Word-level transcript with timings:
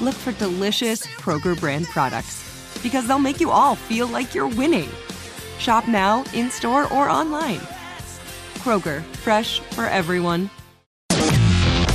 look 0.00 0.14
for 0.14 0.32
delicious 0.32 1.06
Kroger 1.06 1.58
brand 1.58 1.86
products 1.86 2.44
because 2.82 3.06
they'll 3.06 3.18
make 3.18 3.40
you 3.40 3.50
all 3.50 3.74
feel 3.74 4.06
like 4.06 4.34
you're 4.34 4.48
winning. 4.48 4.88
Shop 5.58 5.88
now, 5.88 6.24
in 6.34 6.50
store, 6.50 6.84
or 6.92 7.08
online. 7.08 7.60
Kroger, 8.58 9.02
fresh 9.16 9.60
for 9.60 9.86
everyone. 9.86 10.50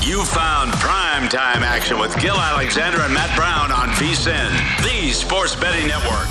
You 0.01 0.23
found 0.25 0.71
primetime 0.73 1.61
action 1.61 1.97
with 1.97 2.19
Gill 2.19 2.35
Alexander 2.35 2.99
and 3.01 3.13
Matt 3.13 3.33
Brown 3.37 3.71
on 3.71 3.87
VSIN, 3.95 4.49
the 4.83 5.11
sports 5.13 5.55
betting 5.55 5.87
network. 5.87 6.27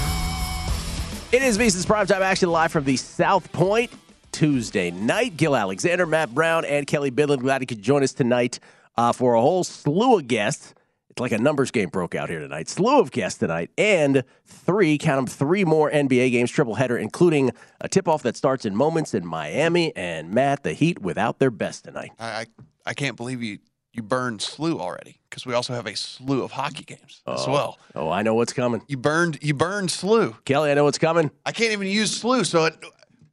It 1.32 1.42
is 1.42 1.56
VSIN's 1.56 1.86
primetime 1.86 2.20
action 2.20 2.50
live 2.50 2.70
from 2.70 2.84
the 2.84 2.98
South 2.98 3.50
Point 3.52 3.90
Tuesday 4.30 4.90
night. 4.90 5.38
Gill 5.38 5.56
Alexander, 5.56 6.04
Matt 6.04 6.34
Brown, 6.34 6.66
and 6.66 6.86
Kelly 6.86 7.10
Bidlin. 7.10 7.40
Glad 7.40 7.62
you 7.62 7.66
could 7.66 7.80
join 7.80 8.02
us 8.02 8.12
tonight 8.12 8.58
uh, 8.98 9.12
for 9.12 9.34
a 9.34 9.40
whole 9.40 9.64
slew 9.64 10.18
of 10.18 10.28
guests. 10.28 10.74
It's 11.12 11.20
like 11.20 11.32
a 11.32 11.38
numbers 11.38 11.70
game 11.70 11.90
broke 11.90 12.14
out 12.14 12.30
here 12.30 12.40
tonight. 12.40 12.70
Slew 12.70 12.98
of 12.98 13.10
guests 13.10 13.38
tonight, 13.38 13.70
and 13.76 14.24
three, 14.46 14.96
count 14.96 15.18
them, 15.18 15.26
three 15.26 15.62
more 15.64 15.90
NBA 15.90 16.30
games, 16.32 16.50
triple 16.50 16.74
header, 16.74 16.96
including 16.96 17.50
a 17.82 17.88
tip 17.88 18.08
off 18.08 18.22
that 18.22 18.34
starts 18.34 18.64
in 18.64 18.74
moments 18.74 19.12
in 19.12 19.26
Miami. 19.26 19.94
And 19.94 20.30
Matt, 20.30 20.62
the 20.62 20.72
Heat 20.72 21.00
without 21.02 21.38
their 21.38 21.50
best 21.50 21.84
tonight. 21.84 22.12
I 22.18 22.26
I, 22.26 22.46
I 22.86 22.94
can't 22.94 23.16
believe 23.16 23.42
you 23.42 23.58
you 23.92 24.02
burned 24.02 24.40
slew 24.40 24.80
already 24.80 25.20
because 25.28 25.44
we 25.44 25.52
also 25.52 25.74
have 25.74 25.86
a 25.86 25.94
slew 25.94 26.42
of 26.42 26.50
hockey 26.52 26.82
games 26.84 27.20
as 27.26 27.44
Oh. 27.46 27.52
well. 27.52 27.78
Oh, 27.94 28.08
I 28.10 28.22
know 28.22 28.32
what's 28.32 28.54
coming. 28.54 28.80
You 28.88 28.96
burned 28.96 29.38
you 29.42 29.52
burned 29.52 29.90
slew. 29.90 30.34
Kelly, 30.46 30.70
I 30.70 30.74
know 30.74 30.84
what's 30.84 30.96
coming. 30.96 31.30
I 31.44 31.52
can't 31.52 31.72
even 31.72 31.88
use 31.88 32.10
slew, 32.10 32.44
so 32.44 32.64
it, 32.64 32.74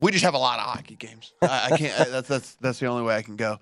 we 0.01 0.11
just 0.11 0.25
have 0.25 0.33
a 0.33 0.37
lot 0.37 0.59
of 0.59 0.65
hockey 0.65 0.97
games. 0.97 1.31
I, 1.41 1.69
I 1.71 1.77
can't. 1.77 1.97
That's 2.11 2.27
that's 2.27 2.55
that's 2.55 2.79
the 2.79 2.87
only 2.87 3.03
way 3.03 3.15
I 3.15 3.21
can 3.21 3.37
go 3.37 3.57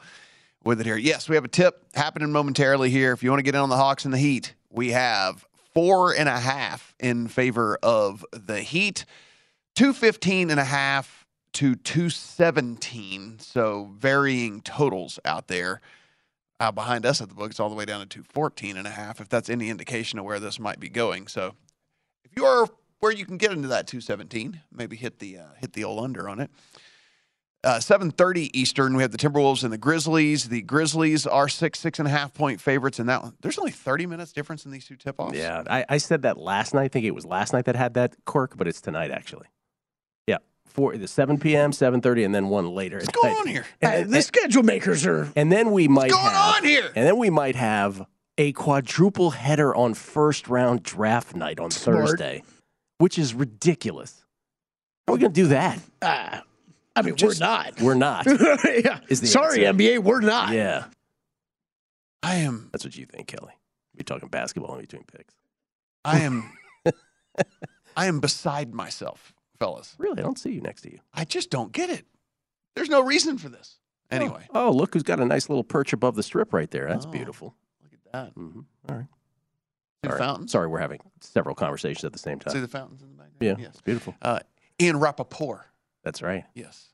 with 0.67 0.81
it 0.81 0.85
here. 0.85 0.97
Yes, 0.97 1.29
we 1.29 1.35
have 1.35 1.45
a 1.45 1.49
tip 1.49 1.85
happening 1.95 2.31
momentarily 2.31 2.89
here. 2.89 3.13
If 3.13 3.23
you 3.23 3.29
want 3.29 3.39
to 3.39 3.43
get 3.43 3.55
in 3.55 3.61
on 3.61 3.69
the 3.69 3.77
Hawks 3.77 4.05
and 4.05 4.13
the 4.13 4.17
Heat, 4.17 4.53
we 4.69 4.91
have 4.91 5.47
four 5.73 6.13
and 6.13 6.27
a 6.27 6.37
half 6.37 6.93
in 6.99 7.29
favor 7.29 7.79
of 7.81 8.25
the 8.31 8.59
Heat, 8.59 9.05
two 9.75 9.93
fifteen 9.93 10.49
and 10.49 10.59
a 10.59 10.65
half 10.65 11.25
to 11.53 11.75
two 11.75 12.09
seventeen. 12.09 13.39
So 13.39 13.91
varying 13.97 14.61
totals 14.61 15.19
out 15.25 15.47
there. 15.47 15.81
Uh, 16.59 16.71
behind 16.71 17.05
us 17.05 17.21
at 17.21 17.29
the 17.29 17.35
book, 17.35 17.51
it's 17.51 17.59
all 17.59 17.69
the 17.69 17.75
way 17.75 17.85
down 17.85 17.99
to 17.99 18.07
214 18.07 18.77
and 18.77 18.87
a 18.87 18.89
half, 18.89 19.21
if 19.21 19.29
that's 19.29 19.47
any 19.47 19.69
indication 19.69 20.17
of 20.17 20.25
where 20.25 20.39
this 20.39 20.59
might 20.59 20.79
be 20.79 20.89
going. 20.89 21.27
So 21.27 21.53
if 22.23 22.31
you 22.35 22.45
are 22.45 22.67
where 22.99 23.11
you 23.11 23.27
can 23.27 23.37
get 23.37 23.51
into 23.51 23.67
that 23.67 23.85
217, 23.85 24.61
maybe 24.71 24.95
hit 24.95 25.19
the 25.19 25.37
uh, 25.37 25.43
hit 25.59 25.73
the 25.73 25.83
old 25.83 26.03
under 26.03 26.27
on 26.27 26.39
it. 26.39 26.49
Uh, 27.67 27.79
7:30 27.79 28.49
Eastern, 28.53 28.95
we 28.95 29.01
have 29.03 29.11
the 29.11 29.17
Timberwolves 29.17 29.61
and 29.61 29.73
the 29.73 29.77
Grizzlies. 29.77 30.47
The 30.47 30.61
Grizzlies 30.61 31.27
are 31.27 31.49
six 31.49 31.79
six 31.79 31.99
and 31.99 32.07
a 32.07 32.11
half 32.11 32.33
point 32.33 32.61
favorites 32.61 32.97
in 32.97 33.07
that 33.07 33.21
one. 33.21 33.33
There's 33.41 33.59
only 33.59 33.71
30 33.71 34.05
minutes 34.05 34.31
difference 34.31 34.63
in 34.63 34.71
these 34.71 34.85
two 34.85 34.95
tip 34.95 35.15
offs. 35.19 35.35
Yeah, 35.37 35.63
I, 35.69 35.83
I 35.89 35.97
said 35.97 36.21
that 36.21 36.37
last 36.37 36.73
night. 36.73 36.83
I 36.83 36.87
think 36.87 37.05
it 37.05 37.11
was 37.11 37.25
last 37.25 37.51
night 37.51 37.65
that 37.65 37.75
had 37.75 37.95
that 37.95 38.15
quirk, 38.25 38.55
but 38.55 38.69
it's 38.69 38.79
tonight 38.79 39.11
actually. 39.11 39.47
Yeah, 40.27 40.37
four 40.65 40.95
the 40.95 41.09
7 41.09 41.39
p.m., 41.39 41.71
7:30, 41.71 42.23
and 42.23 42.33
then 42.33 42.47
one 42.47 42.73
later. 42.73 42.99
What's 42.99 43.09
going 43.09 43.35
on 43.41 43.47
here? 43.47 43.65
And, 43.81 44.13
the 44.13 44.21
schedule 44.21 44.63
makers 44.63 45.05
are. 45.05 45.29
and 45.35 45.51
then 45.51 45.71
we 45.71 45.89
might 45.89 46.11
What's 46.11 46.23
going 46.23 46.35
have, 46.35 46.55
on 46.55 46.63
here? 46.63 46.89
And 46.95 47.05
then 47.05 47.17
we 47.17 47.29
might 47.29 47.57
have 47.57 48.05
a 48.37 48.53
quadruple 48.53 49.31
header 49.31 49.75
on 49.75 49.93
first 49.93 50.47
round 50.47 50.83
draft 50.83 51.35
night 51.35 51.59
on 51.59 51.71
Smart. 51.71 52.07
Thursday, 52.11 52.43
which 52.99 53.19
is 53.19 53.33
ridiculous. 53.33 54.23
How 55.05 55.13
are 55.13 55.15
we 55.17 55.21
going 55.21 55.33
to 55.33 55.41
do 55.41 55.47
that? 55.47 55.79
Uh, 56.01 56.39
I 56.97 57.01
mean, 57.03 57.15
we're 57.21 57.33
not. 57.39 57.81
We're 57.81 57.93
not. 57.95 58.25
yeah. 58.65 58.99
Is 59.09 59.21
the 59.21 59.27
Sorry, 59.27 59.65
answer. 59.65 59.77
NBA, 59.79 59.99
we're 59.99 60.21
not. 60.21 60.53
yeah, 60.53 60.85
I 62.23 62.35
am 62.35 62.69
that's 62.71 62.83
what 62.83 62.95
you 62.95 63.05
think, 63.05 63.27
Kelly. 63.27 63.53
We're 63.95 64.03
talking 64.03 64.29
basketball 64.29 64.75
in 64.75 64.81
between 64.81 65.03
picks. 65.03 65.33
I 66.05 66.19
am 66.19 66.51
I 67.95 68.05
am 68.07 68.19
beside 68.19 68.73
myself, 68.73 69.33
fellas. 69.59 69.95
Really, 69.97 70.19
I 70.19 70.23
don't 70.23 70.37
see 70.39 70.51
you 70.51 70.61
next 70.61 70.81
to 70.83 70.91
you. 70.91 70.99
I 71.13 71.25
just 71.25 71.49
don't 71.49 71.71
get 71.71 71.89
it. 71.89 72.05
There's 72.75 72.89
no 72.89 73.01
reason 73.01 73.37
for 73.37 73.49
this. 73.49 73.77
Anyway, 74.09 74.45
Oh, 74.53 74.71
look 74.71 74.93
who's 74.93 75.03
got 75.03 75.19
a 75.19 75.25
nice 75.25 75.49
little 75.49 75.63
perch 75.63 75.91
above 75.93 76.15
the 76.15 76.23
strip 76.23 76.53
right 76.53 76.69
there. 76.71 76.87
That's 76.87 77.05
Oh. 77.05 77.09
beautiful. 77.11 77.55
look 77.83 77.91
at 77.93 78.11
that. 78.13 78.35
Mm-hmm. 78.35 78.59
All 78.89 78.95
right. 78.95 79.05
See 79.05 80.03
the 80.03 80.09
Sorry. 80.09 80.19
fountains? 80.19 80.51
Sorry, 80.51 80.67
we're 80.67 80.79
having 80.79 80.99
several 81.21 81.55
conversations 81.55 82.03
at 82.05 82.13
the 82.13 82.19
same 82.19 82.39
time. 82.39 82.53
See 82.53 82.59
the 82.59 82.67
fountains 82.67 83.01
in 83.01 83.09
the 83.09 83.15
background? 83.15 83.37
yeah, 83.41 83.55
Yes. 83.65 83.73
it's 83.73 83.81
beautiful. 83.81 84.15
Uh, 84.21 84.39
Ian 84.79 84.97
Rapoport. 84.99 85.65
That's 86.07 86.21
right. 86.21 86.45
Yes. 86.53 86.87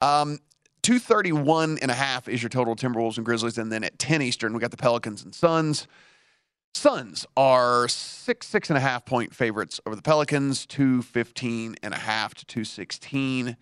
Um, 0.00 0.38
231 0.84 1.80
and 1.82 1.90
a 1.90 1.94
half 1.94 2.30
is 2.30 2.42
your 2.42 2.48
total 2.48 2.74
Timberwolves 2.74 3.18
and 3.18 3.26
Grizzlies. 3.26 3.58
And 3.58 3.70
then 3.70 3.84
at 3.84 3.98
10 3.98 4.22
Eastern, 4.22 4.54
we 4.54 4.58
got 4.58 4.70
the 4.70 4.78
Pelicans 4.78 5.22
and 5.22 5.34
Suns. 5.34 5.86
Suns 6.72 7.26
are 7.36 7.88
six, 7.88 8.46
six 8.46 8.70
and 8.70 8.78
a 8.78 8.80
half 8.80 9.04
point 9.04 9.34
favorites 9.34 9.80
over 9.84 9.94
the 9.94 10.00
Pelicans. 10.00 10.64
215 10.64 11.76
and 11.82 11.92
a 11.92 11.98
half 11.98 12.32
to 12.36 12.46
216 12.46 13.54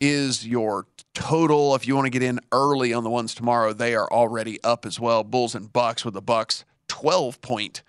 is 0.00 0.46
your 0.46 0.86
total. 1.12 1.74
If 1.74 1.88
you 1.88 1.96
want 1.96 2.06
to 2.06 2.10
get 2.10 2.22
in 2.22 2.38
early 2.52 2.92
on 2.92 3.02
the 3.02 3.10
ones 3.10 3.34
tomorrow, 3.34 3.72
they 3.72 3.96
are 3.96 4.08
already 4.12 4.62
up 4.62 4.86
as 4.86 5.00
well. 5.00 5.24
Bulls 5.24 5.56
and 5.56 5.72
Bucks 5.72 6.04
with 6.04 6.14
the 6.14 6.22
Bucks 6.22 6.64
12 6.86 7.40
point 7.40 7.82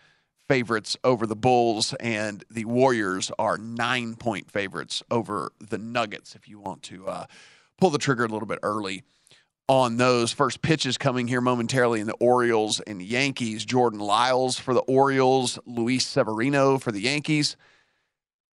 favorites 0.52 0.98
over 1.06 1.26
the 1.26 1.34
Bulls, 1.34 1.94
and 2.02 2.44
the 2.52 2.66
Warriors 2.66 3.32
are 3.40 3.58
nine 3.58 4.16
point 4.16 4.52
favorites 4.52 5.02
over 5.10 5.54
the 5.62 5.78
Nuggets. 5.78 6.36
If 6.36 6.50
you 6.50 6.60
want 6.60 6.84
to 6.84 7.08
uh, 7.08 7.26
pull 7.80 7.90
the 7.90 7.98
trigger 7.98 8.26
a 8.26 8.28
little 8.28 8.50
bit 8.50 8.60
early 8.62 9.04
on 9.70 9.96
those 9.96 10.34
first 10.34 10.62
pitches 10.62 10.98
coming 10.98 11.26
here 11.26 11.40
momentarily 11.40 12.02
in 12.02 12.08
the 12.08 12.16
Orioles 12.16 12.82
and 12.82 13.02
Yankees. 13.02 13.64
Jordan 13.64 14.02
Lyles 14.02 14.60
for 14.60 14.74
the 14.74 14.82
Orioles, 14.82 15.58
Luis 15.66 16.06
Severino 16.06 16.78
for 16.78 16.92
the 16.92 17.00
Yankees. 17.00 17.56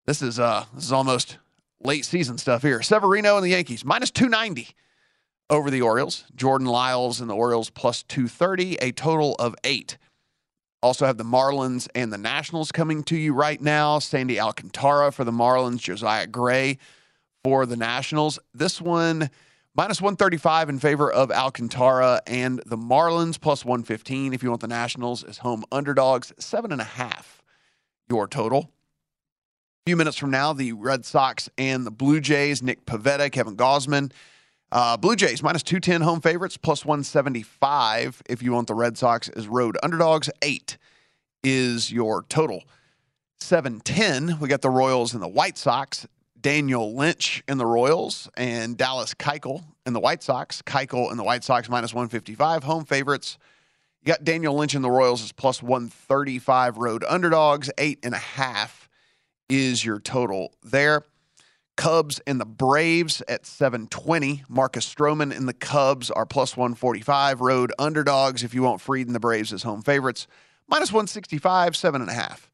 This 0.07 0.23
is 0.23 0.39
uh 0.39 0.67
this 0.77 0.85
is 0.85 0.93
almost 0.93 1.39
late 1.83 2.05
season 2.05 2.39
stuff 2.39 2.63
here. 2.63 2.81
Severino 2.81 3.35
and 3.35 3.45
the 3.45 3.51
Yankees 3.51 3.85
minus 3.85 4.13
290 4.13 4.69
over 5.51 5.69
the 5.69 5.83
Orioles. 5.83 6.27
Jordan 6.37 6.69
Lyles 6.69 7.21
and 7.21 7.29
the 7.29 7.35
Orioles 7.35 7.71
plus 7.71 8.05
230, 8.05 8.77
a 8.77 8.93
total 8.93 9.35
of 9.41 9.57
eight. 9.65 9.99
Also 10.83 11.07
have 11.07 11.19
the 11.19 11.25
Marlins 11.25 11.89
and 11.95 12.13
the 12.13 12.19
Nationals 12.19 12.71
coming 12.71 13.03
to 13.05 13.17
you 13.17 13.35
right 13.35 13.61
now. 13.61 13.99
Sandy 13.99 14.39
Alcantara 14.39 15.11
for 15.11 15.25
the 15.25 15.33
Marlins, 15.33 15.81
Josiah 15.81 16.27
Gray 16.27 16.79
for 17.43 17.67
the 17.67 17.77
Nationals. 17.77 18.39
This 18.55 18.81
one 18.81 19.31
minus 19.75 20.01
135 20.01 20.69
in 20.69 20.79
favor 20.79 21.11
of 21.11 21.33
Alcantara 21.33 22.21
and 22.27 22.63
the 22.65 22.77
Marlins, 22.77 23.41
plus 23.41 23.65
115 23.65 24.33
if 24.33 24.43
you 24.43 24.51
want 24.51 24.61
the 24.61 24.69
Nationals 24.69 25.25
as 25.25 25.39
home 25.39 25.65
underdogs, 25.73 26.33
seven 26.39 26.71
and 26.71 26.81
a 26.81 26.85
half 26.85 27.43
your 28.09 28.29
total. 28.29 28.71
A 29.87 29.91
few 29.91 29.97
minutes 29.97 30.17
from 30.17 30.31
now, 30.31 30.53
the 30.53 30.73
Red 30.73 31.05
Sox 31.05 31.49
and 31.59 31.87
the 31.87 31.91
Blue 31.91 32.21
Jays, 32.21 32.63
Nick 32.63 32.85
Pivetta, 32.85 33.33
Kevin 33.33 33.57
Gausman. 33.57 34.13
Uh, 34.71 34.97
Blue 34.99 35.17
Jays 35.17 35.43
minus 35.43 35.63
210 35.63 36.03
home 36.03 36.21
favorites, 36.21 36.57
plus 36.57 36.85
175 36.85 38.23
if 38.29 38.43
you 38.43 38.53
want 38.53 38.67
the 38.67 38.75
Red 38.75 38.99
Sox 38.99 39.29
as 39.31 39.49
road 39.49 39.79
underdogs. 39.83 40.29
Eight 40.43 40.77
is 41.43 41.91
your 41.91 42.23
total. 42.25 42.65
710, 43.41 44.41
we 44.41 44.49
got 44.49 44.61
the 44.63 44.71
Royals 44.71 45.15
and 45.15 45.23
the 45.23 45.29
White 45.29 45.57
Sox. 45.57 46.07
Daniel 46.41 46.95
Lynch 46.95 47.43
in 47.49 47.59
the 47.59 47.67
Royals 47.67 48.29
and 48.37 48.77
Dallas 48.77 49.15
Keuchel 49.15 49.65
in 49.87 49.93
the 49.93 50.01
White 50.01 50.23
Sox. 50.23 50.63
Keuchel 50.63 51.11
and 51.11 51.19
the 51.19 51.25
White 51.25 51.45
Sox 51.45 51.69
minus 51.69 51.93
155 51.93 52.63
home 52.65 52.85
favorites. 52.85 53.39
You 54.03 54.07
got 54.13 54.23
Daniel 54.23 54.55
Lynch 54.55 54.75
in 54.75 54.83
the 54.83 54.91
Royals 54.91 55.23
as 55.23 55.33
plus 55.33 55.63
135 55.63 56.79
road 56.79 57.05
underdogs. 57.09 57.71
Eight 57.79 57.99
and 58.05 58.15
a 58.15 58.19
half 58.19 58.89
is 59.49 59.85
your 59.85 59.99
total 59.99 60.53
there. 60.63 61.03
Cubs 61.79 62.21
and 62.27 62.41
the 62.41 62.45
Braves 62.45 63.23
at 63.29 63.47
720. 63.47 64.43
Marcus 64.49 64.93
Stroman 64.93 65.35
and 65.35 65.49
the 65.49 65.55
Cubs 65.55 66.11
are 66.11 66.27
plus 66.27 66.57
145 66.57 67.41
road 67.41 67.73
underdogs. 67.79 68.43
If 68.43 68.53
you 68.53 68.65
want 68.65 68.81
Fried 68.81 69.07
and 69.07 69.15
the 69.15 69.21
Braves 69.21 69.53
as 69.53 69.63
home 69.63 69.83
favorites, 69.83 70.27
minus 70.67 70.91
165, 70.91 71.77
seven 71.77 72.01
and 72.03 72.11
a 72.11 72.15
half. 72.15 72.51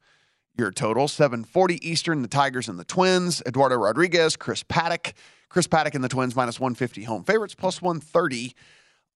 Your 0.55 0.69
total 0.71 1.07
740 1.07 1.85
Eastern, 1.85 2.21
the 2.21 2.27
Tigers 2.27 2.69
and 2.69 2.77
the 2.77 2.85
Twins. 2.85 3.41
Eduardo 3.47 3.77
Rodriguez, 3.77 4.37
Chris 4.37 4.63
Paddack. 4.63 5.13
Chris 5.49 5.67
Paddack 5.67 5.95
and 5.95 6.03
the 6.03 6.09
Twins 6.09 6.35
minus 6.35 6.59
150 6.59 7.03
home 7.03 7.23
favorites, 7.23 7.55
plus 7.55 7.81
130 7.81 8.53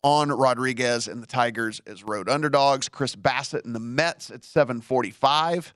on 0.02 0.30
Rodriguez 0.30 1.08
and 1.08 1.22
the 1.22 1.28
Tigers 1.28 1.82
as 1.86 2.04
road 2.04 2.28
underdogs. 2.28 2.90
Chris 2.90 3.16
Bassitt 3.16 3.64
and 3.64 3.76
the 3.76 3.80
Mets 3.80 4.32
at 4.32 4.44
745. 4.44 5.72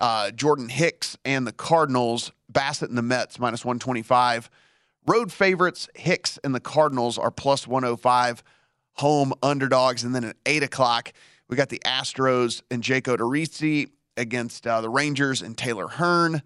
Uh, 0.00 0.30
Jordan 0.30 0.68
Hicks 0.68 1.16
and 1.24 1.46
the 1.46 1.52
Cardinals, 1.52 2.32
Bassitt 2.50 2.88
and 2.88 2.98
the 2.98 3.02
Mets 3.02 3.38
minus 3.38 3.64
125. 3.64 4.48
Road 5.06 5.32
favorites, 5.32 5.88
Hicks 5.94 6.38
and 6.42 6.54
the 6.54 6.60
Cardinals 6.60 7.18
are 7.18 7.30
plus 7.30 7.66
105. 7.66 8.42
Home 8.94 9.32
underdogs. 9.42 10.04
And 10.04 10.14
then 10.14 10.24
at 10.24 10.36
8 10.46 10.62
o'clock, 10.62 11.12
we 11.48 11.56
got 11.56 11.68
the 11.68 11.80
Astros 11.80 12.62
and 12.70 12.82
Jake 12.82 13.04
Odorizzi 13.04 13.90
against 14.16 14.66
uh, 14.66 14.80
the 14.80 14.88
Rangers 14.88 15.42
and 15.42 15.56
Taylor 15.56 15.88
Hearn. 15.88 16.42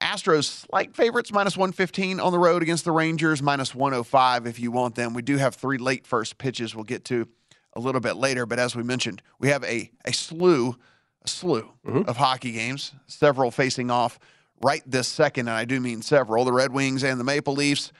Astros 0.00 0.44
slight 0.44 0.94
favorites, 0.94 1.32
minus 1.32 1.56
115 1.56 2.20
on 2.20 2.32
the 2.32 2.38
road 2.38 2.62
against 2.62 2.84
the 2.84 2.92
Rangers, 2.92 3.42
minus 3.42 3.74
105 3.74 4.46
if 4.46 4.60
you 4.60 4.70
want 4.70 4.94
them. 4.94 5.12
We 5.12 5.22
do 5.22 5.36
have 5.36 5.56
three 5.56 5.78
late 5.78 6.06
first 6.06 6.38
pitches 6.38 6.74
we'll 6.74 6.84
get 6.84 7.04
to 7.06 7.26
a 7.74 7.80
little 7.80 8.00
bit 8.00 8.16
later. 8.16 8.46
But 8.46 8.58
as 8.58 8.76
we 8.76 8.82
mentioned, 8.82 9.22
we 9.40 9.48
have 9.48 9.64
a, 9.64 9.90
a 10.04 10.12
slew, 10.12 10.76
a 11.24 11.28
slew 11.28 11.68
of 11.84 12.16
hockey 12.16 12.52
games, 12.52 12.92
several 13.06 13.50
facing 13.50 13.90
off 13.90 14.18
right 14.60 14.82
this 14.86 15.08
second. 15.08 15.48
And 15.48 15.56
I 15.56 15.64
do 15.64 15.80
mean 15.80 16.02
several. 16.02 16.44
The 16.44 16.52
Red 16.52 16.72
Wings 16.72 17.02
and 17.04 17.18
the 17.18 17.24
Maple 17.24 17.54
Leafs. 17.54 17.92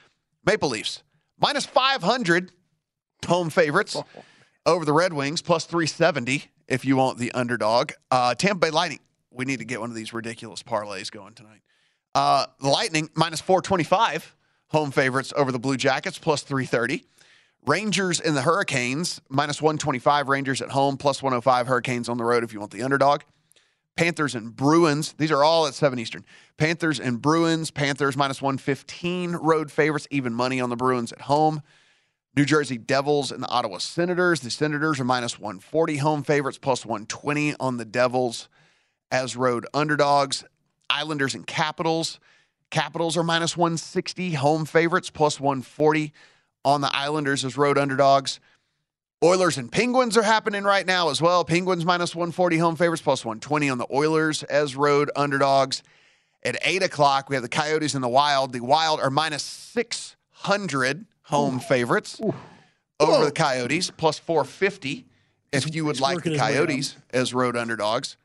Maple 0.45 0.69
Leafs, 0.69 1.03
minus 1.39 1.65
500 1.65 2.51
home 3.27 3.49
favorites 3.49 3.97
over 4.65 4.85
the 4.85 4.93
Red 4.93 5.13
Wings, 5.13 5.41
plus 5.41 5.65
370 5.65 6.45
if 6.67 6.85
you 6.85 6.95
want 6.95 7.17
the 7.17 7.31
underdog. 7.33 7.91
Uh, 8.09 8.33
Tampa 8.35 8.67
Bay 8.67 8.69
Lightning, 8.71 8.99
we 9.31 9.45
need 9.45 9.59
to 9.59 9.65
get 9.65 9.79
one 9.79 9.89
of 9.89 9.95
these 9.95 10.13
ridiculous 10.13 10.63
parlays 10.63 11.11
going 11.11 11.33
tonight. 11.33 11.61
Uh, 12.15 12.45
the 12.59 12.69
Lightning, 12.69 13.09
minus 13.15 13.41
425 13.41 14.35
home 14.67 14.91
favorites 14.91 15.33
over 15.35 15.51
the 15.51 15.59
Blue 15.59 15.77
Jackets, 15.77 16.17
plus 16.17 16.41
330. 16.43 17.05
Rangers 17.65 18.19
and 18.19 18.35
the 18.35 18.41
Hurricanes, 18.41 19.21
minus 19.29 19.61
125 19.61 20.29
Rangers 20.29 20.61
at 20.61 20.69
home, 20.69 20.97
plus 20.97 21.21
105 21.21 21.67
Hurricanes 21.67 22.09
on 22.09 22.17
the 22.17 22.23
road 22.23 22.43
if 22.43 22.53
you 22.53 22.59
want 22.59 22.71
the 22.71 22.83
underdog. 22.83 23.21
Panthers 23.95 24.33
and 24.33 24.55
Bruins, 24.55 25.13
these 25.17 25.31
are 25.31 25.43
all 25.43 25.67
at 25.67 25.73
7 25.73 25.99
Eastern. 25.99 26.25
Panthers 26.57 26.99
and 26.99 27.21
Bruins, 27.21 27.69
Panthers 27.69 28.15
minus 28.15 28.41
115 28.41 29.33
road 29.33 29.71
favorites, 29.71 30.07
even 30.09 30.33
money 30.33 30.61
on 30.61 30.69
the 30.69 30.77
Bruins 30.77 31.11
at 31.11 31.21
home. 31.21 31.61
New 32.35 32.45
Jersey 32.45 32.77
Devils 32.77 33.31
and 33.31 33.43
the 33.43 33.49
Ottawa 33.49 33.79
Senators. 33.79 34.39
The 34.39 34.51
Senators 34.51 34.99
are 35.01 35.03
minus 35.03 35.37
140 35.37 35.97
home 35.97 36.23
favorites, 36.23 36.57
plus 36.57 36.85
120 36.85 37.55
on 37.59 37.75
the 37.75 37.85
Devils 37.85 38.47
as 39.11 39.35
road 39.35 39.65
underdogs. 39.73 40.45
Islanders 40.89 41.35
and 41.35 41.45
Capitals. 41.45 42.19
Capitals 42.69 43.17
are 43.17 43.23
minus 43.23 43.57
160 43.57 44.31
home 44.33 44.63
favorites, 44.63 45.09
plus 45.09 45.39
140 45.39 46.13
on 46.73 46.81
the 46.81 46.95
Islanders 46.95 47.43
as 47.43 47.57
road 47.57 47.77
underdogs. 47.77 48.39
Oilers 49.23 49.57
and 49.57 49.71
Penguins 49.71 50.15
are 50.15 50.23
happening 50.23 50.63
right 50.63 50.85
now 50.85 51.09
as 51.09 51.21
well. 51.21 51.43
Penguins 51.43 51.83
minus 51.83 52.15
140 52.15 52.57
home 52.57 52.75
favorites, 52.75 53.01
plus 53.01 53.25
120 53.25 53.69
on 53.69 53.77
the 53.77 53.87
Oilers 53.91 54.43
as 54.43 54.75
road 54.75 55.11
underdogs. 55.15 55.83
At 56.41 56.57
8 56.63 56.83
o'clock, 56.83 57.29
we 57.29 57.35
have 57.35 57.43
the 57.43 57.49
Coyotes 57.49 57.95
and 57.95 58.03
the 58.03 58.09
Wild. 58.09 58.53
The 58.53 58.61
Wild 58.61 59.01
are 59.01 59.09
minus 59.09 59.43
600 59.43 61.05
home 61.23 61.59
favorites 61.59 62.21
over 62.99 63.25
the 63.25 63.31
Coyotes, 63.31 63.91
plus 63.91 64.19
450 64.19 65.05
if 65.51 65.75
you 65.75 65.83
would 65.85 65.99
like 65.99 66.23
the 66.23 66.31
his 66.31 66.39
way 66.39 66.45
up. 66.45 66.53
Coyotes 66.53 66.95
as 67.11 67.33
road 67.33 67.57
underdogs. 67.57 68.15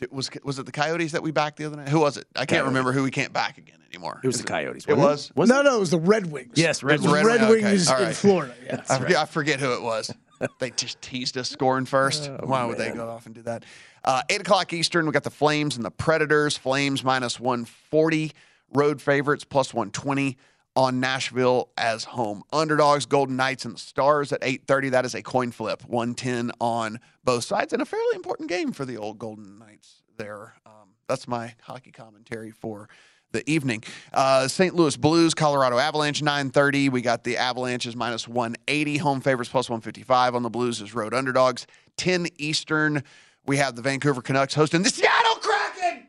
It 0.00 0.12
was 0.12 0.30
was 0.44 0.58
it 0.58 0.66
the 0.66 0.72
Coyotes 0.72 1.12
that 1.12 1.22
we 1.22 1.30
backed 1.30 1.58
the 1.58 1.64
other 1.66 1.76
night? 1.76 1.88
Who 1.88 2.00
was 2.00 2.16
it? 2.16 2.26
I 2.34 2.40
can't 2.40 2.48
Coyotes. 2.50 2.66
remember 2.68 2.92
who 2.92 3.02
we 3.02 3.10
can't 3.10 3.32
back 3.32 3.58
again 3.58 3.78
anymore. 3.92 4.20
It 4.22 4.26
was 4.26 4.36
Is 4.36 4.42
the 4.42 4.48
Coyotes. 4.48 4.84
It 4.88 4.96
wasn't 4.96 5.36
was. 5.36 5.48
no, 5.48 5.62
no, 5.62 5.76
it 5.76 5.80
was 5.80 5.90
the 5.90 5.98
Red 5.98 6.30
Wings. 6.32 6.52
Yes, 6.54 6.82
Red 6.82 6.94
It 7.00 7.02
was 7.02 7.12
Wings. 7.12 7.26
Red 7.26 7.40
Red 7.40 7.50
Wings, 7.50 7.62
Wings 7.64 7.88
okay, 7.90 7.94
all 7.96 8.00
in 8.00 8.06
right. 8.06 8.16
Florida. 8.16 8.54
Yeah. 8.66 8.82
I, 8.88 8.98
forget, 8.98 9.16
I 9.16 9.24
forget 9.26 9.60
who 9.60 9.72
it 9.74 9.82
was. 9.82 10.10
they 10.58 10.70
just 10.70 11.02
teased 11.02 11.36
us 11.36 11.50
scoring 11.50 11.84
first. 11.84 12.30
Why 12.42 12.64
would 12.64 12.78
they 12.78 12.90
go 12.92 13.08
off 13.10 13.26
and 13.26 13.34
do 13.34 13.42
that? 13.42 13.64
Uh, 14.04 14.22
Eight 14.30 14.40
o'clock 14.40 14.72
Eastern, 14.72 15.04
we 15.04 15.12
got 15.12 15.24
the 15.24 15.30
Flames 15.30 15.76
and 15.76 15.84
the 15.84 15.90
Predators. 15.90 16.56
Flames 16.56 17.04
minus 17.04 17.38
140, 17.38 18.32
road 18.72 19.02
favorites 19.02 19.44
plus 19.44 19.74
120 19.74 20.38
on 20.76 21.00
Nashville 21.00 21.70
as 21.76 22.04
home 22.04 22.42
underdogs. 22.52 23.06
Golden 23.06 23.36
Knights 23.36 23.64
and 23.64 23.74
the 23.74 23.80
Stars 23.80 24.32
at 24.32 24.42
8:30. 24.42 24.90
That 24.90 25.04
is 25.04 25.14
a 25.14 25.22
coin 25.22 25.50
flip, 25.52 25.82
110 25.86 26.52
on 26.60 27.00
both 27.24 27.44
sides, 27.44 27.72
and 27.72 27.82
a 27.82 27.86
fairly 27.86 28.14
important 28.14 28.48
game 28.48 28.72
for 28.72 28.84
the 28.84 28.96
old 28.96 29.18
Golden 29.18 29.58
Knights. 29.58 30.02
There, 30.16 30.54
um, 30.66 30.94
that's 31.08 31.26
my 31.26 31.54
hockey 31.62 31.90
commentary 31.90 32.50
for 32.50 32.88
the 33.32 33.48
evening. 33.48 33.82
Uh, 34.12 34.48
St. 34.48 34.74
Louis 34.74 34.96
Blues, 34.96 35.34
Colorado 35.34 35.78
Avalanche, 35.78 36.22
9:30. 36.22 36.88
We 36.88 37.00
got 37.00 37.24
the 37.24 37.36
Avalanches 37.36 37.96
minus 37.96 38.26
180, 38.28 38.98
home 38.98 39.20
favorites 39.20 39.50
plus 39.50 39.68
155 39.68 40.34
on 40.34 40.42
the 40.42 40.50
Blues 40.50 40.82
as 40.82 40.94
road 40.94 41.14
underdogs. 41.14 41.66
10 41.96 42.26
Eastern. 42.38 43.02
We 43.46 43.56
have 43.56 43.76
the 43.76 43.82
Vancouver 43.82 44.20
Canucks 44.22 44.54
hosting 44.54 44.82
the 44.82 44.90
Seattle 44.90 45.36
Kraken. 45.36 46.06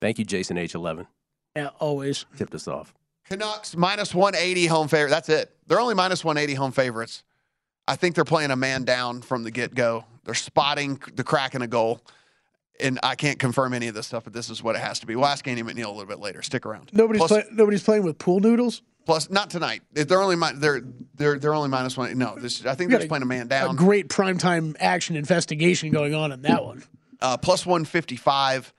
Thank 0.00 0.18
you, 0.18 0.24
Jason 0.24 0.56
H11. 0.56 1.06
yeah, 1.56 1.68
always. 1.78 2.26
Tipped 2.36 2.54
us 2.54 2.68
off. 2.68 2.94
Canucks 3.28 3.76
minus 3.76 4.14
180 4.14 4.66
home 4.66 4.88
favorite. 4.88 5.10
That's 5.10 5.28
it. 5.28 5.50
They're 5.66 5.80
only 5.80 5.94
minus 5.94 6.24
180 6.24 6.54
home 6.56 6.72
favorites. 6.72 7.22
I 7.86 7.96
think 7.96 8.14
they're 8.14 8.24
playing 8.24 8.50
a 8.50 8.56
man 8.56 8.84
down 8.84 9.22
from 9.22 9.42
the 9.44 9.50
get 9.50 9.74
go. 9.74 10.04
They're 10.24 10.34
spotting 10.34 11.00
the 11.14 11.24
Kraken 11.24 11.62
a 11.62 11.66
goal. 11.66 12.02
And 12.80 13.00
I 13.02 13.16
can't 13.16 13.40
confirm 13.40 13.74
any 13.74 13.88
of 13.88 13.94
this 13.94 14.06
stuff, 14.06 14.22
but 14.24 14.32
this 14.32 14.48
is 14.50 14.62
what 14.62 14.76
it 14.76 14.80
has 14.80 15.00
to 15.00 15.06
be. 15.06 15.16
We'll 15.16 15.26
ask 15.26 15.46
Andy 15.48 15.62
McNeil 15.64 15.86
a 15.86 15.90
little 15.90 16.06
bit 16.06 16.20
later. 16.20 16.42
Stick 16.42 16.64
around. 16.64 16.90
Nobody's 16.92 17.18
Plus- 17.18 17.30
play, 17.30 17.44
nobody's 17.50 17.82
playing 17.82 18.04
with 18.04 18.18
pool 18.18 18.38
noodles. 18.40 18.82
Plus, 19.04 19.30
not 19.30 19.50
tonight. 19.50 19.82
They're 19.92 20.20
only 20.20 20.36
they're 20.56 20.82
they're 21.14 21.38
they're 21.38 21.54
only 21.54 21.70
minus 21.70 21.96
one. 21.96 22.16
No, 22.18 22.36
this 22.36 22.64
I 22.66 22.74
think 22.74 22.90
they're 22.90 22.98
just 23.00 23.08
playing 23.08 23.22
a 23.22 23.26
man 23.26 23.46
A 23.46 23.48
down. 23.48 23.74
great 23.74 24.08
primetime 24.08 24.76
action 24.78 25.16
investigation 25.16 25.90
going 25.90 26.14
on 26.14 26.30
in 26.30 26.42
that 26.42 26.62
one. 26.62 26.84
uh, 27.22 27.38
plus 27.38 27.64
155 27.66 28.72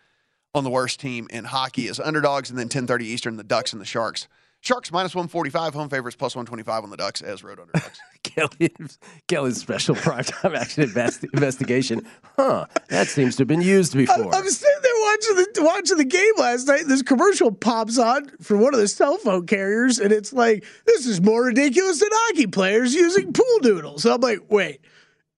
on 0.54 0.64
the 0.64 0.70
worst 0.70 1.00
team 1.00 1.28
in 1.32 1.46
hockey 1.46 1.88
as 1.88 2.00
underdogs, 2.00 2.52
and 2.52 2.60
then 2.60 2.70
10:30 2.70 3.02
Eastern, 3.06 3.38
the 3.38 3.44
Ducks 3.44 3.74
and 3.74 3.82
the 3.82 3.86
Sharks. 3.86 4.28
Sharks 4.62 4.92
minus 4.92 5.16
145 5.16 5.74
home 5.74 5.90
favorites, 5.90 6.18
plus 6.18 6.36
125 6.36 6.84
on 6.84 6.90
the 6.90 6.98
Ducks 6.98 7.22
as 7.22 7.44
road 7.44 7.60
underdogs. 7.60 8.00
Kelly's, 8.24 9.00
Kelly's 9.28 9.58
special 9.58 9.96
primetime 9.96 10.56
action 10.56 10.84
invest, 10.84 11.24
investigation. 11.34 12.06
Huh. 12.36 12.66
That 12.90 13.08
seems 13.08 13.38
to 13.38 13.42
have 13.42 13.48
been 13.48 13.62
used 13.62 13.94
I'm, 13.96 14.00
before. 14.00 14.36
I'm 14.36 14.50
sitting 14.50 14.82
there 14.84 14.92
watching 15.04 15.36
the 15.36 15.64
watching 15.64 15.98
the 15.98 16.06
game 16.06 16.34
last 16.38 16.68
night. 16.68 16.82
And 16.82 16.90
this 16.90 17.02
commercial 17.02 17.52
pops 17.52 17.98
on 17.98 18.30
for 18.42 18.58
one 18.58 18.74
of 18.74 18.80
the 18.82 18.88
cell 18.88 19.18
phone 19.18 19.48
carriers, 19.48 19.98
and 19.98 20.12
it's 20.12 20.34
like, 20.34 20.66
"This 20.86 21.06
is 21.06 21.22
more 21.22 21.46
ridiculous 21.46 22.02
than 22.02 22.10
hockey 22.12 22.48
players 22.48 22.94
using 22.94 23.32
pool 23.32 23.60
noodles." 23.64 24.04
So 24.04 24.14
I'm 24.14 24.22
like, 24.22 24.40
"Wait, 24.50 24.82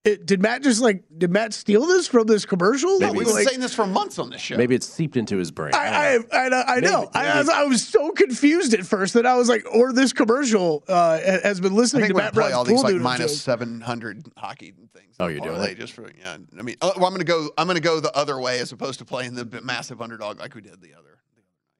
It, 0.04 0.26
did 0.26 0.42
Matt 0.42 0.64
just 0.64 0.80
like 0.82 1.04
did 1.16 1.30
Matt 1.30 1.52
steal 1.54 1.86
this 1.86 2.08
from 2.08 2.26
this 2.26 2.44
commercial? 2.44 2.98
No, 2.98 3.12
we've 3.12 3.24
been 3.24 3.34
Like, 3.36 3.48
saying 3.48 3.60
this 3.60 3.72
for 3.72 3.86
months 3.86 4.18
on 4.18 4.30
this 4.30 4.40
show. 4.40 4.56
Maybe 4.56 4.74
it's 4.74 4.86
seeped 4.86 5.16
into 5.16 5.36
his 5.36 5.52
brain. 5.52 5.72
I, 5.74 6.18
I, 6.32 6.38
I, 6.38 6.76
I 6.76 6.80
know. 6.80 7.08
Maybe- 7.14 7.26
I, 7.28 7.38
was, 7.38 7.48
I 7.48 7.62
was 7.62 7.86
so 7.86 8.10
confused 8.10 8.74
at 8.74 8.84
first 8.84 9.14
that 9.14 9.26
I 9.26 9.36
was 9.36 9.48
like, 9.48 9.64
or 9.72 9.92
this 9.92 10.12
commercial 10.12 10.82
uh, 10.88 11.20
has 11.20 11.60
been 11.60 11.74
I 11.74 11.76
listening 11.76 12.02
think 12.02 12.14
to 12.14 12.18
Matt 12.22 12.32
play 12.32 12.40
Brown's 12.48 12.54
all 12.54 12.64
these 12.64 12.82
like 12.82 12.94
noodle 12.94 13.04
minus 13.04 13.30
jokes. 13.30 13.42
seven 13.42 13.80
hundred 13.80 14.26
hockey 14.36 14.74
things. 14.92 15.14
Oh, 15.20 15.28
you're 15.28 15.40
doing 15.40 15.62
it? 15.62 15.78
just 15.78 15.92
for 15.92 16.10
yeah. 16.18 16.36
I 16.58 16.62
mean, 16.62 16.74
uh, 16.80 16.90
well, 16.96 17.06
I'm 17.06 17.12
gonna 17.12 17.22
go. 17.22 17.50
I'm 17.56 17.68
gonna 17.68 17.78
go 17.78 18.00
the 18.00 18.14
other 18.16 18.40
way 18.40 18.58
as 18.58 18.72
opposed 18.72 18.98
to 18.98 19.04
playing 19.04 19.34
the 19.34 19.60
massive 19.62 20.02
underdog 20.02 20.40
like 20.40 20.56
we 20.56 20.62
did 20.62 20.80
the 20.82 20.94
other. 20.94 21.18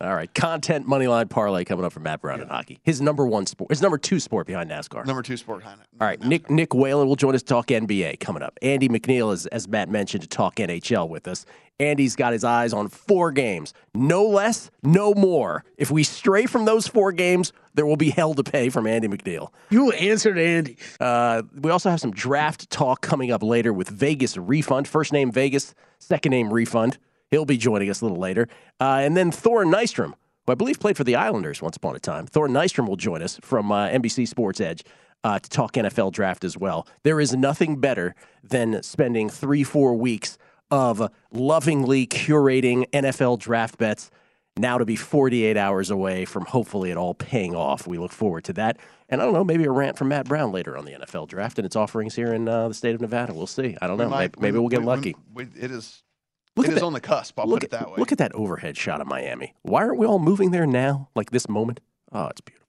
All 0.02 0.16
right, 0.16 0.32
content 0.35 0.88
money 0.88 1.06
line 1.06 1.28
parlay 1.28 1.64
coming 1.64 1.85
up 1.85 1.92
from 1.92 2.02
Matt 2.02 2.21
Brown 2.21 2.40
in 2.40 2.49
hockey. 2.49 2.80
His 2.82 3.00
number 3.00 3.25
one 3.25 3.47
sport, 3.47 3.71
his 3.71 3.80
number 3.80 3.99
two 3.99 4.18
sport 4.18 4.49
behind 4.49 4.68
NASCAR. 4.68 5.06
Number 5.06 5.23
two 5.23 5.37
sport. 5.37 5.64
All 5.64 5.71
All 6.00 6.06
right, 6.09 6.21
Nick 6.25 6.50
Nick 6.50 6.75
Whalen 6.75 7.06
will 7.06 7.14
join 7.14 7.37
us 7.37 7.42
to 7.42 7.47
talk 7.47 7.68
NBA 7.68 8.18
coming 8.18 8.42
up. 8.42 8.59
Andy 8.62 8.88
McNeil 8.88 9.32
is, 9.32 9.47
as 9.47 9.68
Matt 9.68 9.88
mentioned, 9.88 10.23
to 10.23 10.28
talk 10.28 10.56
NHL 10.56 11.09
with 11.09 11.28
us. 11.28 11.47
Andy's 11.78 12.16
got 12.16 12.32
his 12.32 12.42
eyes 12.42 12.73
on 12.73 12.88
four 12.88 13.30
games, 13.30 13.75
no 13.94 14.25
less, 14.25 14.71
no 14.82 15.14
more. 15.14 15.64
If 15.76 15.92
we 15.92 16.02
stray 16.02 16.47
from 16.47 16.64
those 16.64 16.88
four 16.88 17.12
games, 17.12 17.52
there 17.75 17.87
will 17.87 17.97
be 17.97 18.11
hell 18.11 18.35
to 18.35 18.42
pay 18.42 18.71
from 18.71 18.88
Andy 18.88 19.06
McNeil. 19.06 19.50
You 19.71 19.92
answered 19.92 20.37
Andy. 20.37 20.78
Uh, 21.00 21.42
we 21.61 21.71
also 21.71 21.90
have 21.90 22.00
some 22.00 22.11
draft 22.11 22.71
talk 22.71 23.02
coming 23.02 23.30
up 23.30 23.42
later 23.42 23.73
with 23.73 23.88
Vegas 23.88 24.37
refund. 24.37 24.88
First 24.88 25.12
name 25.12 25.30
Vegas, 25.30 25.75
second 25.99 26.30
name 26.30 26.52
refund. 26.52 26.99
He'll 27.32 27.46
be 27.46 27.56
joining 27.56 27.88
us 27.90 28.02
a 28.02 28.04
little 28.04 28.18
later. 28.20 28.46
Uh, 28.78 29.00
and 29.02 29.16
then 29.16 29.32
Thor 29.32 29.64
Nystrom, 29.64 30.12
who 30.46 30.52
I 30.52 30.54
believe 30.54 30.78
played 30.78 30.98
for 30.98 31.04
the 31.04 31.16
Islanders 31.16 31.62
once 31.62 31.76
upon 31.78 31.96
a 31.96 31.98
time. 31.98 32.26
Thor 32.26 32.46
Nystrom 32.46 32.86
will 32.86 32.96
join 32.96 33.22
us 33.22 33.40
from 33.42 33.72
uh, 33.72 33.88
NBC 33.88 34.28
Sports 34.28 34.60
Edge 34.60 34.84
uh, 35.24 35.38
to 35.38 35.48
talk 35.48 35.72
NFL 35.72 36.12
draft 36.12 36.44
as 36.44 36.58
well. 36.58 36.86
There 37.04 37.20
is 37.20 37.34
nothing 37.34 37.80
better 37.80 38.14
than 38.44 38.82
spending 38.82 39.30
three, 39.30 39.64
four 39.64 39.94
weeks 39.94 40.36
of 40.70 41.10
lovingly 41.32 42.06
curating 42.06 42.86
NFL 42.90 43.38
draft 43.38 43.78
bets 43.78 44.10
now 44.58 44.76
to 44.76 44.84
be 44.84 44.96
48 44.96 45.56
hours 45.56 45.88
away 45.90 46.26
from 46.26 46.44
hopefully 46.44 46.90
it 46.90 46.98
all 46.98 47.14
paying 47.14 47.54
off. 47.54 47.86
We 47.86 47.96
look 47.96 48.12
forward 48.12 48.44
to 48.44 48.52
that. 48.54 48.78
And 49.08 49.22
I 49.22 49.24
don't 49.24 49.32
know, 49.32 49.44
maybe 49.44 49.64
a 49.64 49.70
rant 49.70 49.96
from 49.96 50.08
Matt 50.08 50.26
Brown 50.26 50.52
later 50.52 50.76
on 50.76 50.84
the 50.84 50.92
NFL 50.92 51.28
draft 51.28 51.58
and 51.58 51.64
its 51.64 51.76
offerings 51.76 52.14
here 52.14 52.34
in 52.34 52.46
uh, 52.46 52.68
the 52.68 52.74
state 52.74 52.94
of 52.94 53.00
Nevada. 53.00 53.32
We'll 53.32 53.46
see. 53.46 53.78
I 53.80 53.86
don't 53.86 53.96
know. 53.96 54.04
We 54.04 54.10
might- 54.10 54.38
maybe, 54.38 54.42
maybe 54.42 54.52
we- 54.54 54.60
we'll 54.60 54.68
get 54.68 54.80
we- 54.80 54.86
lucky. 54.86 55.16
it 55.58 55.70
is. 55.70 56.02
Look 56.56 56.66
it 56.66 56.71
at 56.71 56.75
is 56.75 56.80
that- 56.80 56.87
on 56.87 56.92
the 56.92 57.00
cusp. 57.00 57.38
I'll 57.38 57.47
put 57.47 57.62
it 57.62 57.73
at, 57.73 57.80
that 57.80 57.90
way. 57.90 57.97
Look 57.99 58.12
at 58.12 58.18
that 58.18 58.35
overhead 58.35 58.76
shot 58.76 59.00
of 59.00 59.06
Miami. 59.06 59.54
Why 59.62 59.82
aren't 59.82 59.99
we 59.99 60.06
all 60.06 60.18
moving 60.18 60.50
there 60.50 60.66
now, 60.66 61.09
like 61.14 61.30
this 61.30 61.49
moment? 61.49 61.80
Oh, 62.12 62.26
it's 62.26 62.40
beautiful. 62.40 62.62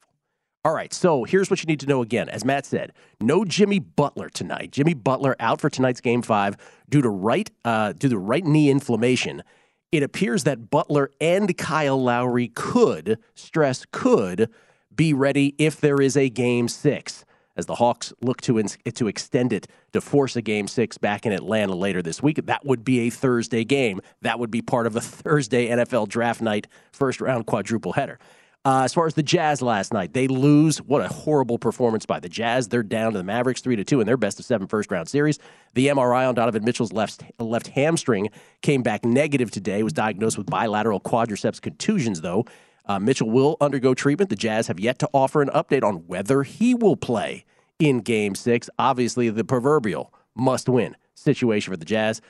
All 0.66 0.74
right, 0.74 0.94
so 0.94 1.25
here's 1.25 1.50
what 1.50 1.62
you 1.62 1.68
need 1.68 1.82
to 1.82 1.88
know 1.88 2.02
again. 2.02 2.30
As 2.30 2.46
Matt 2.46 2.66
said, 2.66 2.94
no 3.20 3.44
Jimmy 3.44 3.80
Butler 3.80 4.30
tonight. 4.30 4.72
Jimmy 4.72 4.94
Butler 4.94 5.36
out 5.42 5.60
for 5.60 5.70
tonight's 5.70 6.00
game 6.00 6.22
five 6.22 6.56
due 6.88 7.02
to 7.02 7.10
right 7.10 7.52
uh, 7.66 7.92
due 7.92 8.08
to 8.08 8.18
right 8.18 8.46
knee 8.46 8.70
inflammation. 8.70 9.44
It 9.92 10.04
appears 10.04 10.46
that 10.46 10.70
Butler 10.70 11.12
and 11.20 11.56
Kyle 11.58 12.02
Lowry 12.02 12.48
could 12.48 13.20
stress 13.36 13.86
could 13.92 14.50
be 14.96 15.13
ready 15.13 15.54
if 15.58 15.82
there 15.82 16.02
is 16.02 16.16
a 16.16 16.30
game 16.30 16.70
six. 16.70 17.25
As 17.55 17.67
the 17.67 17.75
Hawks 17.75 18.12
look 18.22 18.41
to 18.41 18.62
to 18.63 19.07
extend 19.07 19.53
it 19.53 19.67
to 19.91 20.01
force 20.01 20.36
a 20.36 20.41
game 20.41 20.67
six 20.67 20.98
back 20.98 21.25
in 21.25 21.31
Atlanta 21.31 21.75
later 21.75 22.01
this 22.01 22.24
week, 22.24 22.45
that 22.45 22.65
would 22.65 22.83
be 22.83 23.01
a 23.01 23.10
Thursday 23.10 23.63
game. 23.63 24.01
That 24.22 24.39
would 24.39 24.51
be 24.51 24.62
part 24.62 24.88
of 24.88 24.95
a 24.95 25.01
Thursday 25.01 25.67
NFL 25.67 26.10
draft 26.10 26.41
night 26.41 26.67
first 26.91 27.22
round 27.22 27.45
quadruple 27.45 27.93
header. 27.93 28.19
Uh, 28.65 28.83
as 28.83 28.93
far 28.93 29.05
as 29.05 29.13
the 29.13 29.24
Jazz 29.24 29.62
last 29.62 29.91
night, 29.91 30.13
they 30.13 30.27
lose. 30.27 30.81
What 30.81 31.01
a 31.01 31.10
horrible 31.10 31.60
performance 31.60 32.05
by 32.05 32.22
the 32.22 32.29
Jazz. 32.29 32.69
They're 32.69 32.81
down 32.81 33.12
to 33.12 33.17
the 33.17 33.24
Mavericks 33.24 33.60
three 33.60 33.75
to 33.75 33.83
two 33.83 34.00
in 34.00 34.07
their 34.07 34.15
best 34.15 34.39
of 34.39 34.45
seven 34.45 34.67
first 34.67 34.89
round 34.89 35.10
series. 35.10 35.38
The 35.74 35.88
MRI 35.88 36.27
on 36.27 36.33
Donovan 36.33 36.63
Mitchell's 36.63 36.93
left 36.93 37.24
left 37.39 37.67
hamstring 37.67 38.29
came 38.62 38.81
back 38.81 39.03
negative 39.03 39.51
today. 39.51 39.83
Was 39.83 39.91
diagnosed 39.91 40.38
with 40.38 40.48
bilateral 40.48 41.01
quadriceps 41.01 41.62
contusions 41.62 42.22
though. 42.22 42.45
Uh, 42.86 43.00
Mitchell 43.00 43.30
will 43.30 43.58
undergo 43.62 43.94
treatment. 43.94 44.30
The 44.30 44.36
Jazz 44.36 44.68
have 44.68 44.80
yet 44.80 45.00
to 45.00 45.10
offer 45.13 45.42
an 45.42 45.50
update 45.50 45.84
on 45.84 46.08
whether 46.08 46.44
he 46.44 46.74
will 46.74 46.98
play 46.98 47.46
in 47.80 48.02
Game 48.02 48.36
Six. 48.36 48.70
Obviously, 48.78 49.30
the 49.30 49.44
proverbial 49.44 50.13
must-win 50.36 50.96
situation 51.16 51.72
for 51.72 51.78
the 51.78 51.86
Jazz. 51.86 52.22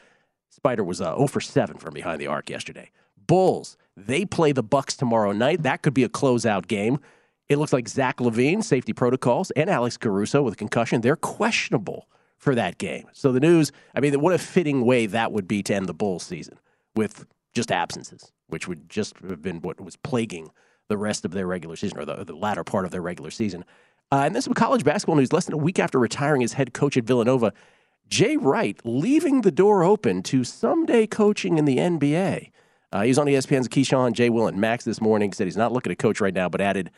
Spider 0.49 0.83
was 0.83 1.01
uh, 1.01 1.15
0 1.15 1.27
for 1.27 1.41
7 1.41 1.77
from 1.77 1.93
behind 1.93 2.21
the 2.21 2.27
arc 2.27 2.49
yesterday. 2.49 2.91
Bulls, 3.25 3.77
they 3.97 4.25
play 4.25 4.51
the 4.51 4.63
Bucks 4.63 4.95
tomorrow 4.95 5.31
night. 5.31 5.63
That 5.63 5.81
could 5.81 5.93
be 5.93 6.03
a 6.03 6.09
closeout 6.09 6.67
game. 6.67 6.99
It 7.49 7.57
looks 7.57 7.73
like 7.73 7.87
Zach 7.87 8.17
LaVine, 8.17 8.63
safety 8.63 8.93
protocols, 8.93 9.51
and 9.51 9.69
Alex 9.69 9.97
Caruso 9.97 10.41
with 10.41 10.53
a 10.53 10.57
concussion. 10.57 11.01
They're 11.01 11.15
questionable 11.15 12.07
for 12.37 12.55
that 12.55 12.77
game. 12.77 13.05
So 13.13 13.31
the 13.31 13.39
news, 13.39 13.71
I 13.95 13.99
mean, 13.99 14.19
what 14.19 14.33
a 14.33 14.37
fitting 14.37 14.85
way 14.85 15.05
that 15.07 15.31
would 15.31 15.47
be 15.47 15.63
to 15.63 15.75
end 15.75 15.87
the 15.87 15.93
Bulls 15.93 16.23
season 16.23 16.59
with 16.95 17.25
just 17.53 17.71
absences, 17.71 18.31
which 18.53 18.67
would 18.67 18.87
just 18.89 19.17
have 19.27 19.41
been 19.41 19.59
what 19.61 19.81
was 19.81 19.97
plaguing 19.97 20.51
the 20.87 20.97
rest 20.97 21.25
of 21.25 21.31
their 21.31 21.47
regular 21.47 21.75
season 21.75 21.97
or 21.97 22.05
the, 22.05 22.23
the 22.23 22.35
latter 22.35 22.63
part 22.63 22.85
of 22.85 22.91
their 22.91 23.01
regular 23.01 23.31
season. 23.31 23.65
Uh, 24.11 24.21
and 24.25 24.35
then 24.35 24.41
some 24.43 24.53
college 24.53 24.83
basketball 24.83 25.15
news. 25.15 25.33
Less 25.33 25.45
than 25.45 25.55
a 25.55 25.57
week 25.57 25.79
after 25.79 25.97
retiring 25.97 26.43
as 26.43 26.53
head 26.53 26.71
coach 26.73 26.95
at 26.95 27.03
Villanova, 27.03 27.51
Jay 28.07 28.37
Wright 28.37 28.79
leaving 28.83 29.41
the 29.41 29.51
door 29.51 29.83
open 29.83 30.21
to 30.23 30.43
someday 30.43 31.07
coaching 31.07 31.57
in 31.57 31.65
the 31.65 31.77
NBA. 31.77 32.51
Uh, 32.91 33.01
he 33.01 33.07
was 33.07 33.17
on 33.17 33.25
ESPN's 33.25 33.67
Keyshawn, 33.67 34.13
Jay 34.13 34.29
Will, 34.29 34.45
and 34.45 34.61
Max 34.61 34.85
this 34.85 35.01
morning. 35.01 35.33
Said 35.33 35.47
he's 35.47 35.57
not 35.57 35.71
looking 35.71 35.89
to 35.89 35.95
coach 35.95 36.21
right 36.21 36.33
now, 36.33 36.47
but 36.47 36.61
added, 36.61 36.91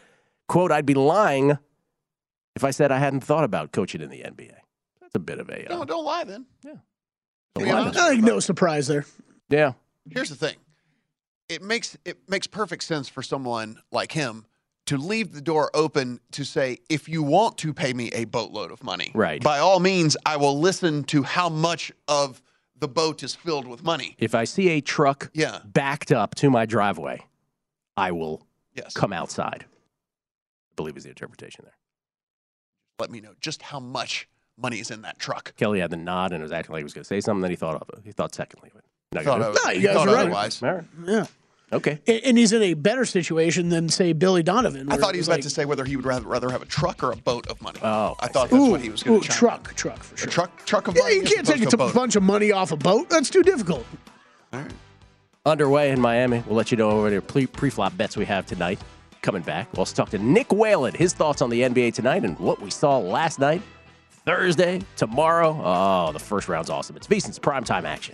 "quote 0.50 0.74
I'd 0.74 0.86
be 0.86 0.94
lying 0.94 1.58
if 2.54 2.66
I 2.66 2.72
said 2.72 2.92
I 2.92 2.98
hadn't 2.98 3.22
thought 3.24 3.46
about 3.46 3.72
coaching 3.72 4.02
in 4.02 4.10
the 4.10 4.20
NBA." 4.24 4.56
That's 5.00 5.16
a 5.16 5.20
bit 5.20 5.40
of 5.40 5.48
a 5.48 5.72
uh, 5.72 5.78
No, 5.78 5.86
don't 5.86 6.04
lie 6.04 6.26
then. 6.26 6.48
Yeah. 6.66 6.74
Don't 7.54 7.68
lie 7.70 7.80
honest. 7.80 7.98
I 7.98 8.10
think 8.10 8.24
no 8.26 8.42
surprise 8.42 8.88
there. 8.88 9.06
yeah. 9.50 9.72
Here's 10.12 10.30
the 10.30 10.36
thing. 10.36 10.58
It 11.50 11.62
makes 11.62 11.98
it 12.06 12.18
makes 12.28 12.48
perfect 12.48 12.84
sense 12.84 13.08
for 13.08 13.22
someone 13.22 13.80
like 13.92 14.12
him 14.12 14.46
to 14.88 14.98
leave 14.98 15.34
the 15.34 15.42
door 15.42 15.72
open 15.74 16.20
to 16.32 16.44
say, 16.46 16.78
if 16.90 17.10
you 17.10 17.24
want 17.24 17.58
to 17.60 17.74
pay 17.74 17.92
me 17.94 18.10
a 18.14 18.26
boatload 18.26 18.72
of 18.72 18.84
money, 18.84 19.12
Right. 19.16 19.42
By 19.44 19.58
all 19.60 19.80
means, 19.80 20.16
I 20.26 20.38
will 20.38 20.60
listen 20.60 21.04
to 21.06 21.24
how 21.24 21.50
much 21.50 21.92
of 22.08 22.42
the 22.78 22.88
boat 22.88 23.24
is 23.24 23.34
filled 23.34 23.68
with 23.68 23.84
money. 23.84 24.16
If 24.20 24.36
I 24.36 24.44
see 24.44 24.70
a 24.70 24.82
truck 24.82 25.32
Yeah. 25.34 25.60
backed 25.66 26.12
up 26.12 26.36
to 26.36 26.50
my 26.52 26.66
driveway, 26.66 27.26
I 27.98 28.12
will 28.12 28.46
Yes. 28.74 28.94
come 28.94 29.14
outside. 29.14 29.66
I 29.68 30.76
believe 30.76 30.98
is 30.98 31.04
the 31.04 31.10
interpretation 31.10 31.64
there. 31.64 31.78
Let 33.00 33.10
me 33.10 33.22
know 33.22 33.34
just 33.40 33.62
how 33.64 33.80
much 33.80 34.28
money 34.58 34.80
is 34.80 34.92
in 34.92 35.02
that 35.04 35.18
truck. 35.20 35.56
Kelly 35.58 35.80
had 35.80 35.90
the 35.90 35.98
nod 35.98 36.32
and 36.32 36.44
was 36.44 36.52
acting 36.52 36.74
like 36.74 36.82
he 36.82 36.84
was 36.84 36.94
going 36.94 37.04
to 37.04 37.08
say 37.08 37.22
something. 37.22 37.42
Then 37.42 37.52
he 37.52 37.56
thought 37.58 37.82
of 37.82 37.90
it. 37.98 38.02
He 38.06 38.12
thought 38.12 38.36
secondly 38.36 38.70
of 38.72 38.78
it. 38.80 38.86
No, 39.16 39.24
Thought 39.24 39.40
you're 39.40 39.48
of- 39.50 39.56
good. 39.56 39.66
No, 39.66 39.72
you 39.72 39.82
guys 39.82 39.96
thought 39.96 40.08
are 40.08 40.14
right. 40.14 40.22
otherwise. 40.22 40.64
All 40.64 40.74
right. 40.74 40.84
Yeah. 41.06 41.26
Okay. 41.74 42.00
And, 42.08 42.22
and 42.24 42.38
he's 42.38 42.54
in 42.54 42.62
a 42.62 42.74
better 42.76 43.06
situation 43.06 43.70
than 43.70 43.90
say 43.90 44.14
Billy 44.14 44.44
Donovan. 44.44 44.92
I 44.92 44.98
thought 44.98 45.16
he 45.16 45.20
was 45.20 45.28
like, 45.28 45.40
about 45.40 45.44
to 45.44 45.50
say 45.50 45.66
whether 45.66 45.84
he 45.84 45.96
would 45.96 46.06
rather, 46.06 46.28
rather 46.28 46.50
have 46.52 46.62
a 46.62 46.66
truck 46.66 47.04
or 47.04 47.12
a 47.12 47.16
boat 47.16 47.48
of 47.48 47.60
money. 47.62 47.80
Oh, 47.82 48.16
I 48.20 48.26
I 48.26 48.28
thought 48.28 48.50
see. 48.50 48.56
that's 48.56 48.68
Ooh, 48.68 48.72
what 48.72 48.82
he 48.82 48.90
was 48.90 49.02
going 49.04 49.18
ooh, 49.20 49.24
to 49.24 49.28
truck, 49.30 49.74
truck 49.74 50.04
for 50.04 50.16
sure. 50.16 50.28
A 50.28 50.32
truck, 50.32 50.66
truck 50.66 50.88
of 50.88 50.96
Yeah, 50.96 51.02
money. 51.04 51.16
you 51.16 51.22
can't 51.24 51.46
take 51.46 51.62
a 51.64 51.76
a 51.76 51.92
bunch 51.92 52.16
of 52.16 52.22
money 52.24 52.52
off 52.52 52.72
a 52.72 52.78
boat. 52.78 53.10
That's 53.10 53.30
too 53.32 53.42
difficult. 53.44 53.86
All 54.54 54.60
right. 54.62 54.72
Underway 55.46 55.90
in 55.92 56.00
Miami. 56.00 56.44
We'll 56.48 56.56
let 56.56 56.72
you 56.72 56.78
know 56.78 56.90
over 56.92 57.10
the 57.10 57.22
pre- 57.22 57.48
pre-flop 57.48 57.98
bets 57.98 58.16
we 58.16 58.26
have 58.26 58.46
tonight. 58.46 58.80
Coming 59.22 59.42
back, 59.42 59.76
we'll 59.76 59.86
talk 59.88 60.10
to 60.12 60.20
Nick 60.20 60.52
Whalen, 60.54 60.94
his 60.94 61.14
thoughts 61.14 61.42
on 61.42 61.50
the 61.50 61.62
NBA 61.62 61.96
tonight 61.96 62.24
and 62.24 62.38
what 62.38 62.62
we 62.62 62.70
saw 62.70 63.00
last 63.00 63.40
night, 63.40 63.62
Thursday, 64.24 64.82
tomorrow. 64.98 65.60
Oh, 65.64 66.12
the 66.12 66.20
first 66.20 66.48
round's 66.48 66.70
awesome. 66.70 66.96
It's 66.96 67.08
VSiN's 67.08 67.40
primetime 67.40 67.86
action. 67.86 68.14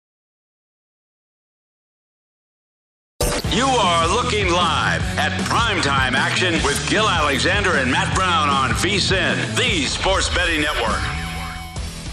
You 3.53 3.65
are 3.65 4.07
looking 4.07 4.49
live 4.49 5.01
at 5.17 5.33
primetime 5.41 6.13
action 6.13 6.53
with 6.63 6.89
Gill 6.89 7.09
Alexander 7.09 7.71
and 7.71 7.91
Matt 7.91 8.15
Brown 8.15 8.47
on 8.47 8.69
VSIN, 8.69 9.57
the 9.57 9.85
Sports 9.87 10.33
Betting 10.33 10.61
Network. 10.61 11.01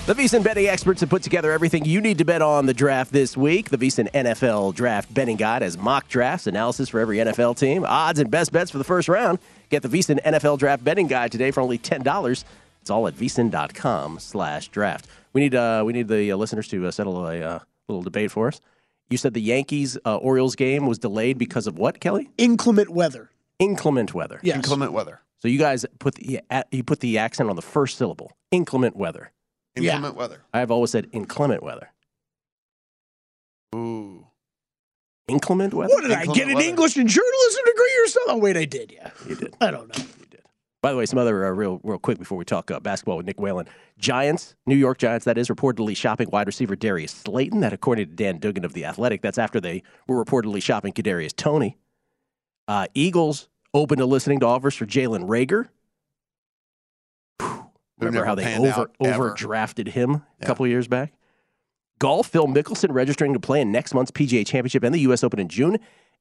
The 0.07 0.15
VSiN 0.15 0.43
betting 0.43 0.67
experts 0.67 1.01
have 1.01 1.11
put 1.11 1.23
together 1.23 1.53
everything 1.53 1.85
you 1.85 2.01
need 2.01 2.19
to 2.19 2.25
bet 2.25 2.43
on 2.43 2.67
the 2.67 2.75
draft 2.75 3.13
this 3.13 3.37
week. 3.37 3.71
The 3.71 3.79
VSiN 3.79 4.11
NFL 4.11 4.75
Draft 4.75 5.15
Betting 5.15 5.37
Guide 5.37 5.63
has 5.63 5.79
mock 5.79 6.09
drafts, 6.09 6.49
analysis 6.49 6.89
for 6.89 6.99
every 6.99 7.19
NFL 7.19 7.57
team, 7.57 7.85
odds 7.87 8.19
and 8.19 8.29
best 8.33 8.51
bets 8.51 8.73
for 8.73 8.79
the 8.79 8.85
first 8.85 9.07
round. 9.09 9.39
Get 9.69 9.83
the 9.83 9.89
VSiN 9.89 10.21
NFL 10.25 10.59
Draft 10.59 10.83
Betting 10.83 11.07
Guide 11.07 11.31
today 11.31 11.53
for 11.53 11.61
only 11.61 11.79
ten 11.79 12.03
dollars. 12.03 12.45
It's 12.81 12.91
all 12.91 13.07
at 13.07 13.15
vsin.com 13.15 14.19
slash 14.19 14.71
draft. 14.71 15.07
We 15.35 15.43
need 15.43 15.55
uh, 15.55 15.85
we 15.87 15.93
need 15.93 16.09
the 16.09 16.33
uh, 16.33 16.37
listeners 16.37 16.67
to 16.69 16.85
uh, 16.87 16.91
settle 16.91 17.25
a 17.25 17.41
uh, 17.41 17.59
little 17.87 18.03
debate 18.03 18.33
for 18.33 18.49
us. 18.49 18.61
You 19.11 19.17
said 19.17 19.35
the 19.35 19.41
Yankees 19.41 19.97
uh, 20.05 20.17
Orioles 20.17 20.55
game 20.55 20.87
was 20.87 20.99
delayed 20.99 21.39
because 21.39 21.67
of 21.67 21.79
what, 21.79 22.01
Kelly? 22.01 22.31
Inclement 22.37 22.91
weather. 22.91 23.31
Inclement 23.59 24.15
weather. 24.15 24.41
Yes. 24.43 24.57
Inclement 24.57 24.93
weather. 24.93 25.21
So 25.41 25.49
you 25.49 25.59
guys 25.59 25.87
put 25.99 26.17
the 26.17 26.41
you 26.71 26.83
put 26.83 27.01
the 27.01 27.19
accent 27.19 27.49
on 27.49 27.57
the 27.57 27.63
first 27.63 27.97
syllable. 27.97 28.37
Inclement 28.51 28.97
weather. 28.97 29.33
Inclement 29.77 30.17
weather. 30.17 30.43
I've 30.53 30.71
always 30.71 30.91
said 30.91 31.09
inclement 31.13 31.63
weather. 31.63 31.93
Ooh. 33.75 34.27
Inclement 35.29 35.75
weather. 35.75 35.93
What 35.93 36.03
did 36.03 36.13
I 36.13 36.27
get 36.27 36.49
an 36.49 36.61
English 36.61 36.97
and 36.97 37.09
journalism 37.09 37.63
degree 37.65 38.03
or 38.05 38.09
something? 38.09 38.35
Oh 38.35 38.39
wait, 38.39 38.57
I 38.57 38.65
did. 38.65 38.91
Yeah, 38.91 39.11
you 39.29 39.37
did. 39.37 39.55
I 39.61 39.71
don't 39.71 39.89
know. 39.89 40.05
By 40.81 40.93
the 40.93 40.97
way, 40.97 41.07
some 41.07 41.19
other 41.19 41.45
uh, 41.45 41.51
real, 41.51 41.81
real 41.83 41.99
quick 41.99 42.19
before 42.19 42.39
we 42.39 42.45
talk 42.45 42.71
uh, 42.71 42.79
basketball 42.79 43.17
with 43.17 43.27
Nick 43.27 43.41
Whalen. 43.41 43.67
Giants, 43.99 44.55
New 44.65 44.77
York 44.77 44.99
Giants, 44.99 45.25
that 45.25 45.37
is 45.37 45.49
reportedly 45.49 45.97
shopping 45.97 46.31
wide 46.31 46.47
receiver 46.47 46.77
Darius 46.77 47.11
Slayton. 47.11 47.61
That, 47.61 47.73
according 47.73 48.07
to 48.07 48.15
Dan 48.15 48.39
Duggan 48.39 48.65
of 48.65 48.75
the 48.75 48.85
Athletic, 48.85 49.21
that's 49.21 49.39
after 49.39 49.61
they 49.61 49.83
were 50.07 50.25
reportedly 50.25 50.63
shopping 50.63 50.93
Kadarius 50.93 51.35
Toney. 51.35 51.77
Uh, 52.69 52.87
Eagles 52.95 53.49
open 53.75 53.99
to 53.99 54.07
listening 54.07 54.39
to 54.41 54.47
offers 54.47 54.77
for 54.77 54.87
Jalen 54.87 55.27
Reagor. 55.27 55.69
Remember 57.99 58.25
how 58.25 58.37
they 58.37 58.57
over 58.57 58.83
out 58.83 58.91
ever. 59.01 59.31
over 59.31 59.35
drafted 59.35 59.89
him 59.89 60.23
a 60.41 60.47
couple 60.47 60.65
years 60.67 60.87
back? 60.87 61.13
Golf, 61.99 62.29
Phil 62.29 62.47
Mickelson 62.47 62.93
registering 62.93 63.33
to 63.33 63.41
play 63.41 63.61
in 63.61 63.73
next 63.73 63.93
month's 63.93 64.13
PGA 64.13 64.47
Championship 64.47 64.85
and 64.85 64.95
the 64.95 65.01
U.S. 65.01 65.25
Open 65.25 65.41
in 65.41 65.49
June, 65.49 65.79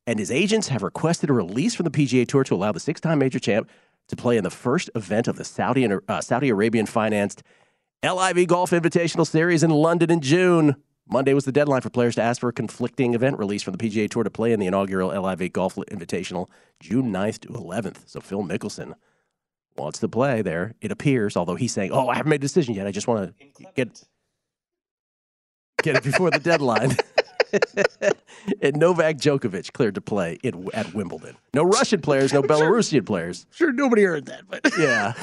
and 0.07 0.17
his 0.17 0.31
agents 0.31 0.69
have 0.69 0.81
requested 0.81 1.29
a 1.29 1.33
release 1.33 1.75
from 1.75 1.83
the 1.83 1.91
PGA 1.91 2.27
Tour 2.27 2.43
to 2.45 2.55
allow 2.55 2.71
the 2.71 2.79
six-time 2.79 3.19
major 3.19 3.37
champ 3.37 3.69
to 4.07 4.15
play 4.15 4.37
in 4.37 4.43
the 4.43 4.49
first 4.49 4.89
event 4.95 5.27
of 5.27 5.37
the 5.37 5.43
Saudi 5.43 5.87
uh, 6.07 6.21
Saudi 6.21 6.49
Arabian 6.49 6.85
financed 6.85 7.43
LIV 8.03 8.47
Golf 8.47 8.71
Invitational 8.71 9.25
Series 9.25 9.63
in 9.63 9.69
London 9.69 10.11
in 10.11 10.21
June. 10.21 10.75
Monday 11.09 11.33
was 11.33 11.45
the 11.45 11.51
deadline 11.51 11.81
for 11.81 11.89
players 11.89 12.15
to 12.15 12.21
ask 12.21 12.41
for 12.41 12.49
a 12.49 12.53
conflicting 12.53 13.13
event 13.13 13.39
release 13.39 13.63
from 13.63 13.73
the 13.73 13.77
PGA 13.77 14.09
Tour 14.09 14.23
to 14.23 14.29
play 14.29 14.51
in 14.51 14.59
the 14.59 14.67
inaugural 14.67 15.09
LIV 15.09 15.53
Golf 15.53 15.75
Invitational 15.75 16.49
June 16.79 17.11
9th 17.13 17.39
to 17.39 17.47
11th. 17.49 17.99
So 18.05 18.19
Phil 18.19 18.43
Mickelson 18.43 18.93
wants 19.77 19.99
to 19.99 20.09
play 20.09 20.41
there, 20.41 20.73
it 20.81 20.91
appears, 20.91 21.37
although 21.37 21.55
he's 21.55 21.71
saying, 21.71 21.91
Oh, 21.91 22.09
I 22.09 22.15
haven't 22.15 22.29
made 22.29 22.41
a 22.41 22.47
decision 22.47 22.73
yet. 22.73 22.87
I 22.87 22.91
just 22.91 23.07
want 23.07 23.33
to 23.37 23.65
get, 23.75 24.03
get 25.81 25.95
it 25.95 26.03
before 26.03 26.31
the 26.31 26.39
deadline. 26.39 26.95
and 28.61 28.75
Novak 28.77 29.17
Djokovic 29.17 29.73
cleared 29.73 29.95
to 29.95 30.01
play 30.01 30.37
in, 30.43 30.67
at 30.73 30.93
Wimbledon. 30.93 31.35
No 31.53 31.63
Russian 31.63 32.01
players, 32.01 32.33
no 32.33 32.41
Belarusian 32.43 33.05
players. 33.05 33.45
Sure, 33.51 33.71
nobody 33.71 34.03
heard 34.03 34.25
that, 34.27 34.43
but 34.49 34.61
Yeah. 34.79 35.13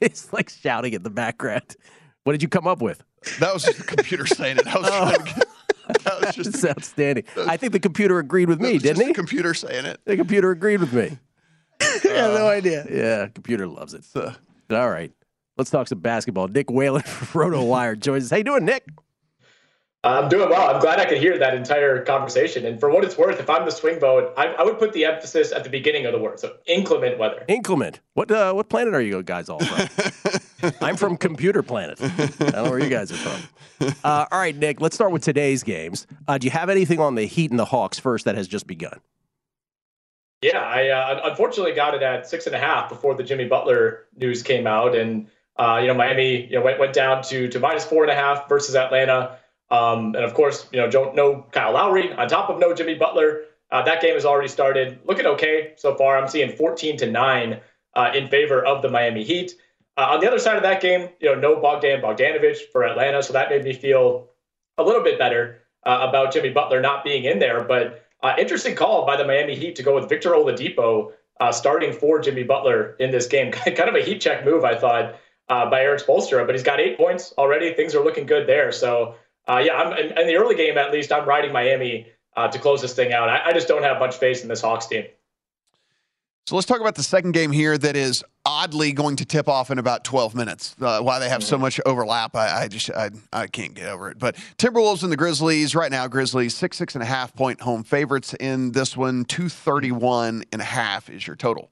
it's 0.00 0.32
like 0.32 0.48
shouting 0.48 0.92
in 0.92 1.02
the 1.02 1.10
background. 1.10 1.76
What 2.24 2.32
did 2.32 2.42
you 2.42 2.48
come 2.48 2.66
up 2.66 2.80
with? 2.82 3.02
That 3.40 3.52
was 3.54 3.64
just 3.64 3.78
the 3.78 3.84
computer 3.84 4.26
saying 4.26 4.58
it. 4.58 4.66
I 4.66 4.78
was 4.78 4.88
trying 4.88 5.18
to 5.18 5.24
get, 5.24 6.04
that 6.04 6.20
was 6.20 6.34
just 6.34 6.54
It's 6.54 6.64
outstanding. 6.64 7.24
I 7.36 7.56
think 7.56 7.72
the 7.72 7.80
computer 7.80 8.18
agreed 8.18 8.48
with 8.48 8.60
me, 8.60 8.74
was 8.74 8.82
didn't 8.82 8.96
just 8.96 9.06
he? 9.06 9.12
the 9.12 9.14
computer 9.14 9.54
saying 9.54 9.84
it. 9.86 10.00
The 10.04 10.16
computer 10.16 10.50
agreed 10.50 10.80
with 10.80 10.92
me. 10.92 11.18
yeah, 12.04 12.28
no 12.28 12.46
uh, 12.46 12.50
idea. 12.50 12.86
Yeah, 12.90 13.26
computer 13.28 13.66
loves 13.66 13.94
it. 13.94 14.04
Uh. 14.14 14.32
All 14.70 14.88
right. 14.90 15.12
Let's 15.56 15.70
talk 15.70 15.86
some 15.88 16.00
basketball. 16.00 16.48
Nick 16.48 16.70
Whalen 16.70 17.02
from 17.02 17.42
RotoWire 17.52 17.98
joins 17.98 18.24
us. 18.24 18.30
How 18.30 18.38
you 18.38 18.44
doing, 18.44 18.64
Nick? 18.64 18.84
I'm 20.04 20.28
doing 20.28 20.50
well. 20.50 20.68
I'm 20.68 20.80
glad 20.80 21.00
I 21.00 21.06
could 21.06 21.18
hear 21.18 21.38
that 21.38 21.54
entire 21.54 22.04
conversation. 22.04 22.66
And 22.66 22.78
for 22.78 22.90
what 22.90 23.04
it's 23.04 23.16
worth, 23.16 23.40
if 23.40 23.48
I'm 23.48 23.64
the 23.64 23.70
swing 23.70 23.98
vote, 23.98 24.34
I, 24.36 24.48
I 24.48 24.62
would 24.62 24.78
put 24.78 24.92
the 24.92 25.06
emphasis 25.06 25.50
at 25.50 25.64
the 25.64 25.70
beginning 25.70 26.04
of 26.04 26.12
the 26.12 26.18
word. 26.18 26.38
So 26.38 26.56
inclement 26.66 27.18
weather. 27.18 27.44
Inclement. 27.48 28.00
What 28.12 28.30
uh, 28.30 28.52
what 28.52 28.68
planet 28.68 28.94
are 28.94 29.00
you 29.00 29.22
guys 29.22 29.48
all 29.48 29.60
from? 29.60 30.72
I'm 30.80 30.96
from 30.96 31.16
Computer 31.16 31.62
Planet. 31.62 31.98
I 32.02 32.26
don't 32.26 32.52
know 32.52 32.70
where 32.70 32.78
you 32.78 32.90
guys 32.90 33.10
are 33.12 33.16
from. 33.16 33.94
Uh, 34.04 34.26
all 34.30 34.38
right, 34.38 34.54
Nick. 34.54 34.80
Let's 34.80 34.94
start 34.94 35.10
with 35.10 35.22
today's 35.22 35.62
games. 35.62 36.06
Uh, 36.28 36.38
do 36.38 36.46
you 36.46 36.50
have 36.50 36.68
anything 36.68 37.00
on 37.00 37.14
the 37.14 37.24
Heat 37.24 37.50
and 37.50 37.58
the 37.58 37.64
Hawks 37.64 37.98
first 37.98 38.24
that 38.26 38.34
has 38.34 38.46
just 38.46 38.66
begun? 38.66 39.00
Yeah, 40.42 40.60
I 40.60 40.88
uh, 40.88 41.20
unfortunately 41.24 41.72
got 41.72 41.94
it 41.94 42.02
at 42.02 42.28
six 42.28 42.46
and 42.46 42.54
a 42.54 42.58
half 42.58 42.90
before 42.90 43.14
the 43.14 43.22
Jimmy 43.22 43.46
Butler 43.46 44.04
news 44.16 44.42
came 44.42 44.66
out, 44.66 44.94
and 44.94 45.28
uh, 45.56 45.78
you 45.80 45.86
know 45.86 45.94
Miami 45.94 46.46
you 46.46 46.58
know 46.58 46.62
went 46.62 46.78
went 46.78 46.92
down 46.92 47.22
to 47.24 47.48
to 47.48 47.58
minus 47.58 47.86
four 47.86 48.02
and 48.02 48.12
a 48.12 48.14
half 48.14 48.46
versus 48.48 48.76
Atlanta, 48.76 49.38
um, 49.70 50.14
and 50.14 50.24
of 50.24 50.34
course 50.34 50.68
you 50.72 50.80
know 50.80 50.90
don't 50.90 51.14
know 51.14 51.46
Kyle 51.52 51.72
Lowry 51.72 52.12
on 52.12 52.28
top 52.28 52.50
of 52.50 52.58
no 52.58 52.74
Jimmy 52.74 52.94
Butler. 52.94 53.42
Uh, 53.70 53.82
that 53.82 54.00
game 54.00 54.14
has 54.14 54.24
already 54.24 54.48
started, 54.48 55.00
looking 55.04 55.26
okay 55.26 55.72
so 55.76 55.96
far. 55.96 56.16
I'm 56.16 56.28
seeing 56.28 56.52
14 56.52 56.96
to 56.98 57.10
nine 57.10 57.60
uh, 57.94 58.12
in 58.14 58.28
favor 58.28 58.64
of 58.64 58.82
the 58.82 58.90
Miami 58.90 59.24
Heat. 59.24 59.54
Uh, 59.96 60.08
on 60.10 60.20
the 60.20 60.28
other 60.28 60.38
side 60.38 60.56
of 60.56 60.62
that 60.62 60.80
game, 60.80 61.08
you 61.20 61.28
know 61.28 61.40
no 61.40 61.60
Bogdan 61.60 62.00
Bogdanovich 62.00 62.58
for 62.72 62.84
Atlanta, 62.84 63.22
so 63.22 63.32
that 63.32 63.50
made 63.50 63.64
me 63.64 63.72
feel 63.72 64.28
a 64.78 64.82
little 64.82 65.02
bit 65.02 65.18
better 65.18 65.62
uh, 65.84 66.06
about 66.08 66.32
Jimmy 66.32 66.50
Butler 66.50 66.80
not 66.80 67.04
being 67.04 67.24
in 67.24 67.38
there, 67.38 67.64
but. 67.64 68.00
Uh, 68.22 68.34
interesting 68.38 68.74
call 68.74 69.04
by 69.04 69.18
the 69.18 69.24
Miami 69.26 69.54
Heat 69.54 69.76
to 69.76 69.82
go 69.82 69.94
with 69.94 70.08
Victor 70.08 70.30
Oladipo 70.30 71.12
uh, 71.40 71.52
starting 71.52 71.92
for 71.92 72.18
Jimmy 72.20 72.42
Butler 72.42 72.96
in 72.98 73.10
this 73.10 73.26
game. 73.26 73.52
kind 73.52 73.80
of 73.80 73.94
a 73.94 74.00
heat 74.00 74.22
check 74.22 74.46
move, 74.46 74.64
I 74.64 74.74
thought, 74.76 75.16
by 75.46 75.82
Erik 75.82 76.00
Spoelstra. 76.00 76.46
But 76.46 76.54
he's 76.54 76.64
got 76.64 76.80
eight 76.80 76.96
points 76.96 77.34
already. 77.36 77.74
Things 77.74 77.94
are 77.94 78.02
looking 78.02 78.24
good 78.24 78.48
there. 78.48 78.72
So, 78.72 79.16
uh, 79.48 79.62
yeah, 79.64 79.74
I'm, 79.74 79.92
in, 79.96 80.18
in 80.18 80.26
the 80.26 80.36
early 80.36 80.54
game 80.54 80.78
at 80.78 80.92
least, 80.92 81.12
I'm 81.12 81.28
riding 81.28 81.52
Miami 81.52 82.06
uh, 82.36 82.48
to 82.48 82.58
close 82.58 82.80
this 82.80 82.94
thing 82.94 83.12
out. 83.12 83.28
I, 83.28 83.46
I 83.46 83.52
just 83.52 83.68
don't 83.68 83.82
have 83.82 83.98
much 83.98 84.16
faith 84.16 84.42
in 84.42 84.48
this 84.48 84.62
Hawks 84.62 84.86
team. 84.86 85.04
So 86.46 86.56
let's 86.56 86.66
talk 86.66 86.80
about 86.80 86.94
the 86.94 87.02
second 87.02 87.32
game 87.32 87.52
here 87.52 87.78
that 87.78 87.96
is 87.96 88.22
oddly 88.44 88.92
going 88.92 89.16
to 89.16 89.24
tip 89.24 89.48
off 89.48 89.70
in 89.70 89.78
about 89.78 90.04
12 90.04 90.34
minutes. 90.34 90.76
Uh, 90.78 91.00
why 91.00 91.18
they 91.18 91.30
have 91.30 91.42
so 91.42 91.56
much 91.56 91.80
overlap, 91.86 92.36
I, 92.36 92.64
I 92.64 92.68
just 92.68 92.90
I, 92.90 93.10
I 93.32 93.46
can't 93.46 93.72
get 93.72 93.88
over 93.88 94.10
it. 94.10 94.18
But 94.18 94.36
Timberwolves 94.58 95.02
and 95.02 95.10
the 95.10 95.16
Grizzlies 95.16 95.74
right 95.74 95.90
now, 95.90 96.06
Grizzlies 96.06 96.54
six 96.54 96.76
six 96.76 96.94
and 96.94 97.02
a 97.02 97.06
half 97.06 97.34
point 97.34 97.62
home 97.62 97.82
favorites 97.82 98.34
in 98.38 98.72
this 98.72 98.94
one. 98.94 99.24
231 99.24 100.44
and 100.52 100.60
a 100.60 100.64
half 100.64 101.08
is 101.08 101.26
your 101.26 101.36
total. 101.36 101.70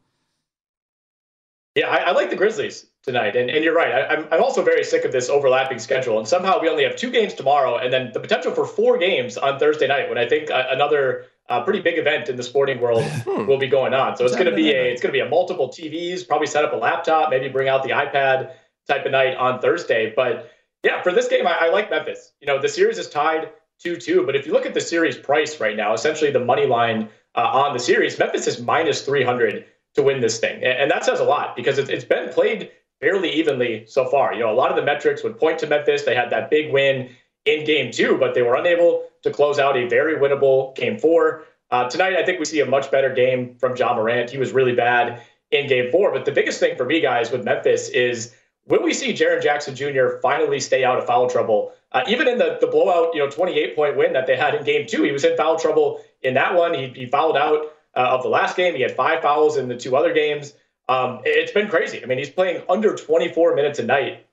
Yeah, 1.75 1.89
I, 1.89 1.97
I 1.99 2.11
like 2.13 2.31
the 2.31 2.37
Grizzlies 2.37 2.87
tonight, 3.03 3.35
and, 3.37 3.51
and 3.51 3.65
you're 3.65 3.75
right. 3.75 3.93
I, 3.93 4.07
I'm, 4.15 4.29
I'm 4.31 4.43
also 4.43 4.63
very 4.63 4.85
sick 4.85 5.05
of 5.05 5.13
this 5.13 5.29
overlapping 5.29 5.79
schedule, 5.79 6.19
and 6.19 6.27
somehow 6.27 6.61
we 6.61 6.69
only 6.69 6.85
have 6.85 6.97
two 6.97 7.11
games 7.11 7.35
tomorrow, 7.35 7.77
and 7.77 7.93
then 7.93 8.13
the 8.13 8.21
potential 8.21 8.53
for 8.53 8.65
four 8.65 8.99
games 8.99 9.37
on 9.37 9.59
Thursday 9.59 9.89
night. 9.89 10.09
When 10.09 10.19
I 10.19 10.29
think 10.29 10.51
uh, 10.51 10.65
another 10.71 11.27
uh, 11.49 11.63
pretty 11.65 11.81
big 11.81 11.99
event 11.99 12.29
in 12.29 12.37
the 12.37 12.43
sporting 12.43 12.81
world 12.81 13.05
will 13.27 13.59
be 13.59 13.67
going 13.67 13.93
on. 13.95 14.17
So 14.17 14.25
it's 14.25 14.35
going 14.35 14.47
to 14.47 14.55
be 14.55 14.71
a 14.71 14.93
it's 14.93 15.03
going 15.03 15.13
to 15.13 15.17
be 15.17 15.27
a 15.27 15.29
multiple 15.29 15.69
TVs, 15.69 16.27
probably 16.27 16.47
set 16.47 16.65
up 16.65 16.73
a 16.73 16.77
laptop, 16.77 17.31
maybe 17.31 17.49
bring 17.49 17.69
out 17.69 17.83
the 17.83 17.91
iPad 17.91 18.53
type 18.87 19.05
of 19.05 19.13
night 19.13 19.37
on 19.37 19.61
Thursday. 19.61 20.13
But 20.15 20.51
yeah, 20.85 21.03
for 21.03 21.13
this 21.13 21.29
game, 21.29 21.47
I, 21.47 21.57
I 21.63 21.69
like 21.71 21.91
Memphis. 21.91 22.33
You 22.41 22.47
know, 22.47 22.61
the 22.61 22.69
series 22.69 22.99
is 22.99 23.09
tied 23.09 23.51
2 23.83 23.97
2. 23.97 24.25
But 24.25 24.37
if 24.37 24.47
you 24.47 24.53
look 24.53 24.67
at 24.67 24.75
the 24.75 24.81
series 24.81 25.17
price 25.17 25.61
right 25.61 25.77
now, 25.77 25.93
essentially 25.93 26.31
the 26.31 26.45
money 26.45 26.67
line 26.67 27.09
uh, 27.35 27.41
on 27.41 27.73
the 27.73 27.81
series, 27.81 28.19
Memphis 28.19 28.47
is 28.47 28.61
minus 28.61 29.05
300 29.05 29.65
to 29.95 30.03
win 30.03 30.21
this 30.21 30.39
thing. 30.39 30.57
And, 30.63 30.83
and 30.83 30.91
that 30.91 31.05
says 31.05 31.21
a 31.21 31.25
lot 31.25 31.57
because 31.57 31.79
it's, 31.79 31.91
it's 31.91 32.05
been 32.05 32.31
played 32.31 32.71
fairly 33.03 33.33
evenly 33.33 33.85
so 33.87 34.07
far. 34.07 34.33
You 34.33 34.41
know, 34.41 34.53
a 34.53 34.55
lot 34.55 34.71
of 34.71 34.77
the 34.77 34.83
metrics 34.83 35.25
would 35.25 35.37
point 35.37 35.59
to 35.59 35.67
Memphis. 35.67 36.05
They 36.05 36.15
had 36.15 36.31
that 36.31 36.49
big 36.51 36.73
win 36.73 37.11
in 37.45 37.67
game 37.67 37.91
two, 37.91 38.17
but 38.17 38.33
they 38.33 38.43
were 38.43 38.55
unable 38.55 39.05
to 39.23 39.31
close 39.33 39.59
out 39.59 39.77
a 39.77 39.89
very 39.89 40.15
winnable 40.17 40.75
game 40.77 40.99
four. 40.99 41.43
Uh, 41.73 41.91
tonight, 41.91 42.15
I 42.15 42.25
think 42.25 42.39
we 42.39 42.45
see 42.45 42.61
a 42.61 42.67
much 42.67 42.93
better 42.93 43.13
game 43.13 43.57
from 43.59 43.77
Ja 43.77 43.95
Morant. 43.95 44.31
He 44.31 44.39
was 44.39 44.53
really 44.53 44.75
bad 44.75 45.21
in 45.51 45.67
game 45.67 45.91
four. 45.91 46.13
But 46.13 46.25
the 46.25 46.31
biggest 46.31 46.61
thing 46.61 46.77
for 46.77 46.87
me, 46.87 47.01
guys, 47.01 47.33
with 47.33 47.45
Memphis 47.45 47.89
is 47.89 48.35
when 48.67 48.85
we 48.85 48.95
see 48.95 49.13
Jaren 49.13 49.43
Jackson 49.43 49.75
Jr. 49.75 50.21
finally 50.23 50.61
stay 50.61 50.85
out 50.85 50.99
of 50.99 51.05
foul 51.05 51.29
trouble? 51.29 51.73
Uh, 51.91 52.05
even 52.07 52.29
in 52.29 52.39
the, 52.39 52.59
the 52.61 52.69
blowout, 52.69 53.15
you 53.15 53.21
know, 53.21 53.29
28 53.29 53.75
point 53.75 53.97
win 53.97 54.13
that 54.13 54.29
they 54.29 54.37
had 54.37 54.55
in 54.55 54.63
game 54.65 54.87
two, 54.87 55.03
he 55.03 55.11
was 55.11 55.25
in 55.25 55.37
foul 55.37 55.59
trouble 55.59 56.01
in 56.23 56.35
that 56.35 56.55
one. 56.55 56.73
He, 56.73 56.87
he 56.95 57.07
fouled 57.07 57.37
out 57.37 57.75
uh, 57.97 58.01
of 58.11 58.23
the 58.23 58.29
last 58.29 58.57
game. 58.57 58.77
He 58.77 58.83
had 58.83 58.95
five 58.95 59.23
fouls 59.23 59.57
in 59.57 59.67
the 59.67 59.77
two 59.77 59.97
other 59.97 60.15
games. 60.15 60.55
Um, 60.89 61.21
it's 61.25 61.53
been 61.53 61.69
crazy. 61.69 62.03
I 62.03 62.07
mean, 62.07 62.19
he's 62.19 62.31
playing 62.31 62.63
under 62.69 62.95
24 62.95 63.55
minutes 63.55 63.79
a 63.79 63.85
night 63.85 64.27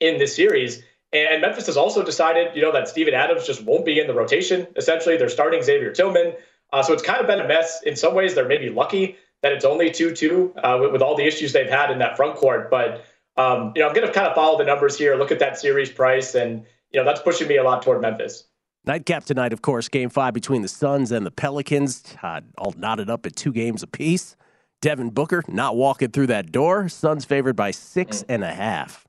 in 0.00 0.18
this 0.18 0.34
series. 0.34 0.82
And 1.12 1.42
Memphis 1.42 1.66
has 1.66 1.76
also 1.76 2.02
decided, 2.02 2.54
you 2.54 2.62
know, 2.62 2.72
that 2.72 2.88
Steven 2.88 3.14
Adams 3.14 3.46
just 3.46 3.64
won't 3.64 3.84
be 3.84 3.98
in 3.98 4.06
the 4.06 4.14
rotation. 4.14 4.66
Essentially, 4.76 5.16
they're 5.16 5.28
starting 5.28 5.62
Xavier 5.62 5.92
Tillman. 5.92 6.34
Uh, 6.72 6.82
so 6.82 6.92
it's 6.92 7.02
kind 7.02 7.20
of 7.20 7.26
been 7.26 7.40
a 7.40 7.48
mess. 7.48 7.82
In 7.82 7.96
some 7.96 8.14
ways, 8.14 8.34
they're 8.34 8.46
maybe 8.46 8.70
lucky 8.70 9.16
that 9.42 9.52
it's 9.52 9.64
only 9.64 9.90
2 9.90 10.14
2 10.14 10.54
uh, 10.56 10.78
with, 10.80 10.92
with 10.92 11.02
all 11.02 11.16
the 11.16 11.24
issues 11.24 11.52
they've 11.52 11.68
had 11.68 11.90
in 11.90 11.98
that 11.98 12.16
front 12.16 12.36
court. 12.36 12.70
But 12.70 13.04
um, 13.36 13.72
you 13.74 13.82
know, 13.82 13.88
I'm 13.88 13.94
going 13.94 14.06
to 14.06 14.12
kind 14.12 14.26
of 14.26 14.34
follow 14.34 14.58
the 14.58 14.64
numbers 14.64 14.98
here, 14.98 15.16
look 15.16 15.32
at 15.32 15.38
that 15.38 15.58
series 15.58 15.90
price, 15.90 16.34
and 16.34 16.64
you 16.92 17.00
know 17.00 17.04
that's 17.04 17.22
pushing 17.22 17.48
me 17.48 17.56
a 17.56 17.64
lot 17.64 17.82
toward 17.82 18.00
Memphis. 18.00 18.44
Nightcap 18.84 19.24
tonight, 19.24 19.52
of 19.52 19.62
course, 19.62 19.88
game 19.88 20.10
five 20.10 20.32
between 20.32 20.62
the 20.62 20.68
Suns 20.68 21.12
and 21.12 21.24
the 21.26 21.30
Pelicans, 21.30 22.16
uh, 22.22 22.40
all 22.56 22.74
knotted 22.76 23.10
up 23.10 23.26
at 23.26 23.36
two 23.36 23.52
games 23.52 23.82
apiece. 23.82 24.36
Devin 24.80 25.10
Booker 25.10 25.42
not 25.48 25.76
walking 25.76 26.10
through 26.10 26.28
that 26.28 26.52
door. 26.52 26.88
Suns 26.88 27.24
favored 27.24 27.56
by 27.56 27.70
six 27.70 28.24
and 28.28 28.42
a 28.42 28.52
half. 28.52 29.04
mm. 29.04 29.04
and. 29.04 29.06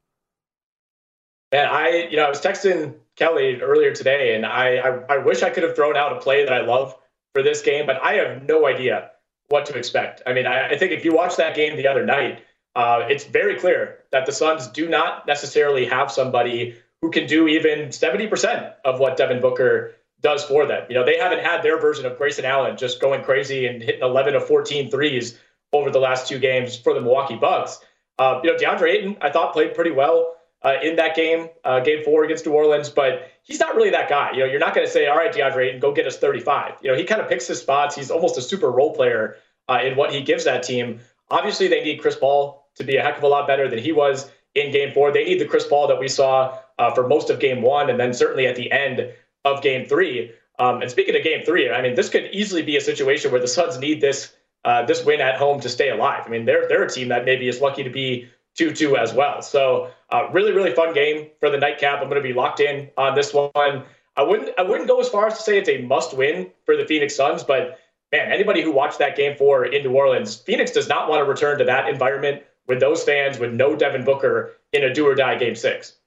And 1.54 1.68
I, 1.68 2.08
you 2.10 2.18
know, 2.18 2.26
I 2.26 2.30
was 2.30 2.42
texting 2.42 2.96
Kelly 3.18 3.62
earlier 3.62 3.94
today, 3.94 4.36
and 4.36 4.46
I, 4.46 4.78
I, 4.78 5.16
I 5.16 5.18
wish 5.18 5.44
I 5.44 5.50
could 5.50 5.64
have 5.64 5.76
thrown 5.76 5.98
out 5.98 6.16
a 6.16 6.20
play 6.20 6.46
that 6.46 6.54
I 6.54 6.62
love 6.62 6.96
for 7.34 7.44
this 7.44 7.62
game, 7.62 7.86
but 7.86 8.02
I 8.02 8.14
have 8.14 8.44
no 8.44 8.66
idea 8.66 9.12
what 9.50 9.66
to 9.66 9.78
expect. 9.78 10.22
I 10.26 10.34
mean, 10.34 10.46
I, 10.46 10.70
I 10.70 10.78
think 10.78 10.94
if 10.94 11.04
you 11.04 11.14
watch 11.14 11.36
that 11.36 11.56
game 11.56 11.76
the 11.76 11.88
other 11.88 12.06
night, 12.06 12.44
uh, 12.76 13.06
it's 13.10 13.26
very 13.26 13.60
clear 13.60 14.00
that 14.12 14.26
the 14.26 14.32
Suns 14.32 14.68
do 14.68 14.88
not 14.88 15.28
necessarily 15.28 15.86
have 15.86 16.10
somebody 16.10 16.78
who 17.02 17.12
can 17.12 17.28
do 17.28 17.48
even 17.48 17.90
70% 17.90 18.74
of 18.86 19.00
what 19.00 19.18
Devin 19.18 19.42
Booker 19.42 19.94
does 20.22 20.44
for 20.46 20.66
them. 20.66 20.86
You 20.88 20.96
know, 20.96 21.06
they 21.06 21.18
haven't 21.18 21.44
had 21.44 21.64
their 21.64 21.80
version 21.82 22.06
of 22.06 22.18
Grayson 22.18 22.46
Allen 22.46 22.78
just 22.78 23.02
going 23.02 23.24
crazy 23.24 23.66
and 23.66 23.82
hitting 23.82 24.02
11 24.02 24.36
of 24.36 24.48
14 24.48 24.90
threes 24.90 25.38
over 25.74 25.90
the 25.90 26.00
last 26.00 26.28
two 26.28 26.40
games 26.40 26.78
for 26.78 26.94
the 26.94 27.02
Milwaukee 27.02 27.36
Bucks. 27.36 27.80
Uh, 28.20 28.40
you 28.44 28.52
know, 28.52 28.58
DeAndre 28.58 28.90
Ayton, 28.90 29.18
I 29.22 29.30
thought 29.30 29.54
played 29.54 29.74
pretty 29.74 29.92
well 29.92 30.36
uh, 30.64 30.76
in 30.84 30.96
that 30.98 31.16
game, 31.16 31.50
uh, 31.64 31.80
game 31.80 32.04
four 32.04 32.24
against 32.24 32.46
New 32.46 32.52
Orleans, 32.52 32.90
but 32.90 33.30
he's 33.44 33.60
not 33.60 33.76
really 33.76 33.90
that 33.90 34.10
guy. 34.10 34.32
You 34.32 34.40
know, 34.40 34.46
you're 34.46 34.60
not 34.60 34.76
going 34.76 34.86
to 34.86 34.92
say, 34.92 35.08
all 35.08 35.18
right, 35.18 35.34
DeAndre 35.34 35.70
Ayton, 35.70 35.80
go 35.80 35.92
get 35.92 36.06
us 36.06 36.18
35. 36.18 36.76
You 36.82 36.92
know, 36.92 36.98
he 36.98 37.04
kind 37.04 37.22
of 37.22 37.30
picks 37.30 37.48
his 37.48 37.60
spots. 37.60 37.96
He's 37.96 38.12
almost 38.12 38.38
a 38.38 38.42
super 38.42 38.70
role 38.70 38.94
player 38.94 39.38
uh, 39.70 39.80
in 39.84 39.96
what 39.96 40.14
he 40.14 40.22
gives 40.22 40.44
that 40.44 40.64
team. 40.64 41.00
Obviously, 41.30 41.68
they 41.68 41.84
need 41.84 42.02
Chris 42.02 42.16
Paul 42.16 42.68
to 42.76 42.84
be 42.84 42.98
a 42.98 43.02
heck 43.02 43.18
of 43.18 43.24
a 43.24 43.28
lot 43.28 43.48
better 43.48 43.68
than 43.70 43.80
he 43.80 43.92
was 43.92 44.30
in 44.56 44.72
game 44.72 44.94
four. 44.94 45.12
They 45.12 45.24
need 45.24 45.40
the 45.40 45.46
Chris 45.46 45.66
Paul 45.66 45.88
that 45.88 46.00
we 46.00 46.08
saw 46.08 46.60
uh, 46.78 46.94
for 46.94 47.08
most 47.08 47.30
of 47.30 47.40
game 47.40 47.62
one 47.62 47.90
and 47.90 48.00
then 48.00 48.14
certainly 48.14 48.48
at 48.48 48.56
the 48.56 48.72
end 48.72 49.14
of 49.46 49.62
game 49.62 49.86
three. 49.86 50.32
Um, 50.60 50.82
and 50.82 50.92
speaking 50.92 51.16
of 51.16 51.24
game 51.24 51.44
three, 51.44 51.72
I 51.72 51.82
mean, 51.82 51.96
this 51.96 52.10
could 52.10 52.30
easily 52.34 52.62
be 52.62 52.78
a 52.78 52.82
situation 52.82 53.32
where 53.32 53.42
the 53.42 53.48
Suns 53.48 53.80
need 53.80 54.02
this 54.02 54.34
uh, 54.66 54.86
this 54.86 55.04
win 55.04 55.22
at 55.22 55.38
home 55.38 55.60
to 55.62 55.70
stay 55.70 55.90
alive. 55.90 56.24
I 56.26 56.30
mean, 56.30 56.46
they're 56.46 56.68
they're 56.68 56.84
a 56.84 56.90
team 56.90 57.10
that 57.10 57.26
maybe 57.26 57.48
is 57.48 57.62
lucky 57.62 57.84
to 57.84 57.90
be 57.90 58.30
two 58.56 58.74
two 58.74 58.98
as 58.98 59.14
well. 59.14 59.42
So 59.42 59.92
uh, 60.10 60.30
really 60.32 60.52
really 60.52 60.74
fun 60.74 60.94
game 60.94 61.30
for 61.40 61.50
the 61.50 61.58
nightcap. 61.58 62.02
I'm 62.02 62.10
going 62.10 62.22
to 62.22 62.28
be 62.28 62.34
locked 62.34 62.60
in 62.60 62.90
on 62.98 63.16
this 63.16 63.34
one. 63.34 63.84
I 64.18 64.24
wouldn't 64.24 64.50
I 64.58 64.64
wouldn't 64.64 64.88
go 64.88 65.00
as 65.00 65.10
far 65.10 65.28
as 65.28 65.38
to 65.38 65.44
say 65.44 65.58
it's 65.58 65.70
a 65.70 65.82
must 65.82 66.16
win 66.16 66.52
for 66.66 66.76
the 66.76 66.86
Phoenix 66.86 67.16
Suns, 67.16 67.44
but 67.44 67.80
man, 68.12 68.32
anybody 68.32 68.62
who 68.62 68.72
watched 68.72 69.00
that 69.00 69.16
game 69.16 69.38
four 69.38 69.66
in 69.66 69.84
New 69.84 69.94
Orleans, 69.94 70.36
Phoenix 70.36 70.72
does 70.72 70.90
not 70.90 71.10
want 71.10 71.22
to 71.22 71.30
return 71.30 71.58
to 71.60 71.64
that 71.66 71.88
environment 71.88 72.44
with 72.68 72.80
those 72.80 73.04
fans 73.04 73.40
with 73.40 73.54
no 73.54 73.76
Devin 73.76 74.04
Booker 74.04 74.54
in 74.74 74.84
a 74.84 74.94
do 74.94 75.08
or 75.08 75.16
die 75.16 75.36
game 75.36 75.56
six. 75.56 75.98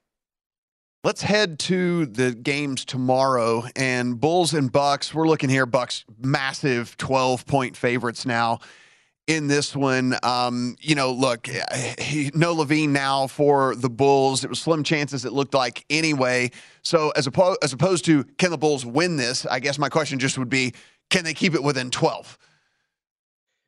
Let's 1.04 1.20
head 1.20 1.58
to 1.58 2.06
the 2.06 2.34
games 2.34 2.86
tomorrow 2.86 3.64
and 3.76 4.18
Bulls 4.18 4.54
and 4.54 4.72
Bucks. 4.72 5.12
We're 5.12 5.28
looking 5.28 5.50
here, 5.50 5.66
Bucks 5.66 6.06
massive 6.18 6.96
12 6.96 7.44
point 7.44 7.76
favorites 7.76 8.24
now 8.24 8.60
in 9.26 9.46
this 9.46 9.76
one. 9.76 10.16
Um, 10.22 10.76
you 10.80 10.94
know, 10.94 11.12
look, 11.12 11.46
he, 11.98 12.30
no 12.32 12.56
LaVine 12.56 12.88
now 12.88 13.26
for 13.26 13.76
the 13.76 13.90
Bulls. 13.90 14.44
It 14.44 14.48
was 14.48 14.62
slim 14.62 14.82
chances 14.82 15.26
it 15.26 15.34
looked 15.34 15.52
like 15.52 15.84
anyway. 15.90 16.50
So 16.80 17.10
as 17.10 17.26
opposed 17.26 17.58
as 17.62 17.74
opposed 17.74 18.06
to 18.06 18.24
can 18.38 18.50
the 18.50 18.56
Bulls 18.56 18.86
win 18.86 19.18
this? 19.18 19.44
I 19.44 19.60
guess 19.60 19.78
my 19.78 19.90
question 19.90 20.18
just 20.18 20.38
would 20.38 20.48
be, 20.48 20.72
can 21.10 21.22
they 21.22 21.34
keep 21.34 21.54
it 21.54 21.62
within 21.62 21.90
12? 21.90 22.38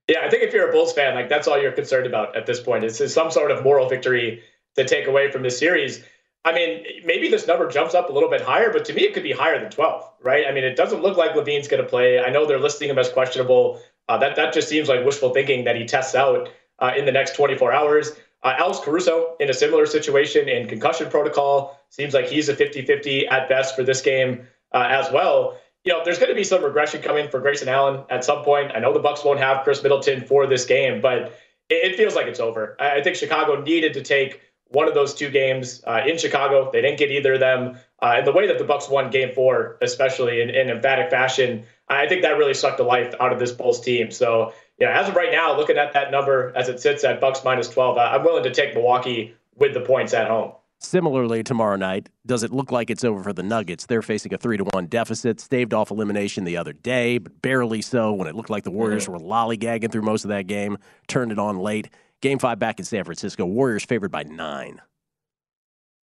Yeah, 0.09 0.21
I 0.25 0.31
think 0.31 0.43
if 0.43 0.55
you're 0.55 0.71
a 0.71 0.73
Bulls 0.73 0.95
fan, 0.95 1.15
like 1.15 1.29
that's 1.29 1.47
all 1.47 1.61
you're 1.61 1.73
concerned 1.73 2.07
about 2.07 2.35
at 2.35 2.47
this 2.47 2.61
point 2.61 2.83
is, 2.83 2.99
is 2.99 3.13
some 3.13 3.31
sort 3.31 3.51
of 3.51 3.63
moral 3.63 3.91
victory 3.91 4.43
to 4.77 4.87
take 4.87 5.07
away 5.07 5.31
from 5.31 5.43
this 5.43 5.59
series. 5.59 6.03
I 6.47 6.53
mean, 6.53 6.85
maybe 7.05 7.29
this 7.29 7.47
number 7.47 7.69
jumps 7.69 7.95
up 7.95 8.09
a 8.09 8.13
little 8.13 8.31
bit 8.31 8.41
higher, 8.41 8.73
but 8.73 8.85
to 8.87 8.95
me, 8.95 9.03
it 9.03 9.13
could 9.13 9.25
be 9.25 9.33
higher 9.33 9.61
than 9.61 9.71
12, 9.71 10.11
right? 10.23 10.47
I 10.49 10.53
mean, 10.53 10.65
it 10.65 10.77
doesn't 10.77 11.03
look 11.03 11.17
like 11.17 11.33
LaVine's 11.33 11.69
going 11.69 11.83
to 11.83 11.89
play. 11.89 12.21
I 12.21 12.31
know 12.31 12.47
they're 12.47 12.61
listing 12.61 12.89
him 12.89 12.99
as 12.99 13.09
questionable. 13.09 13.81
Uh, 14.09 14.17
that 14.19 14.37
that 14.37 14.55
just 14.55 14.69
seems 14.69 14.89
like 14.89 15.05
wishful 15.05 15.31
thinking 15.35 15.65
that 15.65 15.77
he 15.77 15.85
tests 15.85 16.15
out 16.15 16.49
uh, 16.79 16.93
in 16.97 17.05
the 17.05 17.13
next 17.13 17.35
24 17.35 17.73
hours. 17.73 18.13
Uh, 18.43 18.55
Alex 18.59 18.79
Caruso 18.79 19.35
in 19.41 19.51
a 19.51 19.55
similar 19.55 19.87
situation 19.87 20.49
in 20.49 20.69
concussion 20.69 21.11
protocol 21.11 21.81
seems 21.91 22.15
like 22.15 22.27
he's 22.27 22.49
a 22.49 22.55
50-50 22.55 23.31
at 23.31 23.49
best 23.49 23.75
for 23.75 23.83
this 23.83 24.01
game 24.01 24.47
uh, 24.73 24.87
as 24.89 25.11
well 25.13 25.59
you 25.87 25.93
know, 25.93 26.03
there's 26.05 26.19
going 26.19 26.29
to 26.29 26.35
be 26.35 26.45
some 26.45 26.65
regression 26.65 27.01
coming 27.01 27.29
for 27.31 27.39
Grayson 27.41 27.69
Allen 27.69 28.05
at 28.11 28.25
some 28.25 28.43
point. 28.43 28.73
I 28.75 28.81
know 28.81 28.93
the 28.93 28.99
Bucks 28.99 29.25
won't 29.25 29.39
have 29.39 29.63
Khris 29.63 29.85
Middleton 29.85 30.21
for 30.27 30.47
this 30.47 30.67
game, 30.67 31.01
but 31.01 31.39
it, 31.69 31.93
it 31.93 31.97
feels 31.97 32.17
like 32.17 32.27
it's 32.27 32.41
over. 32.41 32.77
I, 32.81 32.97
I, 32.97 33.03
think 33.03 33.15
Chicago 33.15 33.63
needed 33.63 33.95
to 33.95 34.03
take 34.03 34.41
one 34.69 34.89
of 34.89 34.95
those 34.95 35.15
two 35.15 35.31
games 35.31 35.83
uh, 35.87 36.03
in 36.07 36.19
Chicago. 36.19 36.71
They 36.73 36.83
didn't 36.83 36.99
get 36.99 37.11
either 37.11 37.35
of 37.35 37.41
them, 37.41 37.79
uh, 38.01 38.15
and 38.17 38.27
the 38.27 38.33
way 38.33 38.47
that 38.47 38.59
the 38.59 38.65
Bucks 38.65 38.89
won 38.89 39.11
Game 39.11 39.33
Four, 39.35 39.79
especially 39.81 40.41
in, 40.41 40.51
in 40.51 40.71
emphatic 40.71 41.11
fashion, 41.11 41.65
I 41.89 42.09
think 42.09 42.23
that 42.23 42.37
really 42.37 42.55
sucked 42.55 42.79
the 42.79 42.85
life 42.85 43.15
out 43.21 43.33
of 43.33 43.39
this 43.39 43.53
Bulls 43.53 43.81
team. 43.81 44.11
So, 44.11 44.53
you 44.79 44.87
know, 44.87 44.93
as 44.93 45.09
of 45.09 45.15
right 45.15 45.33
now, 45.33 45.57
looking 45.57 45.79
at 45.79 45.93
that 45.93 46.11
number 46.11 46.53
as 46.57 46.69
it 46.69 46.81
sits 46.81 47.05
at 47.05 47.21
Bucks 47.21 47.43
minus 47.45 47.69
12, 47.69 47.97
I'm 47.97 48.25
willing 48.25 48.45
to 48.45 48.53
take 48.53 48.75
Milwaukee 48.75 49.35
with 49.55 49.73
the 49.73 49.81
points 49.81 50.13
at 50.13 50.29
home. 50.29 50.53
Similarly, 50.79 51.43
tomorrow 51.43 51.77
night, 51.77 52.11
does 52.27 52.43
it 52.43 52.53
look 52.53 52.71
like 52.71 52.91
it's 52.91 53.03
over 53.03 53.23
for 53.23 53.33
the 53.33 53.43
Nuggets? 53.43 53.87
They're 53.87 54.03
facing 54.03 54.35
a 54.35 54.39
three 54.39 54.59
to 54.59 54.65
one 54.65 54.87
deficit, 54.87 55.41
staved 55.41 55.73
off 55.73 55.91
elimination 55.91 56.45
the 56.45 56.59
other 56.59 56.75
day, 56.75 57.17
but 57.17 57.41
barely 57.41 57.81
so 57.81 58.13
when 58.13 58.29
it 58.29 58.35
looked 58.35 58.51
like 58.51 58.65
the 58.65 58.71
Warriors 58.71 59.05
mm-hmm. 59.05 59.13
were 59.15 59.19
lollygagging 59.19 59.91
through 59.91 60.03
most 60.03 60.25
of 60.25 60.29
that 60.29 60.47
game, 60.47 60.77
turned 61.09 61.33
it 61.33 61.39
on 61.39 61.59
late. 61.59 61.89
Game 62.23 62.39
five 62.39 62.59
back 62.59 62.79
in 62.79 62.85
San 62.85 63.05
Francisco, 63.05 63.45
Warriors 63.45 63.85
favored 63.85 64.11
by 64.11 64.23
nine. 64.23 64.81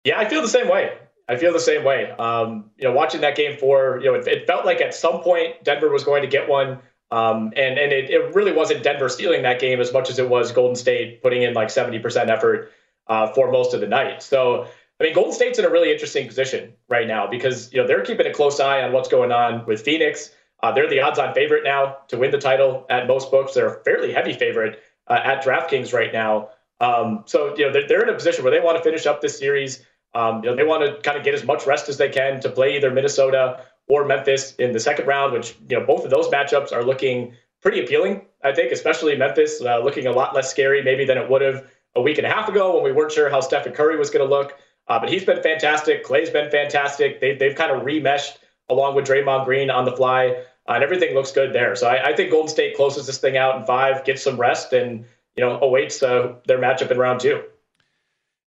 Yeah, 0.04 0.18
I 0.18 0.28
feel 0.28 0.42
the 0.42 0.48
same 0.48 0.68
way. 0.68 0.92
I 1.28 1.36
feel 1.36 1.52
the 1.52 1.60
same 1.60 1.84
way. 1.84 2.10
Um, 2.10 2.70
you 2.76 2.86
know, 2.86 2.94
watching 2.94 3.22
that 3.22 3.36
game 3.36 3.56
four, 3.58 3.98
you 4.02 4.12
know, 4.12 4.14
it, 4.14 4.26
it, 4.28 4.46
felt 4.46 4.66
like 4.66 4.82
at 4.82 4.94
some 4.94 5.20
point 5.22 5.64
Denver 5.64 5.90
was 5.90 6.04
going 6.04 6.22
to 6.22 6.28
get 6.28 6.48
one. 6.48 6.78
Um, 7.10 7.52
and 7.56 7.78
and 7.78 7.92
it, 7.92 8.10
it 8.10 8.34
really 8.34 8.52
wasn't 8.52 8.82
Denver 8.82 9.08
stealing 9.08 9.42
that 9.42 9.60
game 9.60 9.80
as 9.80 9.92
much 9.92 10.10
as 10.10 10.18
it 10.18 10.28
was 10.28 10.52
Golden 10.52 10.76
State 10.76 11.22
putting 11.22 11.42
in 11.42 11.54
like 11.54 11.68
70% 11.68 12.28
effort 12.28 12.72
uh, 13.06 13.28
for 13.32 13.50
most 13.50 13.72
of 13.72 13.80
the 13.80 13.86
night. 13.86 14.22
So, 14.22 14.66
I 15.00 15.04
mean, 15.04 15.14
Golden 15.14 15.32
State's 15.32 15.58
in 15.58 15.64
a 15.64 15.70
really 15.70 15.92
interesting 15.92 16.26
position 16.26 16.72
right 16.88 17.06
now 17.06 17.26
because 17.26 17.72
you 17.72 17.80
know 17.80 17.86
they're 17.86 18.02
keeping 18.02 18.26
a 18.26 18.32
close 18.32 18.60
eye 18.60 18.82
on 18.82 18.92
what's 18.92 19.08
going 19.08 19.32
on 19.32 19.64
with 19.66 19.82
Phoenix. 19.82 20.30
Uh, 20.62 20.72
they're 20.72 20.88
the 20.88 21.00
odds-on 21.00 21.34
favorite 21.34 21.62
now 21.62 21.98
to 22.08 22.16
win 22.16 22.30
the 22.30 22.38
title 22.38 22.86
at 22.88 23.06
most 23.06 23.30
books. 23.30 23.54
They're 23.54 23.68
a 23.68 23.84
fairly 23.84 24.12
heavy 24.12 24.32
favorite 24.32 24.80
uh, 25.08 25.20
at 25.22 25.44
DraftKings 25.44 25.92
right 25.92 26.12
now. 26.12 26.50
Um, 26.80 27.24
so 27.26 27.56
you 27.56 27.66
know 27.66 27.72
they're, 27.72 27.86
they're, 27.86 28.02
in 28.02 28.08
a 28.08 28.14
position 28.14 28.44
where 28.44 28.50
they 28.50 28.60
want 28.60 28.76
to 28.76 28.82
finish 28.82 29.06
up 29.06 29.20
this 29.20 29.38
series. 29.38 29.84
Um, 30.14 30.42
you 30.42 30.50
know 30.50 30.56
they 30.56 30.64
want 30.64 30.84
to 30.84 31.00
kind 31.02 31.16
of 31.16 31.24
get 31.24 31.34
as 31.34 31.44
much 31.44 31.66
rest 31.66 31.88
as 31.88 31.96
they 31.96 32.08
can 32.08 32.40
to 32.40 32.50
play 32.50 32.76
either 32.76 32.90
Minnesota 32.90 33.64
or 33.88 34.04
Memphis 34.04 34.54
in 34.56 34.72
the 34.72 34.80
second 34.80 35.06
round, 35.06 35.32
which 35.32 35.56
you 35.68 35.78
know 35.78 35.86
both 35.86 36.04
of 36.04 36.10
those 36.10 36.28
matchups 36.28 36.72
are 36.72 36.84
looking 36.84 37.34
pretty 37.60 37.82
appealing. 37.82 38.22
I 38.42 38.52
think, 38.52 38.72
especially 38.72 39.16
Memphis, 39.16 39.60
uh, 39.60 39.78
looking 39.78 40.06
a 40.06 40.12
lot 40.12 40.34
less 40.34 40.50
scary 40.50 40.82
maybe 40.82 41.04
than 41.04 41.16
it 41.16 41.30
would 41.30 41.42
have 41.42 41.66
a 41.96 42.02
week 42.02 42.18
and 42.18 42.26
a 42.26 42.30
half 42.30 42.48
ago 42.48 42.74
when 42.74 42.84
we 42.84 42.92
weren't 42.92 43.12
sure 43.12 43.30
how 43.30 43.40
Stephen 43.40 43.72
Curry 43.72 43.96
was 43.96 44.10
going 44.10 44.26
to 44.26 44.30
look. 44.30 44.54
Uh, 44.86 44.98
but 44.98 45.08
he's 45.08 45.24
been 45.24 45.42
fantastic. 45.42 46.04
Klay's 46.04 46.28
been 46.28 46.50
fantastic. 46.50 47.20
They, 47.20 47.36
they've 47.36 47.54
kind 47.54 47.70
of 47.70 47.82
remeshed 47.82 48.36
along 48.68 48.96
with 48.96 49.06
Draymond 49.06 49.44
Green 49.46 49.70
on 49.70 49.84
the 49.84 49.92
fly 49.92 50.44
and 50.66 50.82
everything 50.82 51.14
looks 51.14 51.32
good 51.32 51.52
there. 51.52 51.76
So 51.76 51.88
I, 51.88 52.10
I, 52.10 52.16
think 52.16 52.30
Golden 52.30 52.48
State 52.48 52.76
closes 52.76 53.06
this 53.06 53.18
thing 53.18 53.36
out 53.36 53.56
in 53.56 53.64
five, 53.64 54.04
gets 54.04 54.22
some 54.22 54.38
rest, 54.38 54.72
and 54.72 55.04
you 55.36 55.44
know 55.44 55.58
awaits 55.60 56.02
uh, 56.02 56.34
their 56.46 56.58
matchup 56.58 56.90
in 56.90 56.98
round 56.98 57.20
two. 57.20 57.42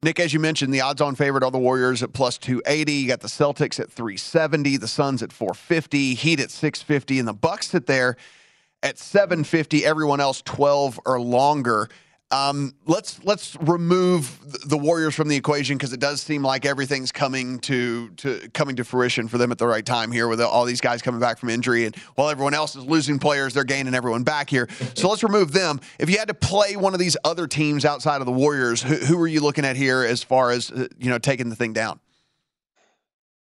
Nick, 0.03 0.21
as 0.21 0.35
you 0.35 0.39
mentioned, 0.39 0.73
the 0.75 0.83
odds-on 0.83 1.15
favorite 1.15 1.43
are 1.43 1.51
the 1.51 1.59
Warriors 1.59 2.03
at 2.03 2.13
plus 2.13 2.37
280. 2.37 2.93
You 2.93 3.09
got 3.09 3.21
the 3.21 3.29
Celtics 3.29 3.81
at 3.81 3.91
370, 3.91 4.77
the 4.77 4.87
Suns 4.87 5.23
at 5.23 5.33
450, 5.33 6.13
Heat 6.15 6.41
at 6.41 6.51
650, 6.51 7.19
and 7.19 7.27
the 7.27 7.33
Bucks 7.33 7.69
sit 7.69 7.87
there 7.87 8.17
at 8.83 8.99
750. 8.99 9.85
Everyone 9.87 10.21
else 10.21 10.43
12 10.43 11.01
or 11.07 11.19
longer. 11.19 11.89
Um, 12.35 12.75
let's 12.87 13.23
let's 13.23 13.57
remove 13.61 14.41
the 14.69 14.77
Warriors 14.77 15.15
from 15.15 15.29
the 15.29 15.37
equation 15.37 15.79
because 15.79 15.93
it 15.93 16.01
does 16.01 16.21
seem 16.21 16.43
like 16.43 16.67
everything's 16.67 17.13
coming 17.13 17.61
to 17.61 18.09
to 18.17 18.51
coming 18.53 18.75
to 18.75 18.85
fruition 18.85 19.29
for 19.29 19.39
them 19.39 19.53
at 19.53 19.59
the 19.59 19.69
right 19.69 19.87
time 19.87 20.11
here 20.11 20.27
with 20.27 20.41
all 20.41 20.65
these 20.65 20.81
guys 20.81 21.01
coming 21.01 21.21
back 21.21 21.39
from 21.39 21.49
injury 21.49 21.85
and 21.85 21.95
while 22.17 22.29
everyone 22.29 22.53
else 22.53 22.75
is 22.75 22.85
losing 22.85 23.21
players, 23.21 23.55
they're 23.55 23.63
gaining 23.63 23.95
everyone 23.95 24.25
back 24.25 24.51
here. 24.51 24.69
So 24.95 25.09
let's 25.09 25.23
remove 25.23 25.53
them. 25.53 25.81
If 26.01 26.11
you 26.11 26.19
had 26.19 26.27
to 26.27 26.35
play 26.35 26.75
one 26.75 26.93
of 26.93 26.99
these 26.99 27.17
other 27.25 27.47
teams 27.47 27.85
outside 27.85 28.21
of 28.21 28.27
the 28.27 28.33
Warriors, 28.33 28.83
who, 28.83 28.97
who 28.97 29.21
are 29.23 29.29
you 29.29 29.41
looking 29.41 29.65
at 29.65 29.77
here 29.77 30.03
as 30.03 30.25
far 30.25 30.51
as 30.51 30.73
uh, 30.73 30.89
you 30.99 31.11
know 31.11 31.19
taking 31.19 31.51
the 31.51 31.57
thing 31.57 31.73
down? 31.73 32.01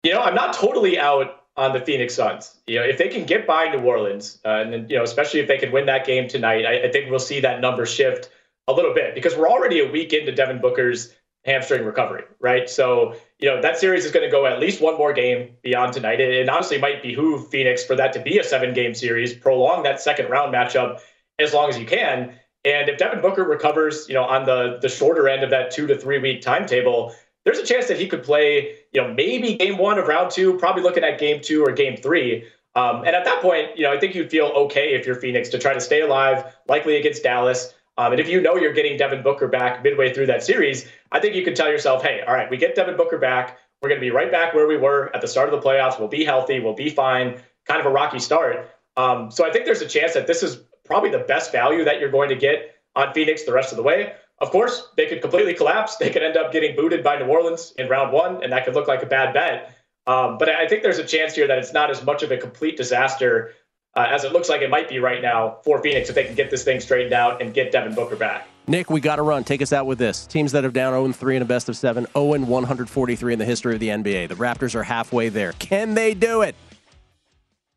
You 0.05 0.13
know, 0.13 0.21
I'm 0.21 0.37
not 0.37 0.53
totally 0.53 0.97
out 0.97 1.43
on 1.57 1.73
the 1.73 1.81
Phoenix 1.81 2.15
Suns. 2.15 2.55
You 2.69 2.79
know, 2.79 2.85
if 2.85 2.99
they 2.99 3.09
can 3.09 3.25
get 3.25 3.49
by 3.49 3.69
New 3.69 3.81
Orleans, 3.81 4.39
uh, 4.45 4.49
and 4.49 4.89
you 4.89 4.97
know, 4.97 5.03
especially 5.03 5.41
if 5.41 5.49
they 5.49 5.59
can 5.59 5.73
win 5.73 5.87
that 5.87 6.07
game 6.07 6.29
tonight, 6.29 6.65
I, 6.65 6.85
I 6.85 6.93
think 6.93 7.11
we'll 7.11 7.19
see 7.19 7.41
that 7.41 7.61
number 7.61 7.85
shift 7.85 8.31
a 8.69 8.73
little 8.73 8.95
bit 8.95 9.15
because 9.15 9.37
we're 9.37 9.49
already 9.49 9.81
a 9.81 9.91
week 9.91 10.13
into 10.13 10.33
Devin 10.33 10.61
Booker's 10.61 11.15
hamstring 11.45 11.85
recovery, 11.85 12.25
right? 12.41 12.69
So, 12.69 13.15
you 13.39 13.49
know, 13.49 13.63
that 13.63 13.79
series 13.79 14.05
is 14.05 14.11
going 14.11 14.27
to 14.27 14.31
go 14.31 14.47
at 14.47 14.59
least 14.59 14.83
one 14.83 14.99
more 14.99 15.13
game 15.13 15.51
beyond 15.63 15.93
tonight. 15.93 16.21
It, 16.21 16.49
honestly 16.49 16.79
might 16.79 17.03
behoove 17.03 17.49
Phoenix 17.49 17.85
for 17.85 17.95
that 17.95 18.13
to 18.15 18.21
be 18.21 18.39
a 18.39 18.45
seven 18.45 18.75
game 18.75 18.95
series, 18.95 19.33
prolong 19.33 19.85
that 19.85 20.01
second 20.01 20.29
round 20.29 20.53
matchup 20.53 21.01
as 21.39 21.55
long 21.55 21.69
as 21.69 21.79
you 21.79 21.87
can. 21.87 22.35
And 22.65 22.89
if 22.89 22.99
Devin 22.99 23.21
Booker 23.21 23.45
recovers, 23.45 24.09
you 24.09 24.15
know, 24.15 24.25
on 24.25 24.45
the 24.45 24.79
the 24.83 24.89
shorter 24.89 25.29
end 25.29 25.45
of 25.45 25.51
that 25.51 25.71
two 25.71 25.87
to 25.87 25.97
three 25.97 26.19
week 26.19 26.43
timetable, 26.43 27.15
there's 27.45 27.59
a 27.59 27.65
chance 27.65 27.87
that 27.87 28.01
he 28.01 28.09
could 28.09 28.25
play, 28.25 28.75
you 28.93 29.01
know, 29.01 29.15
maybe 29.15 29.55
game 29.55 29.79
one 29.79 29.99
of 29.99 30.09
round 30.09 30.33
two, 30.33 30.59
probably 30.59 30.83
looking 30.83 31.05
at 31.05 31.21
game 31.21 31.41
two 31.41 31.63
or 31.63 31.71
game 31.71 31.97
three. 31.97 32.45
Um, 32.75 33.05
and 33.05 33.15
at 33.15 33.25
that 33.25 33.41
point, 33.41 33.77
you 33.77 33.85
know, 33.85 33.93
I 33.93 34.01
think 34.01 34.17
you'd 34.17 34.31
feel 34.31 34.47
okay 34.47 34.95
if 34.95 35.07
you're 35.07 35.15
Phoenix 35.15 35.49
to 35.51 35.59
try 35.59 35.73
to 35.73 35.81
stay 35.81 36.01
alive, 36.01 36.45
likely 36.67 36.97
against 36.97 37.23
Dallas. 37.23 37.73
Um, 37.99 38.13
and 38.13 38.21
if 38.21 38.29
you 38.29 38.41
know 38.41 38.57
you're 38.57 38.73
getting 38.73 38.97
Devin 38.97 39.23
Booker 39.23 39.49
back 39.49 39.83
midway 39.83 40.13
through 40.13 40.27
that 40.27 40.43
series, 40.43 40.89
I 41.13 41.21
think 41.21 41.35
you 41.35 41.45
can 41.45 41.55
tell 41.55 41.69
yourself, 41.69 42.03
hey, 42.03 42.23
all 42.27 42.35
right, 42.35 42.51
we 42.51 42.57
get 42.57 42.75
Devin 42.75 42.97
Booker 42.97 43.19
back. 43.19 43.59
We're 43.81 43.89
going 43.89 44.01
to 44.01 44.05
be 44.05 44.11
right 44.11 44.31
back 44.31 44.55
where 44.55 44.67
we 44.67 44.77
were 44.77 45.11
at 45.15 45.21
the 45.21 45.29
start 45.29 45.53
of 45.53 45.61
the 45.61 45.67
playoffs. 45.67 45.99
We'll 45.99 46.09
be 46.09 46.25
healthy. 46.25 46.61
We'll 46.61 46.75
be 46.75 46.91
fine. 46.91 47.41
Kind 47.67 47.81
of 47.81 47.87
a 47.87 47.91
rocky 47.91 48.19
start. 48.19 48.71
Um, 48.97 49.31
so 49.31 49.47
I 49.47 49.53
think 49.53 49.65
there's 49.65 49.83
a 49.83 49.89
chance 49.89 50.15
that 50.15 50.27
this 50.27 50.43
is 50.43 50.59
probably 50.85 51.11
the 51.11 51.19
best 51.21 51.53
value 51.53 51.85
that 51.85 52.01
you're 52.01 52.11
going 52.11 52.29
to 52.29 52.37
get 52.37 52.75
on 52.95 53.13
Phoenix 53.13 53.45
the 53.45 53.53
rest 53.53 53.73
of 53.73 53.77
the 53.77 53.83
way. 53.83 54.13
Of 54.39 54.51
course, 54.51 54.89
they 54.97 55.07
could 55.07 55.23
completely 55.23 55.55
collapse. 55.55 55.97
They 55.97 56.11
could 56.11 56.23
end 56.23 56.37
up 56.37 56.53
getting 56.53 56.77
booted 56.77 57.03
by 57.03 57.19
New 57.19 57.27
Orleans 57.27 57.73
in 57.79 57.89
round 57.89 58.13
one, 58.13 58.43
and 58.43 58.53
that 58.53 58.65
could 58.65 58.75
look 58.75 58.89
like 58.89 59.03
a 59.03 59.07
bad 59.07 59.33
bet. 59.33 59.75
Um, 60.07 60.39
but 60.39 60.49
I 60.49 60.69
think 60.69 60.83
there's 60.83 60.99
a 60.99 61.05
chance 61.05 61.35
here 61.35 61.47
that 61.49 61.59
it's 61.59 61.73
not 61.73 61.91
as 61.91 62.05
much 62.05 62.23
of 62.23 62.31
a 62.31 62.37
complete 62.37 62.77
disaster 62.77 63.55
uh, 63.97 64.07
as 64.11 64.25
it 64.25 64.33
looks 64.33 64.49
like 64.49 64.61
it 64.61 64.71
might 64.71 64.89
be 64.89 64.99
right 64.99 65.23
now 65.23 65.59
for 65.65 65.83
Phoenix 65.83 66.09
if 66.09 66.15
they 66.15 66.25
can 66.25 66.35
get 66.35 66.51
this 66.51 66.63
thing 66.63 66.81
straightened 66.81 67.15
out 67.15 67.41
and 67.41 67.55
get 67.55 67.73
Devin 67.73 67.95
Booker 67.95 68.17
back. 68.17 68.49
Nick, 68.69 68.91
we 68.91 69.01
got 69.01 69.17
to 69.17 69.23
run. 69.23 69.45
Take 69.45 69.63
us 69.63 69.73
out 69.73 69.87
with 69.87 69.99
this. 69.99 70.27
Teams 70.27 70.53
that 70.53 70.65
have 70.65 70.73
down 70.73 70.93
0 70.93 71.13
3 71.13 71.37
in 71.37 71.43
a 71.43 71.45
best 71.45 71.69
of 71.69 71.77
seven, 71.77 72.07
0 72.17 72.41
143 72.45 73.33
in 73.33 73.39
the 73.39 73.45
history 73.45 73.75
of 73.75 73.81
the 73.81 73.89
NBA. 73.89 74.29
The 74.29 74.35
Raptors 74.35 74.75
are 74.75 74.83
halfway 74.83 75.29
there. 75.29 75.53
Can 75.53 75.95
they 75.95 76.15
do 76.15 76.43
it? 76.43 76.55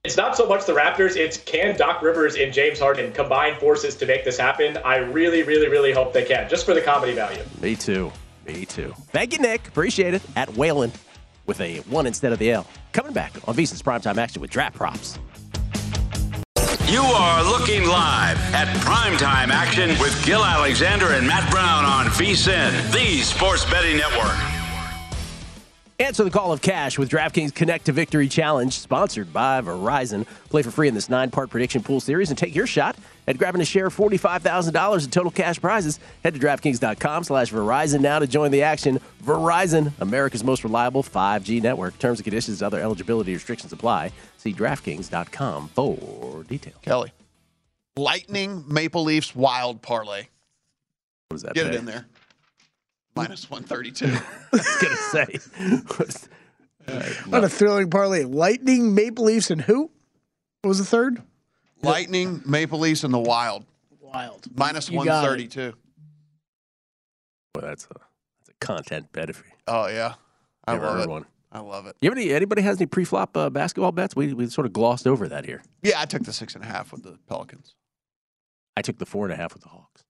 It's 0.03 0.17
not 0.17 0.35
so 0.35 0.47
much 0.47 0.65
the 0.65 0.73
Raptors, 0.73 1.17
it's 1.17 1.37
can 1.37 1.77
Doc 1.77 2.01
Rivers 2.01 2.35
and 2.35 2.53
James 2.53 2.79
Harden 2.79 3.11
combine 3.11 3.59
forces 3.59 3.95
to 3.97 4.05
make 4.05 4.23
this 4.23 4.37
happen? 4.37 4.77
I 4.77 4.97
really, 4.97 5.43
really, 5.43 5.67
really 5.67 5.91
hope 5.91 6.13
they 6.13 6.23
can, 6.23 6.49
just 6.49 6.65
for 6.65 6.73
the 6.73 6.81
comedy 6.81 7.13
value. 7.13 7.43
Me 7.61 7.75
too. 7.75 8.11
Me 8.47 8.65
too. 8.65 8.93
Thank 9.11 9.33
you, 9.33 9.39
Nick. 9.39 9.67
Appreciate 9.67 10.13
it. 10.13 10.21
At 10.35 10.55
Whalen 10.55 10.91
with 11.45 11.59
a 11.61 11.79
one 11.81 12.07
instead 12.07 12.31
of 12.31 12.39
the 12.39 12.51
L. 12.51 12.65
Coming 12.93 13.13
back 13.13 13.33
on 13.47 13.55
VSIN's 13.55 13.83
Primetime 13.83 14.17
Action 14.17 14.41
with 14.41 14.49
Draft 14.49 14.75
Props. 14.75 15.19
You 16.89 17.03
are 17.03 17.43
looking 17.43 17.85
live 17.85 18.39
at 18.55 18.67
primetime 18.77 19.49
action 19.49 19.89
with 19.99 20.25
Gill 20.25 20.43
Alexander 20.43 21.11
and 21.11 21.27
Matt 21.27 21.51
Brown 21.51 21.85
on 21.85 22.07
VSIN, 22.07 22.91
the 22.91 23.21
Sports 23.21 23.63
Betting 23.65 23.97
Network. 23.97 24.58
Answer 26.01 26.23
the 26.23 26.31
call 26.31 26.53
of 26.53 26.61
cash 26.61 26.97
with 26.97 27.09
DraftKings 27.09 27.53
Connect 27.53 27.85
to 27.87 27.91
Victory 27.91 28.29
Challenge, 28.29 28.73
sponsored 28.73 29.33
by 29.33 29.59
Verizon. 29.59 30.25
Play 30.49 30.61
for 30.61 30.71
free 30.71 30.87
in 30.87 30.93
this 30.93 31.09
nine 31.09 31.29
part 31.29 31.49
prediction 31.49 31.83
pool 31.83 31.99
series 31.99 32.29
and 32.29 32.37
take 32.37 32.55
your 32.55 32.65
shot 32.65 32.95
at 33.27 33.37
grabbing 33.37 33.59
a 33.59 33.65
share 33.65 33.87
of 33.87 33.95
$45,000 33.97 35.03
in 35.03 35.11
total 35.11 35.29
cash 35.29 35.59
prizes. 35.59 35.99
Head 36.23 36.35
to 36.35 36.39
DraftKings.com 36.39 37.25
slash 37.25 37.51
Verizon 37.51 37.99
now 37.99 38.17
to 38.19 38.27
join 38.27 38.49
the 38.51 38.61
action. 38.63 39.01
Verizon, 39.23 39.91
America's 39.99 40.41
most 40.41 40.63
reliable 40.63 41.03
5G 41.03 41.61
network. 41.61 41.99
Terms 41.99 42.19
and 42.19 42.23
conditions 42.23 42.61
and 42.61 42.67
other 42.67 42.79
eligibility 42.81 43.33
restrictions 43.33 43.73
apply. 43.73 44.13
See 44.37 44.53
DraftKings.com 44.53 45.67
for 45.67 46.43
details. 46.43 46.77
Kelly. 46.81 47.11
Lightning 47.97 48.63
Maple 48.69 49.03
Leafs 49.03 49.35
Wild 49.35 49.81
Parlay. 49.81 50.27
What 51.27 51.35
does 51.35 51.41
that 51.41 51.55
Get 51.55 51.65
pay? 51.67 51.75
it 51.75 51.79
in 51.79 51.83
there. 51.85 52.05
Minus 53.23 53.49
132. 53.49 54.05
I 54.07 54.21
was 54.51 54.77
going 54.81 54.95
to 54.95 55.39
say. 56.97 57.19
What 57.27 57.43
a 57.43 57.49
thrilling 57.49 57.89
parlay. 57.89 58.23
Lightning, 58.23 58.95
Maple 58.95 59.25
Leafs, 59.25 59.51
and 59.51 59.61
who? 59.61 59.91
What 60.61 60.69
was 60.69 60.79
the 60.79 60.85
third? 60.85 61.21
Lightning, 61.81 62.41
Maple 62.45 62.79
Leafs, 62.79 63.03
and 63.03 63.13
the 63.13 63.19
Wild. 63.19 63.65
Wild. 64.01 64.47
Minus 64.55 64.89
You 64.89 64.97
got 65.05 65.23
it. 65.25 65.29
132. 65.51 65.73
Well, 67.55 67.65
that's 67.65 67.85
a, 67.85 67.87
that's 67.89 68.49
a 68.49 68.65
content 68.65 69.11
bet. 69.11 69.29
If 69.29 69.37
you 69.39 69.43
Oh, 69.67 69.87
yeah. 69.87 70.15
I 70.65 70.73
never 70.73 70.85
love 70.85 70.95
heard 70.97 71.03
it. 71.03 71.09
one. 71.09 71.25
I 71.51 71.59
love 71.61 71.85
it. 71.87 71.95
You 72.01 72.09
have 72.09 72.17
any, 72.17 72.31
anybody 72.31 72.61
has 72.61 72.77
any 72.77 72.85
pre-flop 72.85 73.35
uh, 73.35 73.49
basketball 73.49 73.91
bets? 73.91 74.15
We, 74.15 74.33
we 74.33 74.47
sort 74.47 74.65
of 74.67 74.73
glossed 74.73 75.07
over 75.07 75.27
that 75.29 75.45
here. 75.45 75.63
Yeah, 75.81 75.99
I 75.99 76.05
took 76.05 76.23
the 76.23 76.33
six 76.33 76.53
and 76.55 76.63
a 76.63 76.67
half 76.67 76.91
with 76.91 77.03
the 77.03 77.17
Pelicans. 77.27 77.75
I 78.77 78.81
took 78.81 78.97
the 78.99 79.05
four 79.05 79.25
and 79.25 79.33
a 79.33 79.35
half 79.35 79.53
with 79.53 79.63
the 79.63 79.69
Hawks. 79.69 80.03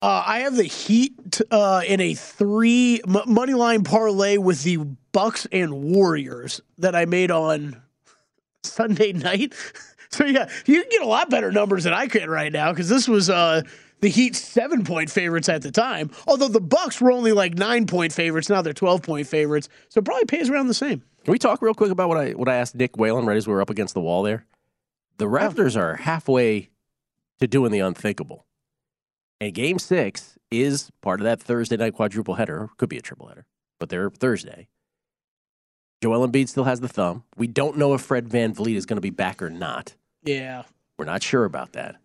Uh, 0.00 0.22
I 0.24 0.40
have 0.40 0.54
the 0.54 0.64
Heat 0.64 1.40
uh, 1.50 1.82
in 1.86 2.00
a 2.00 2.14
three 2.14 3.00
m- 3.06 3.22
money 3.26 3.54
line 3.54 3.82
parlay 3.82 4.36
with 4.36 4.62
the 4.62 4.76
Bucks 5.12 5.46
and 5.50 5.82
Warriors 5.82 6.60
that 6.78 6.94
I 6.94 7.04
made 7.04 7.30
on 7.32 7.80
Sunday 8.62 9.12
night. 9.12 9.54
So 10.10 10.24
yeah, 10.24 10.48
you 10.64 10.80
can 10.80 10.90
get 10.90 11.02
a 11.02 11.06
lot 11.06 11.28
better 11.28 11.52
numbers 11.52 11.84
than 11.84 11.92
I 11.92 12.06
can 12.06 12.30
right 12.30 12.50
now 12.50 12.72
because 12.72 12.88
this 12.88 13.06
was 13.06 13.28
uh, 13.28 13.60
the 14.00 14.08
Heat 14.08 14.34
seven 14.36 14.82
point 14.82 15.10
favorites 15.10 15.50
at 15.50 15.60
the 15.60 15.70
time. 15.70 16.10
Although 16.26 16.48
the 16.48 16.62
Bucks 16.62 16.98
were 16.98 17.12
only 17.12 17.32
like 17.32 17.58
nine 17.58 17.86
point 17.86 18.14
favorites, 18.14 18.48
now 18.48 18.62
they're 18.62 18.72
twelve 18.72 19.02
point 19.02 19.26
favorites. 19.26 19.68
So 19.90 19.98
it 19.98 20.06
probably 20.06 20.24
pays 20.24 20.48
around 20.48 20.68
the 20.68 20.72
same. 20.72 21.02
Can 21.24 21.32
we 21.32 21.38
talk 21.38 21.60
real 21.60 21.74
quick 21.74 21.90
about 21.90 22.08
what 22.08 22.16
I 22.16 22.30
what 22.30 22.48
I 22.48 22.54
asked 22.54 22.74
Nick 22.74 22.96
Whalen 22.96 23.26
right 23.26 23.36
as 23.36 23.46
we 23.46 23.52
were 23.52 23.60
up 23.60 23.68
against 23.68 23.92
the 23.92 24.00
wall 24.00 24.22
there? 24.22 24.46
The 25.18 25.26
Raptors 25.26 25.76
are 25.76 25.96
halfway 25.96 26.70
to 27.40 27.46
doing 27.46 27.70
the 27.70 27.80
unthinkable. 27.80 28.46
And 29.40 29.54
game 29.54 29.78
six 29.78 30.36
is 30.50 30.90
part 31.00 31.20
of 31.20 31.24
that 31.24 31.40
Thursday 31.40 31.76
night 31.76 31.94
quadruple 31.94 32.34
header. 32.34 32.68
Could 32.76 32.88
be 32.88 32.98
a 32.98 33.02
triple 33.02 33.28
header, 33.28 33.46
but 33.78 33.88
they're 33.88 34.10
Thursday. 34.10 34.68
Joel 36.02 36.26
Embiid 36.26 36.48
still 36.48 36.64
has 36.64 36.80
the 36.80 36.88
thumb. 36.88 37.24
We 37.36 37.46
don't 37.46 37.76
know 37.76 37.94
if 37.94 38.00
Fred 38.00 38.28
VanVleet 38.28 38.76
is 38.76 38.86
going 38.86 38.96
to 38.98 39.02
be 39.02 39.10
back 39.10 39.42
or 39.42 39.50
not. 39.50 39.94
Yeah. 40.22 40.62
We're 40.96 41.06
not 41.06 41.22
sure 41.22 41.44
about 41.44 41.72
that. 41.72 41.96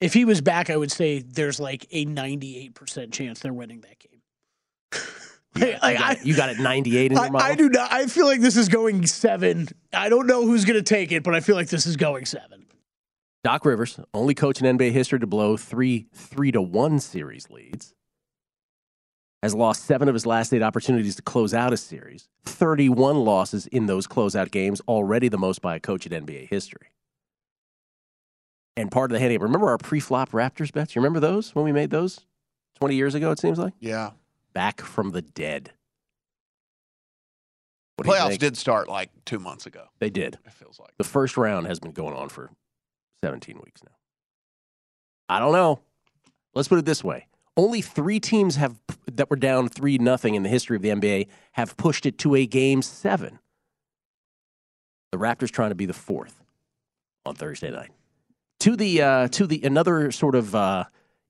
If 0.00 0.14
he 0.14 0.24
was 0.24 0.40
back, 0.40 0.70
I 0.70 0.76
would 0.76 0.90
say 0.90 1.20
there's 1.20 1.60
like 1.60 1.86
a 1.90 2.04
ninety 2.04 2.58
eight 2.58 2.74
percent 2.74 3.12
chance 3.12 3.40
they're 3.40 3.52
winning 3.52 3.82
that 3.82 3.98
game. 3.98 4.20
You 5.56 5.72
got, 5.72 6.16
it, 6.16 6.24
you 6.24 6.36
got 6.36 6.48
it 6.50 6.60
98 6.60 7.10
in 7.10 7.18
your 7.18 7.36
I. 7.36 7.50
I 7.50 7.54
do 7.56 7.68
not. 7.68 7.92
I 7.92 8.06
feel 8.06 8.24
like 8.24 8.40
this 8.40 8.56
is 8.56 8.68
going 8.68 9.04
seven. 9.06 9.68
I 9.92 10.08
don't 10.08 10.28
know 10.28 10.46
who's 10.46 10.64
going 10.64 10.76
to 10.76 10.82
take 10.82 11.10
it, 11.10 11.24
but 11.24 11.34
I 11.34 11.40
feel 11.40 11.56
like 11.56 11.68
this 11.68 11.86
is 11.86 11.96
going 11.96 12.24
seven. 12.24 12.66
Doc 13.42 13.64
Rivers, 13.64 13.98
only 14.12 14.34
coach 14.34 14.60
in 14.60 14.76
NBA 14.78 14.92
history 14.92 15.18
to 15.18 15.26
blow 15.26 15.56
three 15.56 16.06
three 16.14 16.52
to 16.52 16.60
one 16.60 17.00
series 17.00 17.48
leads, 17.48 17.94
has 19.42 19.54
lost 19.54 19.84
seven 19.84 20.08
of 20.08 20.14
his 20.14 20.26
last 20.26 20.52
eight 20.52 20.62
opportunities 20.62 21.16
to 21.16 21.22
close 21.22 21.54
out 21.54 21.72
a 21.72 21.76
series. 21.76 22.28
Thirty-one 22.44 23.16
losses 23.16 23.66
in 23.68 23.86
those 23.86 24.06
closeout 24.06 24.50
games, 24.50 24.82
already 24.86 25.28
the 25.28 25.38
most 25.38 25.62
by 25.62 25.76
a 25.76 25.80
coach 25.80 26.06
in 26.06 26.26
NBA 26.26 26.48
history. 26.50 26.88
And 28.76 28.90
part 28.90 29.10
of 29.10 29.14
the 29.14 29.20
handicap. 29.20 29.42
Remember 29.42 29.68
our 29.68 29.78
pre-flop 29.78 30.30
Raptors 30.30 30.72
bets? 30.72 30.94
You 30.94 31.00
remember 31.00 31.20
those 31.20 31.54
when 31.54 31.64
we 31.64 31.72
made 31.72 31.90
those 31.90 32.20
twenty 32.78 32.94
years 32.96 33.14
ago? 33.14 33.30
It 33.30 33.38
seems 33.38 33.58
like 33.58 33.72
Yeah. 33.80 34.10
back 34.52 34.82
from 34.82 35.12
the 35.12 35.22
dead. 35.22 35.72
What 37.96 38.06
Playoffs 38.08 38.38
did 38.38 38.56
start 38.56 38.88
like 38.88 39.10
two 39.26 39.38
months 39.38 39.66
ago. 39.66 39.84
They 39.98 40.08
did. 40.08 40.38
It 40.46 40.52
feels 40.52 40.78
like. 40.78 40.92
The 40.98 41.04
first 41.04 41.36
round 41.36 41.66
has 41.66 41.78
been 41.80 41.92
going 41.92 42.14
on 42.14 42.30
for 42.30 42.50
17 43.22 43.60
weeks 43.64 43.82
now. 43.84 43.92
I 45.28 45.38
don't 45.38 45.52
know. 45.52 45.80
Let's 46.54 46.68
put 46.68 46.78
it 46.78 46.84
this 46.84 47.04
way. 47.04 47.26
Only 47.56 47.82
three 47.82 48.20
teams 48.20 48.56
have 48.56 48.80
that 49.12 49.28
were 49.28 49.36
down 49.36 49.68
three 49.68 49.98
nothing 49.98 50.34
in 50.34 50.42
the 50.42 50.48
history 50.48 50.76
of 50.76 50.82
the 50.82 50.88
NBA 50.88 51.28
have 51.52 51.76
pushed 51.76 52.06
it 52.06 52.18
to 52.18 52.34
a 52.34 52.46
game 52.46 52.82
seven. 52.82 53.38
The 55.12 55.18
Raptors 55.18 55.50
trying 55.50 55.70
to 55.70 55.74
be 55.74 55.86
the 55.86 55.92
fourth. 55.92 56.42
on 57.26 57.34
Thursday 57.34 57.70
night. 57.70 57.90
To 58.60 58.76
the 58.76 59.02
uh, 59.02 59.28
to 59.28 59.46
the 59.46 59.62
another 59.62 60.10
sort 60.10 60.34
of 60.34 60.54
uh, 60.54 60.84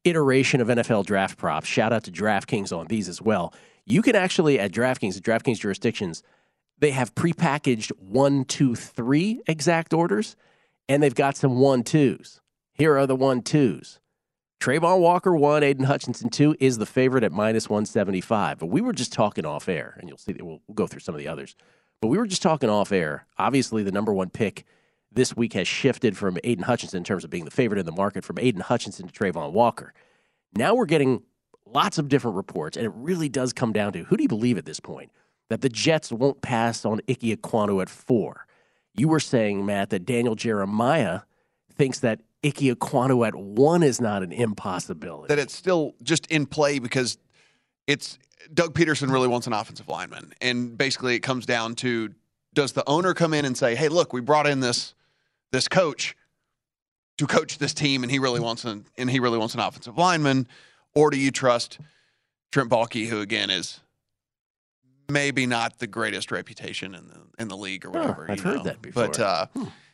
iteration 0.05 0.61
of 0.61 0.69
NFL 0.69 1.07
draft 1.07 1.39
props. 1.39 1.67
Shout 1.67 1.93
out 1.93 2.05
to 2.05 2.13
DraftKings 2.13 2.77
on 2.77 2.87
these 2.87 3.09
as 3.09 3.21
well. 3.21 3.53
You 3.87 4.03
can 4.03 4.15
actually 4.15 4.59
at 4.59 4.73
DraftKings, 4.73 5.19
DraftKings 5.19 5.59
jurisdictions, 5.59 6.23
they 6.79 6.91
have 6.93 7.15
prepackaged 7.15 7.93
one, 7.99 8.45
two, 8.45 8.75
three 8.75 9.41
exact 9.47 9.93
orders, 9.93 10.37
and 10.91 11.01
they've 11.01 11.15
got 11.15 11.37
some 11.37 11.61
one 11.61 11.85
twos. 11.85 12.41
Here 12.75 12.99
are 12.99 13.07
the 13.07 13.15
one 13.15 13.43
twos. 13.43 14.01
Travon 14.61 14.99
Walker 14.99 15.37
one, 15.37 15.63
Aidan 15.63 15.85
Hutchinson 15.85 16.31
two 16.31 16.57
is 16.59 16.79
the 16.79 16.85
favorite 16.85 17.23
at 17.23 17.31
minus 17.31 17.71
one 17.71 17.87
seventy 17.87 18.21
five. 18.21 18.59
But 18.59 18.67
we 18.67 18.81
were 18.81 18.93
just 18.93 19.13
talking 19.13 19.47
off 19.47 19.69
air, 19.69 19.97
and 19.99 20.09
you'll 20.09 20.19
see 20.19 20.33
that 20.33 20.43
we'll, 20.43 20.61
we'll 20.67 20.75
go 20.75 20.89
through 20.89 21.01
some 21.01 21.15
of 21.15 21.21
the 21.21 21.29
others. 21.29 21.55
But 22.03 22.09
we 22.09 22.19
were 22.19 22.27
just 22.27 22.43
talking 22.43 22.69
off 22.69 22.91
air. 22.91 23.27
Obviously, 23.39 23.85
the 23.85 23.93
number 23.93 24.13
one 24.13 24.31
pick 24.31 24.65
this 25.13 25.37
week 25.37 25.53
has 25.53 25.69
shifted 25.69 26.17
from 26.17 26.39
Aidan 26.43 26.65
Hutchinson 26.65 26.99
in 26.99 27.05
terms 27.05 27.23
of 27.23 27.31
being 27.31 27.45
the 27.45 27.53
favorite 27.53 27.79
in 27.79 27.87
the 27.87 27.93
market 27.93 28.25
from 28.25 28.41
Aidan 28.41 28.63
Hutchinson 28.63 29.07
to 29.07 29.13
Travon 29.13 29.53
Walker. 29.53 29.95
Now 30.57 30.75
we're 30.75 30.87
getting 30.87 31.23
lots 31.65 31.99
of 31.99 32.09
different 32.09 32.37
reports, 32.37 32.77
and 32.77 32.85
it 32.85 32.93
really 32.97 33.29
does 33.29 33.53
come 33.53 33.73
down 33.73 33.93
to 33.93 34.03
who 34.03 34.17
do 34.17 34.25
you 34.25 34.29
believe 34.29 34.59
at 34.59 34.65
this 34.65 34.81
point 34.81 35.13
that 35.51 35.61
the 35.61 35.69
Jets 35.69 36.11
won't 36.11 36.43
pass 36.43 36.85
on 36.85 37.01
Ike 37.09 37.21
Ekwonu 37.21 37.81
at 37.81 37.89
four? 37.89 38.45
You 38.95 39.09
were 39.09 39.21
saying, 39.21 39.65
Matt, 39.65 39.91
that 39.91 40.05
Daniel 40.05 40.35
Jeremiah 40.35 41.21
thinks 41.75 42.01
that 42.01 42.21
Ike 42.45 42.57
Ekwonu 42.57 43.27
at 43.27 43.35
one 43.35 43.83
is 43.83 44.01
not 44.01 44.23
an 44.23 44.33
impossibility. 44.33 45.29
That 45.29 45.39
it's 45.39 45.55
still 45.55 45.95
just 46.03 46.27
in 46.27 46.47
play 46.47 46.79
because 46.79 47.19
it's 47.87 48.19
Doug 48.53 48.75
Pederson 48.75 49.11
really 49.11 49.29
wants 49.29 49.47
an 49.47 49.53
offensive 49.53 49.89
lineman, 49.89 50.33
and 50.41 50.77
basically 50.77 51.15
it 51.15 51.21
comes 51.21 51.45
down 51.45 51.75
to 51.77 52.15
does 52.55 52.73
the 52.73 52.89
owner 52.89 53.15
come 53.15 53.35
in 53.35 53.45
and 53.45 53.57
say, 53.57 53.75
"Hey, 53.75 53.89
look, 53.89 54.13
we 54.13 54.21
brought 54.21 54.47
in 54.47 54.61
this 54.61 54.95
this 55.53 55.69
coach 55.69 56.17
to 57.19 57.27
coach 57.27 57.59
this 57.59 57.75
team, 57.75 58.03
and 58.03 58.11
he 58.11 58.19
really 58.19 58.41
wants 58.41 58.65
an 58.65 58.87
and 58.97 59.11
he 59.11 59.21
really 59.21 59.39
wants 59.39 59.55
an 59.55 59.61
offensive 59.61 59.99
lineman," 59.99 60.49
or 60.95 61.11
do 61.11 61.19
you 61.19 61.31
trust 61.31 61.79
Trent 62.51 62.71
Baalke, 62.71 63.09
who 63.09 63.21
again 63.21 63.51
is 63.51 63.81
maybe 65.11 65.47
not 65.47 65.79
the 65.79 65.87
greatest 65.87 66.31
reputation 66.31 66.95
in 66.95 67.09
the 67.09 67.21
in 67.39 67.49
the 67.49 67.57
league 67.57 67.85
or 67.85 67.91
whatever? 67.91 68.27
I've 68.31 68.39
you 68.39 68.45
heard 68.45 68.57
know? 68.59 68.63
that 68.65 68.83
before. 68.83 69.07
But 69.09 69.21
uh, 69.21 69.47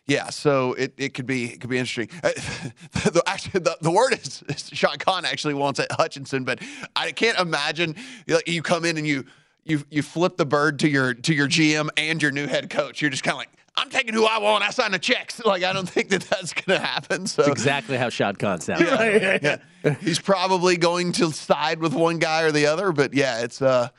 yeah, 0.06 0.30
so 0.30 0.74
it, 0.74 0.94
it 0.96 1.14
could 1.14 1.26
be 1.26 1.46
it 1.46 1.60
could 1.60 1.70
be 1.70 1.78
interesting. 1.78 2.08
Uh, 2.26 3.10
the, 3.10 3.22
actually, 3.26 3.60
the, 3.60 3.76
the 3.80 3.90
word 3.90 4.12
is, 4.12 4.42
is 4.48 4.70
Sean 4.72 4.96
Khan 4.98 5.24
actually 5.24 5.54
wants 5.54 5.78
it 5.78 5.90
Hutchinson, 5.92 6.44
but 6.44 6.60
I 6.94 7.12
can't 7.12 7.38
imagine 7.38 7.94
you, 8.26 8.40
you 8.46 8.62
come 8.62 8.84
in 8.84 8.96
and 8.96 9.06
you 9.06 9.24
you 9.64 9.84
you 9.90 10.02
flip 10.02 10.36
the 10.36 10.46
bird 10.46 10.78
to 10.80 10.88
your 10.88 11.14
to 11.14 11.34
your 11.34 11.48
GM 11.48 11.88
and 11.96 12.22
your 12.22 12.30
new 12.30 12.46
head 12.46 12.70
coach. 12.70 13.00
You're 13.00 13.10
just 13.10 13.24
kind 13.24 13.34
of 13.34 13.38
like. 13.38 13.50
I'm 13.78 13.90
taking 13.90 14.14
who 14.14 14.24
I 14.24 14.38
want. 14.38 14.64
I 14.64 14.70
sign 14.70 14.92
the 14.92 14.98
checks. 14.98 15.44
Like 15.44 15.62
I 15.62 15.74
don't 15.74 15.88
think 15.88 16.08
that 16.08 16.22
that's 16.22 16.54
going 16.54 16.80
to 16.80 16.84
happen. 16.84 17.26
So 17.26 17.42
That's 17.42 17.52
exactly 17.52 17.98
how 17.98 18.08
Shad 18.08 18.38
Khan 18.38 18.58
sounds. 18.58 18.80
yeah, 18.80 19.58
yeah. 19.84 19.94
He's 20.00 20.18
probably 20.18 20.78
going 20.78 21.12
to 21.12 21.30
side 21.30 21.80
with 21.80 21.92
one 21.92 22.18
guy 22.18 22.44
or 22.44 22.52
the 22.52 22.66
other, 22.66 22.90
but 22.92 23.12
yeah, 23.12 23.42
it's 23.42 23.60
uh, 23.60 23.90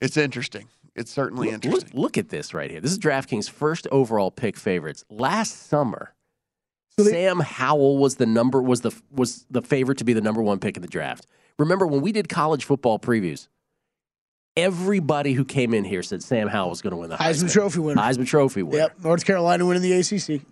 it's 0.00 0.16
interesting. 0.16 0.68
It's 0.94 1.10
certainly 1.10 1.46
Look- 1.46 1.54
interesting. 1.54 1.90
Look, 1.94 2.02
look 2.02 2.18
at 2.18 2.28
this 2.28 2.54
right 2.54 2.70
here. 2.70 2.80
This 2.80 2.92
is 2.92 2.98
DraftKings' 2.98 3.50
first 3.50 3.86
overall 3.90 4.30
pick 4.30 4.56
favorites. 4.56 5.04
Last 5.10 5.66
summer, 5.68 6.14
Sam 6.98 7.40
Howell 7.40 7.98
was 7.98 8.16
the 8.16 8.26
number 8.26 8.62
was 8.62 8.82
the 8.82 8.92
was 9.10 9.44
the 9.50 9.62
favorite 9.62 9.98
to 9.98 10.04
be 10.04 10.12
the 10.12 10.20
number 10.20 10.40
one 10.42 10.60
pick 10.60 10.76
in 10.76 10.82
the 10.82 10.88
draft. 10.88 11.26
Remember 11.58 11.86
when 11.86 12.00
we 12.00 12.12
did 12.12 12.28
college 12.28 12.64
football 12.64 12.98
previews? 12.98 13.48
Everybody 14.56 15.32
who 15.32 15.44
came 15.44 15.74
in 15.74 15.82
here 15.82 16.02
said 16.04 16.22
Sam 16.22 16.46
Howell 16.46 16.70
was 16.70 16.80
going 16.80 16.92
to 16.92 16.96
win 16.96 17.10
the 17.10 17.16
Heisman 17.16 17.50
Trophy 17.52 17.80
winner. 17.80 18.00
Heisman 18.00 18.26
Trophy 18.26 18.62
winner. 18.62 18.82
Yep, 18.84 19.00
North 19.02 19.24
Carolina 19.24 19.66
winning 19.66 19.82
the 19.82 19.92
ACC. 19.94 20.42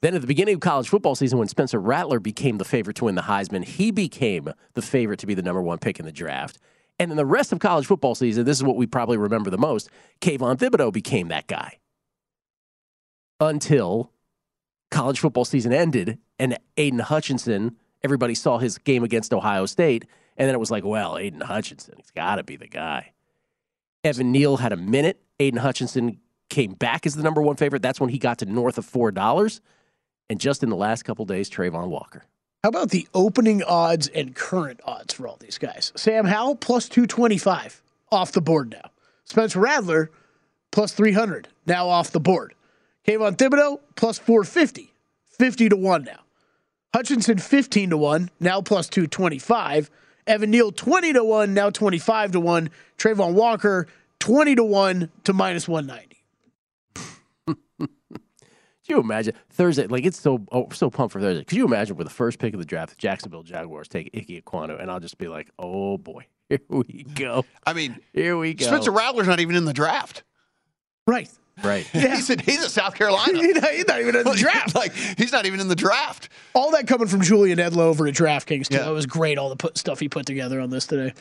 Then 0.00 0.16
at 0.16 0.20
the 0.20 0.26
beginning 0.26 0.54
of 0.54 0.60
college 0.60 0.88
football 0.88 1.14
season, 1.14 1.38
when 1.38 1.46
Spencer 1.46 1.78
Rattler 1.78 2.18
became 2.18 2.58
the 2.58 2.64
favorite 2.64 2.96
to 2.96 3.04
win 3.04 3.14
the 3.14 3.22
Heisman, 3.22 3.64
he 3.64 3.92
became 3.92 4.52
the 4.74 4.82
favorite 4.82 5.20
to 5.20 5.26
be 5.28 5.34
the 5.34 5.42
number 5.42 5.62
one 5.62 5.78
pick 5.78 6.00
in 6.00 6.04
the 6.06 6.10
draft. 6.10 6.58
And 7.02 7.10
in 7.10 7.16
the 7.16 7.26
rest 7.26 7.50
of 7.50 7.58
college 7.58 7.86
football 7.86 8.14
season, 8.14 8.44
this 8.44 8.56
is 8.56 8.62
what 8.62 8.76
we 8.76 8.86
probably 8.86 9.16
remember 9.16 9.50
the 9.50 9.58
most. 9.58 9.90
Kayvon 10.20 10.56
Thibodeaux 10.56 10.92
became 10.92 11.26
that 11.28 11.48
guy. 11.48 11.80
Until 13.40 14.12
college 14.92 15.18
football 15.18 15.44
season 15.44 15.72
ended 15.72 16.18
and 16.38 16.56
Aidan 16.76 17.00
Hutchinson, 17.00 17.74
everybody 18.04 18.36
saw 18.36 18.58
his 18.58 18.78
game 18.78 19.02
against 19.02 19.34
Ohio 19.34 19.66
State, 19.66 20.04
and 20.36 20.46
then 20.46 20.54
it 20.54 20.60
was 20.60 20.70
like, 20.70 20.84
well, 20.84 21.18
Aidan 21.18 21.40
Hutchinson, 21.40 21.94
he's 21.96 22.12
got 22.12 22.36
to 22.36 22.44
be 22.44 22.54
the 22.54 22.68
guy. 22.68 23.10
Evan 24.04 24.30
Neal 24.30 24.58
had 24.58 24.72
a 24.72 24.76
minute. 24.76 25.20
Aidan 25.40 25.58
Hutchinson 25.58 26.20
came 26.50 26.74
back 26.74 27.04
as 27.04 27.16
the 27.16 27.24
number 27.24 27.42
one 27.42 27.56
favorite. 27.56 27.82
That's 27.82 27.98
when 27.98 28.10
he 28.10 28.18
got 28.18 28.38
to 28.38 28.46
north 28.46 28.78
of 28.78 28.84
four 28.84 29.10
dollars. 29.10 29.60
And 30.30 30.38
just 30.38 30.62
in 30.62 30.68
the 30.68 30.76
last 30.76 31.02
couple 31.02 31.24
days, 31.24 31.50
Travon 31.50 31.88
Walker. 31.88 32.26
How 32.62 32.68
about 32.68 32.90
the 32.90 33.08
opening 33.12 33.64
odds 33.64 34.06
and 34.06 34.36
current 34.36 34.78
odds 34.84 35.14
for 35.14 35.26
all 35.26 35.36
these 35.40 35.58
guys? 35.58 35.90
Sam 35.96 36.26
Howell 36.26 36.54
plus 36.54 36.88
225 36.88 37.82
off 38.12 38.30
the 38.30 38.40
board 38.40 38.70
now. 38.70 38.92
Spencer 39.24 39.58
Rattler 39.58 40.12
plus 40.70 40.92
300 40.92 41.48
now 41.66 41.88
off 41.88 42.12
the 42.12 42.20
board. 42.20 42.54
Kayvon 43.04 43.36
Thibodeaux 43.36 43.80
plus 43.96 44.20
450, 44.20 44.92
50 45.26 45.70
to 45.70 45.76
1 45.76 46.04
now. 46.04 46.20
Hutchinson 46.94 47.38
15 47.38 47.90
to 47.90 47.96
1, 47.96 48.30
now 48.38 48.60
plus 48.62 48.88
225. 48.88 49.90
Evan 50.28 50.52
Neal 50.52 50.70
20 50.70 51.14
to 51.14 51.24
1, 51.24 51.52
now 51.52 51.68
25 51.68 52.30
to 52.30 52.38
1. 52.38 52.70
Travon 52.96 53.32
Walker 53.34 53.88
20 54.20 54.54
to 54.54 54.62
1 54.62 55.10
to 55.24 55.32
minus 55.32 55.66
190. 55.66 56.11
Could 58.92 58.98
you 58.98 59.04
imagine 59.04 59.34
Thursday? 59.50 59.86
Like 59.86 60.04
it's 60.04 60.20
so 60.20 60.44
oh, 60.52 60.68
so 60.72 60.90
pumped 60.90 61.14
for 61.14 61.20
Thursday. 61.20 61.44
Could 61.44 61.56
you 61.56 61.64
imagine 61.64 61.96
with 61.96 62.06
the 62.06 62.12
first 62.12 62.38
pick 62.38 62.52
of 62.52 62.58
the 62.58 62.66
draft, 62.66 62.90
the 62.90 62.96
Jacksonville 62.96 63.42
Jaguars 63.42 63.88
take 63.88 64.10
Ike 64.14 64.44
Ekwonu, 64.44 64.80
and 64.80 64.90
I'll 64.90 65.00
just 65.00 65.16
be 65.16 65.28
like, 65.28 65.48
oh 65.58 65.96
boy, 65.96 66.26
here 66.50 66.60
we 66.68 67.06
go. 67.14 67.44
I 67.64 67.72
mean, 67.72 67.98
here 68.12 68.36
we 68.36 68.52
go. 68.52 68.66
Spencer 68.66 68.90
Rattler's 68.90 69.26
not 69.26 69.40
even 69.40 69.56
in 69.56 69.64
the 69.64 69.72
draft. 69.72 70.24
Right. 71.06 71.30
Right. 71.64 71.88
Yeah. 71.94 72.00
he's, 72.16 72.28
in, 72.28 72.38
he's 72.40 72.62
in 72.62 72.68
South 72.68 72.94
Carolina. 72.94 73.38
He's 73.42 73.54
not, 73.54 73.70
he's 73.70 73.86
not 73.86 74.00
even 74.00 74.16
in 74.16 74.24
the 74.24 74.34
draft. 74.34 74.74
like 74.74 74.94
he's 74.94 75.32
not 75.32 75.46
even 75.46 75.60
in 75.60 75.68
the 75.68 75.76
draft. 75.76 76.28
All 76.54 76.70
that 76.72 76.86
coming 76.86 77.08
from 77.08 77.22
Julian 77.22 77.58
Edlow 77.58 77.82
over 77.82 78.06
at 78.06 78.14
DraftKings, 78.14 78.68
too. 78.68 78.76
Yeah. 78.76 78.84
That 78.84 78.92
was 78.92 79.06
great, 79.06 79.38
all 79.38 79.48
the 79.48 79.56
put, 79.56 79.78
stuff 79.78 80.00
he 80.00 80.08
put 80.08 80.26
together 80.26 80.60
on 80.60 80.70
this 80.70 80.86
today. 80.86 81.14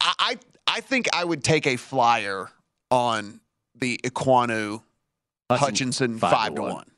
I, 0.00 0.12
I 0.18 0.36
I 0.66 0.80
think 0.80 1.08
I 1.14 1.24
would 1.24 1.42
take 1.42 1.66
a 1.66 1.76
flyer 1.76 2.50
on 2.90 3.40
the 3.74 3.98
Ekwonu 4.04 4.82
Hutchinson 5.50 6.18
five 6.18 6.32
five, 6.32 6.50
to 6.50 6.56
to 6.56 6.62
one. 6.62 6.72
one. 6.74 6.90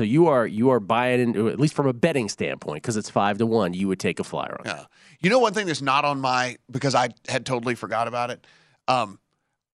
So 0.00 0.04
you 0.04 0.26
are 0.26 0.44
you 0.46 0.70
are 0.70 0.80
buying 0.80 1.20
into 1.20 1.48
at 1.48 1.60
least 1.60 1.74
from 1.74 1.86
a 1.86 1.92
betting 1.92 2.28
standpoint 2.28 2.82
because 2.82 2.96
it's 2.96 3.10
five 3.10 3.38
to 3.38 3.46
one. 3.46 3.74
You 3.74 3.86
would 3.88 4.00
take 4.00 4.18
a 4.18 4.24
flyer 4.24 4.56
on. 4.58 4.66
Yeah. 4.66 4.84
You 5.20 5.30
know 5.30 5.38
one 5.38 5.54
thing 5.54 5.66
that's 5.68 5.82
not 5.82 6.04
on 6.04 6.20
my 6.20 6.56
because 6.70 6.94
I 6.96 7.10
had 7.28 7.46
totally 7.46 7.76
forgot 7.76 8.08
about 8.08 8.30
it. 8.30 8.44
Um, 8.88 9.20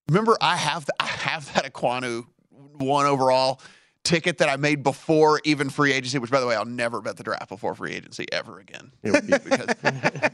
remember 0.07 0.37
I 0.39 0.57
have 0.57 0.85
the, 0.85 0.93
I 0.99 1.07
have 1.07 1.51
that 1.55 1.73
Ekwonu 1.73 2.25
one 2.77 3.07
overall 3.07 3.61
ticket 4.03 4.37
that 4.39 4.47
I 4.49 4.57
made 4.57 4.83
before 4.83 5.41
even 5.43 5.71
free 5.71 5.91
agency. 5.91 6.19
Which 6.19 6.29
by 6.29 6.39
the 6.39 6.45
way, 6.45 6.55
I'll 6.55 6.65
never 6.65 7.01
bet 7.01 7.17
the 7.17 7.23
draft 7.23 7.49
before 7.49 7.73
free 7.73 7.93
agency 7.93 8.27
ever 8.31 8.59
again 8.59 8.91
because 9.01 9.75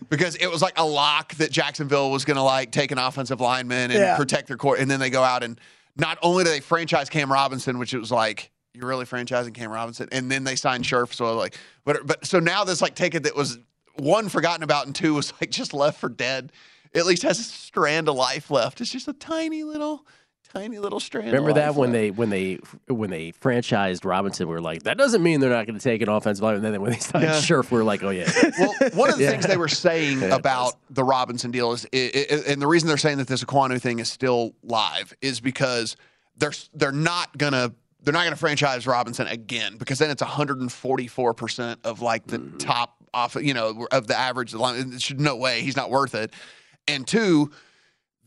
because 0.10 0.36
it 0.36 0.48
was 0.52 0.62
like 0.62 0.78
a 0.78 0.86
lock 0.86 1.34
that 1.36 1.50
Jacksonville 1.50 2.12
was 2.12 2.26
going 2.26 2.36
to 2.38 2.44
like 2.44 2.72
take 2.74 2.92
an 2.92 2.98
offensive 2.98 3.40
lineman 3.40 3.92
and 3.92 4.00
Yeah. 4.02 4.18
protect 4.18 4.50
their 4.50 4.58
court, 4.58 4.80
and 4.80 4.92
then 4.92 5.00
they 5.00 5.10
go 5.10 5.24
out 5.24 5.44
and 5.44 5.58
not 5.96 6.18
only 6.22 6.44
do 6.44 6.50
they 6.50 6.60
franchise 6.60 7.08
Cam 7.10 7.32
Robinson, 7.32 7.80
which 7.80 7.94
it 7.94 8.00
was 8.00 8.12
like. 8.12 8.52
You're 8.78 8.88
really 8.88 9.06
franchising 9.06 9.54
Cam 9.54 9.72
Robinson, 9.72 10.08
and 10.12 10.30
then 10.32 10.44
they 10.44 10.56
signed 10.56 10.86
Scherff. 10.86 11.14
So 11.14 11.36
like, 11.36 11.58
but 11.84 12.06
but 12.06 12.26
so 12.26 12.40
now 12.40 12.64
this 12.64 12.82
like 12.82 12.96
ticket 12.96 13.24
that 13.24 13.36
was 13.36 13.58
one 13.98 14.30
forgotten 14.30 14.64
about 14.64 14.86
and 14.86 14.96
two 14.96 15.16
was 15.16 15.34
like 15.42 15.50
just 15.50 15.74
left 15.74 16.00
for 16.00 16.10
dead. 16.10 16.52
At 16.96 17.06
least 17.06 17.24
has 17.24 17.40
a 17.40 17.44
strand 17.44 18.08
of 18.08 18.16
life 18.16 18.50
left. 18.52 18.80
It's 18.80 18.92
just 18.92 19.08
a 19.08 19.14
tiny 19.14 19.64
little, 19.64 20.06
tiny 20.54 20.80
little 20.80 21.00
strand. 21.02 21.28
Remember 21.28 21.52
that 21.54 21.76
when 21.76 21.92
they 21.92 22.12
when 22.12 22.30
they 22.30 22.60
when 22.88 23.10
they 23.10 23.34
franchised 23.34 24.06
Robinson, 24.06 24.48
we 24.48 24.54
were 24.54 24.62
like, 24.62 24.84
that 24.84 24.98
doesn't 24.98 25.22
mean 25.22 25.40
they're 25.42 25.50
not 25.50 25.66
going 25.68 25.78
to 25.78 25.84
take 25.84 26.02
an 26.02 26.10
offensive 26.10 26.42
line. 26.44 26.56
And 26.56 26.64
then 26.64 26.80
when 26.82 26.92
they 26.92 26.98
signed 27.00 27.26
Yeah. 27.26 27.40
Scherff, 27.42 27.72
we 27.72 27.80
are 27.80 27.84
like, 27.84 28.04
oh 28.04 28.10
yeah. 28.12 28.32
Well, 28.60 28.74
one 28.94 29.10
of 29.10 29.18
the 29.18 29.24
Yeah. 29.26 29.32
things 29.32 29.46
they 29.48 29.58
were 29.58 29.68
saying 29.68 30.22
Yeah, 30.22 30.36
about 30.36 30.76
the 30.90 31.04
Robinson 31.04 31.52
deal 31.52 31.74
is, 31.74 31.86
i 31.94 31.98
i 32.32 32.52
and 32.52 32.62
the 32.62 32.68
reason 32.68 32.88
they're 32.88 32.98
saying 32.98 33.18
that 33.18 33.28
this 33.28 33.44
Ekwonu 33.44 33.82
thing 33.82 34.00
is 34.00 34.10
still 34.10 34.54
live 34.64 35.14
is 35.22 35.40
because 35.42 35.98
they're 36.38 36.54
they're 36.74 36.92
not 36.94 37.38
gonna 37.38 37.74
they're 38.08 38.14
not 38.14 38.24
gonna 38.24 38.38
franchise 38.38 38.88
Robinson 38.88 39.28
again 39.28 39.76
because 39.78 40.00
then 40.00 40.10
it's 40.10 40.22
144 40.22 41.34
percent 41.34 41.82
of 41.84 42.02
like 42.02 42.26
the 42.26 42.38
Mm-hmm. 42.38 42.58
top 42.58 42.96
off 43.14 43.36
you 43.36 43.54
know 43.54 43.86
of 43.92 44.08
the 44.08 44.18
average 44.18 44.54
line. 44.54 44.94
It 44.94 45.02
should 45.02 45.20
no 45.20 45.36
way 45.36 45.62
he's 45.62 45.76
not 45.76 45.90
worth 45.90 46.16
it. 46.16 46.32
And 46.88 47.06
two, 47.06 47.52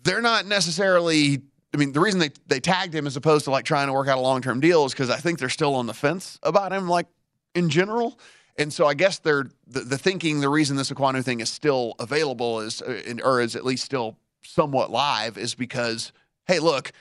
they're 0.03 0.21
not 0.21 0.45
necessarily. 0.45 1.41
I 1.73 1.79
mean, 1.79 1.93
the 1.93 2.01
reason 2.01 2.21
they 2.21 2.29
they 2.47 2.61
tagged 2.61 2.95
him 2.95 3.07
as 3.07 3.17
opposed 3.17 3.47
to 3.47 3.51
like 3.53 3.65
trying 3.65 3.87
to 3.87 3.95
work 3.95 4.07
out 4.09 4.19
a 4.19 4.21
long 4.21 4.43
term 4.43 4.61
deal 4.61 4.85
is 4.85 4.93
because 4.93 5.09
I 5.09 5.17
think 5.17 5.39
they're 5.39 5.49
still 5.49 5.75
on 5.75 5.87
the 5.87 5.95
fence 5.95 6.39
about 6.43 6.73
him, 6.73 6.87
like 6.87 7.07
in 7.55 7.71
general. 7.71 8.19
And 8.59 8.71
so 8.71 8.85
I 8.85 8.93
guess 8.93 9.19
they're 9.19 9.47
the, 9.67 9.81
the 9.81 9.97
thinking. 9.97 10.41
The 10.41 10.51
reason 10.51 10.77
this 10.77 10.91
Ekwonu 10.91 11.25
thing 11.25 11.41
is 11.41 11.49
still 11.49 11.95
available 11.99 12.61
is, 12.61 12.83
uh, 12.83 13.15
or 13.25 13.41
is 13.41 13.57
at 13.57 13.65
least 13.65 13.85
still 13.85 14.19
somewhat 14.43 14.91
live, 14.91 15.39
is 15.39 15.55
because 15.55 16.13
hey, 16.47 16.59
look, 16.59 16.93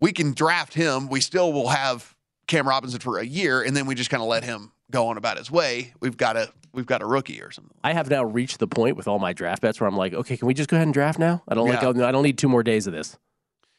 we 0.00 0.12
can 0.12 0.32
draft 0.32 0.74
him. 0.74 1.08
We 1.08 1.20
still 1.20 1.52
will 1.52 1.68
have 1.68 2.16
Cam 2.46 2.68
Robinson 2.68 3.00
for 3.00 3.18
a 3.18 3.24
year, 3.24 3.62
and 3.62 3.76
then 3.76 3.86
we 3.86 3.94
just 3.94 4.10
kind 4.10 4.22
of 4.22 4.28
let 4.28 4.44
him 4.44 4.72
go 4.90 5.08
on 5.08 5.16
about 5.16 5.38
his 5.38 5.50
way. 5.50 5.92
We've 6.00 6.16
got 6.16 6.36
a 6.36 6.50
we've 6.72 6.86
got 6.86 7.02
a 7.02 7.06
rookie 7.06 7.40
or 7.42 7.50
something. 7.50 7.76
I 7.84 7.92
have 7.92 8.10
now 8.10 8.24
reached 8.24 8.58
the 8.58 8.66
point 8.66 8.96
with 8.96 9.06
all 9.08 9.18
my 9.18 9.32
draft 9.32 9.62
bets 9.62 9.80
where 9.80 9.88
I'm 9.88 9.96
like, 9.96 10.12
okay, 10.14 10.36
can 10.36 10.46
we 10.46 10.54
just 10.54 10.68
go 10.68 10.76
ahead 10.76 10.86
and 10.86 10.94
draft 10.94 11.18
now? 11.18 11.42
I 11.48 11.54
don't 11.54 11.68
Yeah. 11.68 11.80
like. 11.86 11.96
I 11.98 12.12
don't 12.12 12.22
need 12.22 12.38
two 12.38 12.48
more 12.48 12.62
days 12.62 12.86
of 12.86 12.92
this. 12.92 13.16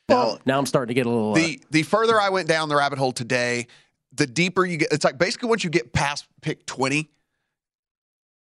Well, 0.07 0.39
now 0.45 0.57
I'm 0.59 0.65
starting 0.65 0.89
to 0.89 0.93
get 0.93 1.05
a 1.05 1.09
little. 1.09 1.31
uh, 1.33 1.35
the 1.35 1.61
the 1.71 1.83
further 1.83 2.19
I 2.19 2.29
went 2.29 2.47
down 2.47 2.69
the 2.69 2.75
rabbit 2.75 2.99
hole 2.99 3.11
today, 3.11 3.67
the 4.13 4.27
deeper 4.27 4.65
you 4.65 4.77
get. 4.77 4.91
It's 4.91 5.03
like 5.05 5.17
basically 5.17 5.49
once 5.49 5.63
you 5.63 5.69
get 5.69 5.93
past 5.93 6.25
pick 6.41 6.65
twenty, 6.65 7.09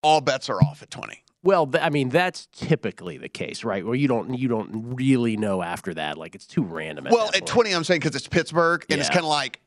all 0.03 0.21
bets 0.21 0.49
are 0.49 0.61
off 0.61 0.81
at 0.81 0.89
twenty. 0.91 1.23
Well, 1.43 1.69
I 1.79 1.89
mean 1.89 2.09
that's 2.09 2.47
typically 2.51 3.17
the 3.17 3.29
case, 3.29 3.63
right? 3.63 3.85
Where 3.85 3.95
you 3.95 4.07
don't 4.07 4.37
you 4.37 4.47
don't 4.47 4.95
really 4.95 5.37
know 5.37 5.61
after 5.63 5.93
that. 5.95 6.17
Like 6.17 6.35
it's 6.35 6.45
too 6.45 6.63
random. 6.63 7.07
At 7.07 7.13
Well, 7.13 7.27
that 7.27 7.37
at 7.41 7.45
20, 7.47 7.71
I'm 7.73 7.83
saying 7.83 7.99
because 8.01 8.15
it's 8.15 8.27
Pittsburgh 8.27 8.85
and 8.89 8.99
it's 8.99 9.09
kind 9.09 9.21
of 9.23 9.29
like 9.29 9.59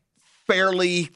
fairly, 0.51 1.11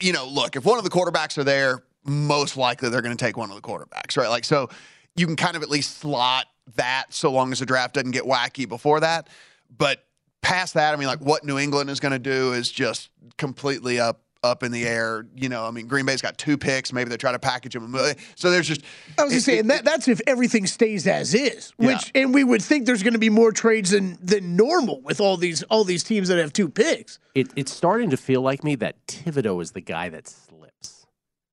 you 0.00 0.12
know, 0.12 0.26
look, 0.26 0.56
if 0.56 0.64
one 0.64 0.78
of 0.78 0.84
the 0.84 0.90
quarterbacks 0.90 1.38
are 1.38 1.44
there, 1.44 1.82
most 2.04 2.56
likely 2.56 2.90
they're 2.90 3.02
going 3.02 3.16
to 3.16 3.24
take 3.24 3.36
one 3.36 3.50
of 3.50 3.56
the 3.56 3.62
quarterbacks, 3.62 4.16
right? 4.16 4.28
Like, 4.28 4.44
so 4.44 4.68
you 5.16 5.26
can 5.26 5.36
kind 5.36 5.56
of 5.56 5.62
at 5.62 5.70
least 5.70 5.98
slot 5.98 6.46
that 6.76 7.06
so 7.10 7.30
long 7.32 7.52
as 7.52 7.60
the 7.60 7.66
draft 7.66 7.94
doesn't 7.94 8.10
get 8.10 8.24
wacky 8.24 8.68
before 8.68 9.00
that. 9.00 9.28
But 9.76 10.04
past 10.42 10.74
that, 10.74 10.92
I 10.92 10.96
mean, 10.96 11.08
like 11.08 11.20
what 11.20 11.44
New 11.44 11.58
England 11.58 11.88
is 11.88 12.00
going 12.00 12.12
to 12.12 12.18
do 12.18 12.52
is 12.52 12.70
just 12.70 13.10
completely 13.38 13.98
up. 13.98 14.23
Up 14.44 14.62
in 14.62 14.72
the 14.72 14.84
air, 14.86 15.26
you 15.34 15.48
know. 15.48 15.64
I 15.64 15.70
mean, 15.70 15.86
Green 15.86 16.04
Bay's 16.04 16.20
got 16.20 16.36
two 16.36 16.58
picks. 16.58 16.92
Maybe 16.92 17.08
they 17.08 17.16
try 17.16 17.32
to 17.32 17.38
package 17.38 17.72
them. 17.72 17.96
So 18.36 18.50
there's 18.50 18.68
just. 18.68 18.82
I 19.18 19.24
was 19.24 19.32
it- 19.32 19.36
just 19.36 19.46
saying 19.46 19.58
it- 19.60 19.68
that 19.68 19.84
that's 19.86 20.06
if 20.06 20.20
everything 20.26 20.66
stays 20.66 21.06
as 21.06 21.32
is, 21.34 21.72
Yeah. 21.78 21.86
which 21.94 22.12
and 22.14 22.34
we 22.34 22.44
would 22.44 22.60
think 22.62 22.84
there's 22.84 23.02
going 23.02 23.14
to 23.14 23.18
be 23.18 23.30
more 23.30 23.52
trades 23.52 23.90
than 23.92 24.18
than 24.22 24.54
normal 24.54 25.00
with 25.00 25.18
all 25.18 25.38
these 25.38 25.62
all 25.64 25.82
these 25.82 26.04
teams 26.04 26.28
that 26.28 26.36
have 26.36 26.52
two 26.52 26.68
picks. 26.68 27.18
it, 27.34 27.48
it's 27.56 27.72
starting 27.72 28.10
to 28.10 28.18
feel 28.18 28.42
like 28.42 28.62
me 28.62 28.74
that 28.76 28.94
Thibodeaux 29.06 29.62
is 29.62 29.70
the 29.72 29.80
guy 29.80 30.10
that 30.10 30.28
slips. 30.28 31.06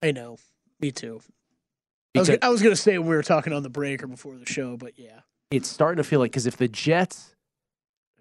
I 0.03 0.11
know, 0.11 0.37
me 0.81 0.91
too. 0.91 1.21
I 2.13 2.19
was, 2.19 2.27
Because- 2.27 2.39
I 2.41 2.49
was 2.49 2.61
going 2.61 2.75
to 2.75 2.81
say 2.81 2.97
when 2.97 3.07
we 3.07 3.15
were 3.15 3.23
talking 3.23 3.53
on 3.53 3.63
the 3.63 3.69
break 3.69 4.03
or 4.03 4.07
before 4.07 4.35
the 4.35 4.45
show, 4.45 4.75
but 4.75 4.99
yeah, 4.99 5.21
It's 5.49 5.69
starting 5.69 5.95
to 5.97 6.03
feel 6.03 6.19
like 6.19 6.31
because 6.31 6.45
if 6.45 6.57
the 6.57 6.67
Jets, 6.67 7.35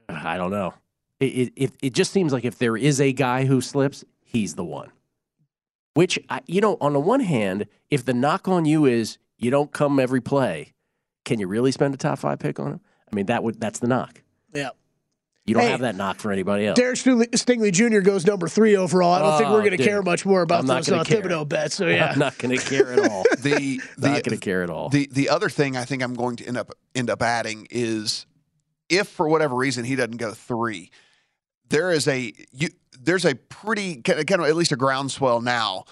I 0.09 0.37
don't 0.37 0.53
know. 0.53 0.75
It, 1.19 1.25
it 1.25 1.53
it 1.57 1.73
it 1.83 1.93
just 1.93 2.13
seems 2.13 2.33
like 2.33 2.45
if 2.45 2.57
there 2.59 2.77
is 2.77 3.01
a 3.01 3.13
guy 3.13 3.45
who 3.47 3.61
slips, 3.61 4.05
he's 4.31 4.55
the 4.55 4.65
one. 4.65 4.91
Which 5.95 6.19
I, 6.29 6.41
you 6.47 6.61
know, 6.61 6.77
on 6.81 6.93
the 6.93 7.01
one 7.01 7.21
hand, 7.21 7.67
if 7.91 8.05
the 8.05 8.15
knock 8.15 8.47
on 8.49 8.65
you 8.65 8.87
is 8.87 9.19
you 9.39 9.51
don't 9.51 9.73
come 9.73 9.99
every 9.99 10.21
play, 10.21 10.73
can 11.25 11.41
you 11.41 11.49
really 11.49 11.73
spend 11.73 11.95
a 11.95 11.97
top 11.97 12.21
five 12.21 12.39
pick 12.39 12.61
on 12.61 12.73
him? 12.75 12.81
I 13.11 13.17
mean, 13.17 13.27
that 13.27 13.43
would 13.43 13.61
that's 13.61 13.81
the 13.81 13.89
knock. 13.89 14.23
yeah. 14.55 14.71
You 15.47 15.55
don't 15.55 15.65
Hey, 15.65 15.71
have 15.71 15.81
that 15.81 15.97
knock 15.97 16.21
for 16.21 16.31
anybody 16.31 16.67
else. 16.67 16.77
Derek 16.79 16.97
Stingley, 16.97 17.27
Stingley 17.31 17.73
Jr. 17.73 18.01
goes 18.03 18.25
number 18.25 18.47
three 18.47 18.77
overall. 18.77 19.13
I 19.15 19.19
don't 19.19 19.39
think 19.39 19.51
Oh, 19.51 19.55
we're 19.55 19.65
going 19.65 19.77
to 19.77 19.83
care 19.83 20.01
much 20.01 20.25
more 20.25 20.43
about 20.43 20.61
I'm 20.61 20.67
not 20.67 20.85
those 20.85 20.91
gonna 20.91 21.01
uh, 21.01 21.05
care. 21.05 21.23
Thibodeaux 21.23 21.49
bets. 21.49 21.75
So 21.75 21.89
yeah, 21.89 22.11
I'm 22.13 22.19
not 22.21 22.39
going 22.39 22.57
to 22.57 22.65
care 22.65 22.93
at 22.93 23.11
all. 23.11 23.25
the 23.41 23.81
not 23.99 24.23
going 24.23 24.23
to 24.23 24.37
care 24.37 24.63
at 24.63 24.71
all. 24.71 24.91
The 24.91 25.09
the 25.11 25.29
other 25.31 25.49
thing 25.49 25.77
I 25.77 25.85
think 25.87 26.05
I'm 26.05 26.15
going 26.15 26.37
to 26.37 26.47
end 26.47 26.57
up 26.57 26.71
end 26.95 27.11
up 27.11 27.21
adding 27.23 27.67
is 27.71 28.27
if 28.89 29.09
for 29.09 29.27
whatever 29.29 29.57
reason 29.57 29.85
he 29.85 29.97
doesn't 29.97 30.19
go 30.19 30.33
three, 30.35 30.91
there 31.69 31.91
is 31.91 32.07
a 32.07 32.33
you, 32.53 32.69
there's 33.03 33.25
a 33.25 33.35
pretty 33.35 33.97
kind 34.03 34.21
of, 34.31 34.41
at 34.41 34.57
least 34.57 34.73
a 34.73 34.77
groundswell 34.77 35.41
now 35.41 35.85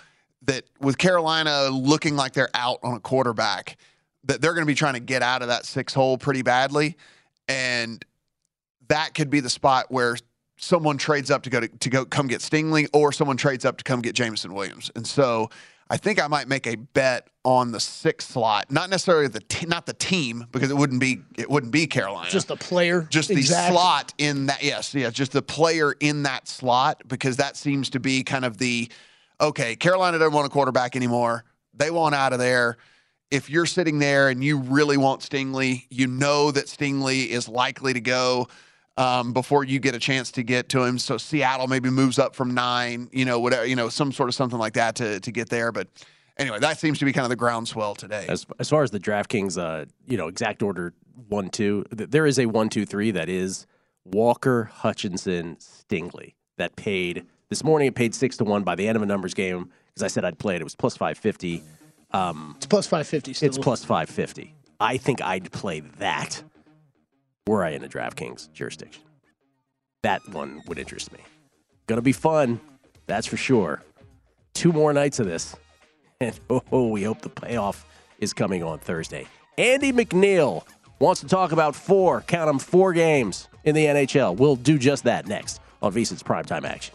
that 0.43 0.65
with 0.81 0.99
Carolina 0.99 1.69
looking 1.69 2.17
like 2.17 2.33
they're 2.33 2.51
out 2.55 2.79
on 2.83 2.95
a 2.95 3.01
quarterback, 3.01 3.77
that 4.25 4.41
they're 4.41 4.53
going 4.55 4.65
to 4.65 4.71
be 4.71 4.75
trying 4.75 4.95
to 4.95 5.01
get 5.01 5.23
out 5.23 5.43
of 5.43 5.49
that 5.49 5.65
six 5.65 5.95
hole 5.95 6.19
pretty 6.19 6.43
badly, 6.43 6.97
and 7.49 8.05
that 8.89 9.15
could 9.15 9.31
be 9.31 9.41
the 9.41 9.51
spot 9.51 9.87
where 9.89 10.17
someone 10.57 10.99
trades 10.99 11.31
up 11.31 11.43
to 11.45 11.51
go 11.51 11.61
to, 11.61 11.69
to 11.69 11.91
go 11.91 12.05
come 12.05 12.27
get 12.27 12.41
Stingley, 12.41 12.89
or 12.93 13.13
someone 13.13 13.37
trades 13.37 13.65
up 13.65 13.79
to 13.79 13.85
come 13.85 14.01
get 14.03 14.15
Jameson 14.15 14.53
Williams. 14.55 14.91
And 14.95 15.07
so 15.07 15.51
I 15.91 15.97
think 15.97 16.23
I 16.23 16.27
might 16.27 16.49
make 16.49 16.67
a 16.67 16.77
bet 16.77 17.29
on 17.45 17.73
the 17.73 17.81
sixth 17.81 18.33
slot, 18.33 18.71
not 18.71 18.91
necessarily 18.91 19.27
the 19.27 19.41
te- 19.41 19.67
not 19.67 19.87
the 19.87 19.95
team 19.95 20.47
because 20.53 20.71
it 20.71 20.77
wouldn't 20.77 21.01
be 21.01 21.23
it 21.37 21.49
wouldn't 21.49 21.73
be 21.73 21.87
Carolina, 21.87 22.31
just 22.31 22.49
the 22.49 22.57
player, 22.57 23.07
just 23.09 23.31
the 23.31 23.43
slot 23.43 24.13
in 24.19 24.47
that. 24.47 24.63
Yes, 24.63 24.95
yes, 24.95 25.15
just 25.15 25.33
the 25.33 25.43
player 25.43 25.95
in 26.01 26.25
that 26.25 26.47
slot 26.47 27.03
because 27.09 27.37
that 27.39 27.57
seems 27.57 27.89
to 27.91 28.01
be 28.01 28.23
kind 28.23 28.45
of 28.45 28.59
the 28.59 28.91
okay. 29.41 29.77
Carolina 29.77 30.19
doesn't 30.19 30.35
want 30.35 30.47
a 30.47 30.51
quarterback 30.51 30.95
anymore. 30.95 31.45
They 31.73 31.91
want 31.91 32.15
out 32.15 32.33
of 32.33 32.39
there. 32.39 32.77
If 33.31 33.49
you're 33.49 33.67
sitting 33.67 33.99
there 33.99 34.29
and 34.29 34.43
you 34.43 34.59
really 34.59 34.97
want 34.97 35.23
Stingley, 35.23 35.87
you 35.91 36.07
know 36.07 36.51
that 36.51 36.67
Stingley 36.67 37.29
is 37.29 37.49
likely 37.49 37.93
to 37.95 38.01
go 38.01 38.49
um, 38.99 39.33
before 39.33 39.65
you 39.65 39.79
get 39.79 39.95
a 39.95 39.99
chance 39.99 40.31
to 40.33 40.43
get 40.43 40.69
to 40.71 40.83
him. 40.85 40.99
So 40.99 41.17
Seattle 41.17 41.67
maybe 41.69 41.89
moves 41.89 42.19
up 42.19 42.35
from 42.35 42.53
nine, 42.53 43.09
you 43.13 43.25
know, 43.25 43.39
whatever, 43.41 43.65
you 43.65 43.77
know, 43.77 43.89
some 43.89 44.13
sort 44.13 44.29
of 44.29 44.35
something 44.35 44.59
like 44.59 44.75
that 44.75 44.97
to 44.97 45.21
to 45.21 45.31
get 45.33 45.49
there. 45.49 45.73
But 45.73 45.89
anyway, 46.37 46.59
that 46.59 46.79
seems 46.79 46.99
to 46.99 47.05
be 47.07 47.13
kind 47.13 47.25
of 47.25 47.31
the 47.31 47.37
groundswell 47.37 47.95
today. 47.95 48.27
As 48.29 48.45
as 48.59 48.69
far 48.69 48.83
as 48.83 48.91
the 48.91 49.01
DraftKings, 49.01 49.57
uh, 49.57 49.87
you 50.07 50.19
know, 50.19 50.29
exact 50.29 50.63
order 50.63 50.93
one 51.29 51.49
two, 51.49 51.85
th- 51.97 52.11
there 52.11 52.27
is 52.27 52.39
a 52.39 52.47
one 52.47 52.69
two 52.69 52.85
three 52.85 53.11
that 53.13 53.29
is 53.29 53.67
Walker, 54.05 54.65
Hutchinson, 54.73 55.57
Stingley 55.57 56.35
that 56.57 56.77
paid 56.77 57.25
this 57.51 57.63
morning. 57.65 57.89
It 57.89 57.95
paid 57.95 58.15
six 58.15 58.37
to 58.39 58.45
one 58.45 58.63
by 58.65 58.75
the 58.75 58.87
end 58.89 58.97
of 58.97 59.03
a 59.03 59.07
numbers 59.07 59.35
game 59.35 59.71
because 59.89 60.03
I 60.03 60.09
said 60.09 60.25
I'd 60.25 60.39
play 60.39 60.57
it. 60.57 60.61
It 60.61 60.65
was 60.65 60.75
plus 60.75 60.97
five 60.97 61.17
fifty. 61.19 61.63
Um, 62.11 62.55
It's 62.57 62.67
plus 62.67 62.87
five 62.87 63.07
fifty. 63.07 63.33
it's 63.47 63.59
plus 63.59 63.85
five 63.85 64.09
fifty. 64.11 64.55
I 64.81 64.97
think 64.97 65.21
I'd 65.21 65.51
play 65.53 65.81
that 65.99 66.43
were 67.49 67.65
I 67.65 67.71
in 67.71 67.83
a 67.83 67.89
DraftKings 67.89 68.53
jurisdiction. 68.53 69.03
That 70.03 70.27
one 70.29 70.63
would 70.67 70.79
interest 70.79 71.13
me. 71.13 71.19
Gonna 71.87 72.03
be 72.03 72.13
fun, 72.13 72.61
that's 73.07 73.27
for 73.27 73.37
sure. 73.37 73.83
Two 74.55 74.73
more 74.73 74.93
nights 74.93 75.19
of 75.19 75.27
this, 75.27 75.57
and 76.21 76.39
oh, 76.51 76.63
oh, 76.71 76.89
we 76.89 77.03
hope 77.03 77.23
the 77.23 77.31
payoff 77.31 77.85
is 78.21 78.33
coming 78.33 78.63
on 78.63 78.79
Thursday. 78.79 79.27
Andy 79.57 79.93
McNeil 79.93 80.65
wants 81.01 81.21
to 81.23 81.27
talk 81.27 81.53
about 81.53 81.75
four, 81.75 82.21
count 82.23 82.49
them, 82.49 82.59
four 82.59 82.93
games 82.93 83.49
in 83.65 83.75
the 83.75 83.87
NHL. 83.87 84.37
We'll 84.37 84.57
do 84.57 84.79
just 84.79 85.05
that 85.05 85.27
next 85.27 85.61
on 85.83 85.93
VSiN's 85.93 86.23
Primetime 86.23 86.65
Action. 86.65 86.95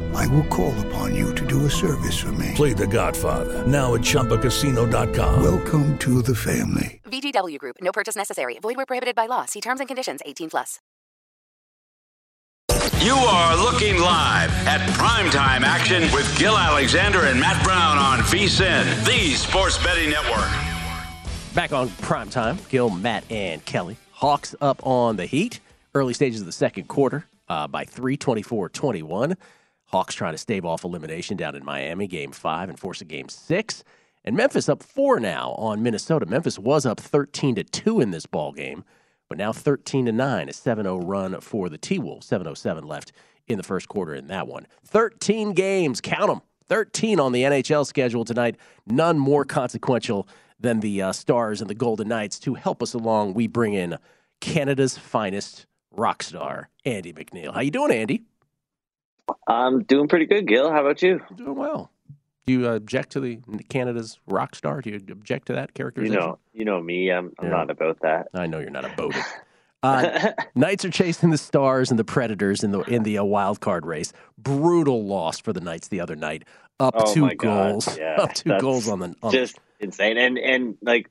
I 0.15 0.27
will 0.27 0.45
call 0.45 0.73
upon 0.87 1.15
you 1.15 1.33
to 1.35 1.45
do 1.45 1.65
a 1.65 1.69
service 1.69 2.17
for 2.17 2.31
me. 2.33 2.51
Play 2.55 2.73
The 2.73 2.87
Godfather 2.87 3.65
now 3.67 3.95
at 3.95 4.01
ChumbaCasino.com. 4.01 5.43
Welcome 5.43 5.97
to 5.99 6.21
the 6.21 6.35
family. 6.35 7.01
VGW 7.05 7.57
Group. 7.59 7.77
No 7.81 7.91
purchase 7.91 8.15
necessary. 8.15 8.57
Void 8.61 8.77
where 8.77 8.85
prohibited 8.85 9.15
by 9.15 9.25
law. 9.25 9.45
See 9.45 9.61
terms 9.61 9.79
and 9.79 9.89
conditions. 9.89 10.21
18 10.25 10.49
plus. 10.49 10.79
You 13.01 13.15
are 13.15 13.57
looking 13.57 13.99
live 13.99 14.51
at 14.67 14.79
primetime 14.91 15.61
action 15.61 16.03
with 16.13 16.37
Gill 16.37 16.55
Alexander 16.55 17.21
and 17.25 17.39
Matt 17.39 17.63
Brown 17.63 17.97
on 17.97 18.19
VSIN, 18.19 19.05
the 19.05 19.33
Sports 19.33 19.83
Betting 19.83 20.11
Network. 20.11 20.47
Back 21.55 21.73
on 21.73 21.89
prime 22.01 22.29
time, 22.29 22.59
Gill, 22.69 22.91
Matt, 22.91 23.23
and 23.31 23.65
Kelly. 23.65 23.97
Hawks 24.11 24.53
up 24.61 24.85
on 24.85 25.15
the 25.15 25.25
Heat. 25.25 25.59
Early 25.95 26.13
stages 26.13 26.41
of 26.41 26.45
the 26.45 26.51
second 26.51 26.87
quarter 26.87 27.25
uh, 27.49 27.67
by 27.67 27.85
3 27.85 28.17
24 28.17 28.69
21. 28.69 29.35
Hawks 29.91 30.15
trying 30.15 30.33
to 30.33 30.37
stave 30.37 30.65
off 30.65 30.85
elimination 30.85 31.35
down 31.35 31.55
in 31.55 31.65
Miami, 31.65 32.07
game 32.07 32.31
five, 32.31 32.69
and 32.69 32.79
force 32.79 33.01
a 33.01 33.05
game 33.05 33.27
six. 33.27 33.83
And 34.23 34.37
Memphis 34.37 34.69
up 34.69 34.81
four 34.81 35.19
now 35.19 35.51
on 35.57 35.83
Minnesota. 35.83 36.25
Memphis 36.25 36.57
was 36.57 36.85
up 36.85 36.99
13 36.99 37.55
to 37.55 37.63
2 37.63 37.99
in 37.99 38.11
this 38.11 38.25
ball 38.25 38.53
game, 38.53 38.85
but 39.27 39.37
now 39.37 39.51
13 39.51 40.05
to 40.05 40.11
9, 40.11 40.49
a 40.49 40.53
7 40.53 40.85
0 40.85 40.99
run 40.99 41.39
for 41.41 41.67
the 41.67 41.77
T 41.77 41.99
Wolves. 41.99 42.27
707 42.27 42.87
left 42.87 43.11
in 43.47 43.57
the 43.57 43.63
first 43.63 43.89
quarter 43.89 44.15
in 44.15 44.27
that 44.27 44.47
one. 44.47 44.65
13 44.85 45.53
games, 45.53 45.99
count 45.99 46.27
them. 46.27 46.41
13 46.69 47.19
on 47.19 47.33
the 47.33 47.43
NHL 47.43 47.85
schedule 47.85 48.23
tonight. 48.23 48.55
None 48.85 49.19
more 49.19 49.43
consequential 49.43 50.25
than 50.57 50.79
the 50.79 51.01
uh, 51.01 51.11
Stars 51.11 51.59
and 51.59 51.69
the 51.69 51.75
Golden 51.75 52.07
Knights. 52.07 52.39
To 52.39 52.53
help 52.53 52.81
us 52.81 52.93
along, 52.93 53.33
we 53.33 53.47
bring 53.47 53.73
in 53.73 53.97
Canada's 54.39 54.97
finest 54.97 55.65
rock 55.91 56.23
star, 56.23 56.69
Andy 56.85 57.11
McNeil. 57.11 57.53
How 57.53 57.59
you 57.59 57.71
doing, 57.71 57.91
Andy? 57.91 58.23
I'm 59.47 59.83
doing 59.83 60.07
pretty 60.07 60.25
good, 60.25 60.47
Gill. 60.47 60.71
How 60.71 60.81
about 60.81 61.01
you? 61.01 61.21
doing 61.35 61.55
well. 61.55 61.91
Do 62.47 62.53
you 62.53 62.67
object 62.67 63.11
to 63.11 63.19
the 63.19 63.39
Canada's 63.69 64.19
rock 64.27 64.55
star? 64.55 64.81
Do 64.81 64.89
you 64.89 64.95
object 65.11 65.47
to 65.47 65.53
that 65.53 65.69
You 65.69 65.73
characterization? 65.75 66.19
know, 66.19 66.39
you 66.53 66.65
know 66.65 66.81
me. 66.81 67.11
I'm, 67.11 67.31
I'm 67.39 67.45
Yeah. 67.45 67.51
not 67.51 67.69
about 67.69 67.99
that. 68.01 68.27
I 68.33 68.47
know 68.47 68.59
you're 68.59 68.69
not 68.71 68.85
about 68.85 69.15
it. 69.15 69.23
Uh, 69.83 70.31
Knights 70.53 70.85
are 70.85 70.91
chasing 70.91 71.31
the 71.31 71.39
Stars 71.39 71.89
and 71.89 71.97
the 71.97 72.03
Predators 72.03 72.63
in 72.63 72.69
the 72.69 72.81
in 72.81 73.01
the 73.01 73.17
uh, 73.17 73.23
wild 73.23 73.61
card 73.61 73.83
race. 73.83 74.13
Brutal 74.37 75.07
loss 75.07 75.39
for 75.39 75.53
the 75.53 75.59
Knights 75.59 75.87
the 75.87 75.99
other 75.99 76.15
night. 76.15 76.43
Up 76.79 76.93
oh 76.99 77.11
two 77.15 77.33
goals. 77.33 77.97
Yeah, 77.97 78.17
Up 78.19 78.31
two 78.35 78.49
that's 78.49 78.61
goals 78.61 78.87
on 78.87 78.99
the 78.99 79.15
on 79.23 79.31
just 79.31 79.57
insane. 79.79 80.19
And 80.19 80.37
and 80.37 80.77
like 80.83 81.09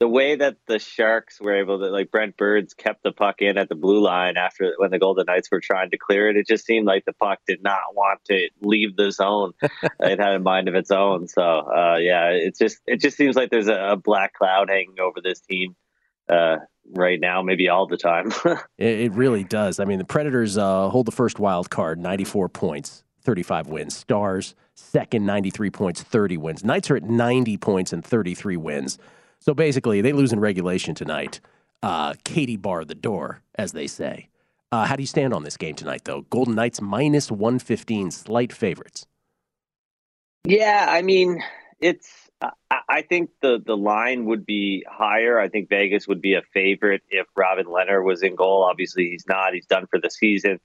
the 0.00 0.08
way 0.08 0.36
that 0.36 0.56
the 0.66 0.78
Sharks 0.78 1.40
were 1.40 1.56
able 1.56 1.80
to 1.80 1.86
like 1.86 2.10
Brent 2.10 2.36
Burns 2.36 2.72
kept 2.72 3.02
the 3.02 3.10
puck 3.10 3.36
in 3.40 3.58
at 3.58 3.68
the 3.68 3.74
blue 3.74 4.00
line 4.00 4.36
after 4.36 4.74
when 4.76 4.90
the 4.90 4.98
Golden 4.98 5.26
Knights 5.26 5.50
were 5.50 5.60
trying 5.60 5.90
to 5.90 5.98
clear 5.98 6.28
it. 6.28 6.36
It 6.36 6.46
just 6.46 6.64
seemed 6.64 6.86
like 6.86 7.04
the 7.04 7.12
puck 7.12 7.40
did 7.46 7.62
not 7.62 7.94
want 7.94 8.24
to 8.26 8.48
leave 8.60 8.96
the 8.96 9.10
zone. 9.10 9.54
it 9.62 10.20
had 10.20 10.34
a 10.34 10.38
mind 10.38 10.68
of 10.68 10.76
its 10.76 10.92
own. 10.92 11.26
So 11.26 11.42
uh, 11.42 11.96
yeah, 12.00 12.28
it 12.30 12.56
just 12.56 12.78
it 12.86 13.00
just 13.00 13.16
seems 13.16 13.34
like 13.34 13.50
there's 13.50 13.68
a, 13.68 13.92
a 13.92 13.96
black 13.96 14.34
cloud 14.34 14.68
hanging 14.68 15.00
over 15.00 15.20
this 15.20 15.40
team 15.40 15.74
uh, 16.28 16.58
right 16.94 17.18
now, 17.18 17.42
maybe 17.42 17.68
all 17.68 17.86
the 17.86 17.96
time. 17.96 18.32
It, 18.78 19.00
it 19.00 19.12
really 19.14 19.42
does. 19.42 19.80
I 19.80 19.84
mean, 19.86 19.98
the 19.98 20.04
Predators 20.04 20.56
uh, 20.56 20.88
hold 20.88 21.06
the 21.06 21.12
first 21.12 21.40
wild 21.40 21.68
card, 21.68 21.98
94 21.98 22.48
points, 22.48 23.02
35 23.24 23.66
wins. 23.66 23.96
Stars, 23.96 24.54
second, 24.76 25.26
93 25.26 25.70
points, 25.70 26.00
30 26.00 26.36
wins. 26.36 26.64
Knights 26.64 26.88
are 26.92 26.96
at 26.96 27.02
90 27.02 27.56
points 27.56 27.92
and 27.92 28.04
33 28.04 28.56
wins. 28.56 28.98
So 29.40 29.54
basically, 29.54 30.00
they 30.00 30.12
lose 30.12 30.32
in 30.32 30.40
regulation 30.40 30.94
tonight. 30.94 31.40
Uh, 31.82 32.14
Katie 32.24 32.56
bar 32.56 32.84
the 32.84 32.94
door, 32.94 33.42
as 33.54 33.72
they 33.72 33.86
say. 33.86 34.28
Uh, 34.70 34.84
how 34.84 34.96
do 34.96 35.02
you 35.02 35.06
stand 35.06 35.32
on 35.32 35.44
this 35.44 35.56
game 35.56 35.74
tonight, 35.74 36.02
though? 36.04 36.22
Golden 36.22 36.54
Knights 36.54 36.80
minus 36.80 37.30
115, 37.30 38.10
slight 38.10 38.52
favorites. 38.52 39.06
Yeah, 40.44 40.86
I 40.88 41.02
mean, 41.02 41.42
it's. 41.80 42.08
I- 42.70 43.02
think 43.08 43.30
the 43.40 43.58
the 43.64 43.76
line 43.76 44.26
would 44.26 44.44
be 44.44 44.84
higher. 44.88 45.40
I 45.40 45.48
think 45.48 45.68
Vegas 45.70 46.06
would 46.08 46.20
be 46.20 46.34
a 46.34 46.42
favorite 46.52 47.02
if 47.08 47.26
Robin 47.36 47.64
Lehner 47.66 48.04
was 48.04 48.22
in 48.22 48.34
goal. 48.34 48.64
Obviously, 48.64 49.08
he's 49.10 49.24
not. 49.26 49.54
He's 49.54 49.66
done 49.66 49.86
for 49.90 49.98
the 49.98 50.10
season. 50.10 50.60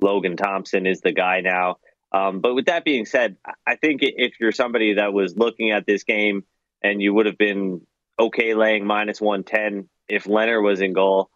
Logan 0.00 0.36
Thompson 0.36 0.86
is 0.86 1.00
the 1.00 1.12
guy 1.12 1.40
now. 1.40 1.76
Um, 2.12 2.40
but 2.40 2.54
with 2.54 2.66
that 2.66 2.84
being 2.84 3.06
said, 3.06 3.36
I 3.66 3.76
think 3.76 4.00
if 4.02 4.34
you're 4.40 4.52
somebody 4.52 4.94
that 4.94 5.12
was 5.12 5.36
looking 5.36 5.70
at 5.70 5.86
this 5.86 6.04
game 6.04 6.44
and 6.82 7.00
you 7.00 7.14
would 7.14 7.26
have 7.26 7.38
been 7.38 7.82
okay 8.18 8.54
laying 8.54 8.86
minus 8.86 9.20
110 9.20 9.88
if 10.08 10.24
Lehner 10.24 10.62
was 10.62 10.80
in 10.80 10.92
goal, 10.92 11.30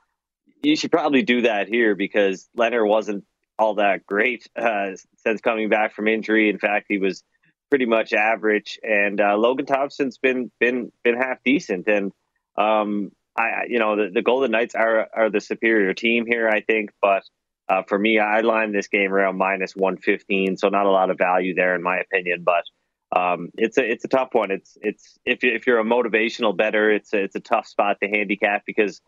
you 0.63 0.77
should 0.77 0.93
probably 0.93 1.23
do 1.23 1.43
that 1.43 1.69
here 1.69 1.95
because 1.95 2.49
Lehner 2.57 2.87
wasn't 2.87 3.25
all 3.59 3.75
that 3.75 4.07
great 4.07 4.49
uh, 4.57 4.91
since 5.19 5.41
coming 5.41 5.69
back 5.69 5.95
from 5.95 6.09
injury. 6.09 6.49
In 6.49 6.59
fact, 6.59 6.87
he 6.89 6.99
was 6.99 7.23
pretty 7.69 7.87
much 7.87 8.13
average, 8.13 8.79
and 8.83 9.21
uh, 9.21 9.37
Logan 9.37 9.67
Thompson's 9.67 10.19
been 10.19 10.51
been 10.61 10.93
been 11.05 11.17
half 11.17 11.39
decent. 11.45 11.89
And 11.89 12.13
um, 12.57 13.13
I, 13.37 13.65
you 13.69 13.79
know, 13.79 13.97
the, 13.97 14.11
the 14.13 14.23
Golden 14.23 14.51
Knights 14.51 14.75
are 14.75 15.09
are 15.15 15.31
the 15.31 15.41
superior 15.41 15.95
team 15.95 16.25
here, 16.27 16.49
I 16.49 16.61
think. 16.61 16.91
But 17.01 17.23
uh, 17.69 17.83
for 17.87 17.99
me, 17.99 18.19
I 18.19 18.41
line 18.41 18.73
this 18.73 18.89
game 18.89 19.13
around 19.13 19.39
minus 19.39 19.75
one 19.77 19.97
fifteen, 19.97 20.57
so 20.57 20.69
not 20.69 20.87
a 20.87 20.91
lot 20.91 21.11
of 21.11 21.19
value 21.19 21.55
there, 21.55 21.75
in 21.75 21.83
my 21.83 21.99
opinion. 21.99 22.43
But 22.45 22.65
um, 23.15 23.51
it's 23.57 23.77
a 23.77 23.91
it's 23.91 24.05
a 24.05 24.09
tough 24.09 24.31
one. 24.33 24.51
It's 24.51 24.79
it's 24.81 25.19
if 25.25 25.43
you, 25.43 25.53
if 25.53 25.67
you're 25.67 25.81
a 25.81 25.85
motivational 25.85 26.57
better, 26.57 26.91
it's 26.91 27.13
a, 27.13 27.25
it's 27.25 27.35
a 27.35 27.41
tough 27.41 27.67
spot 27.67 27.99
to 28.03 28.09
handicap 28.09 28.65
because 28.67 29.01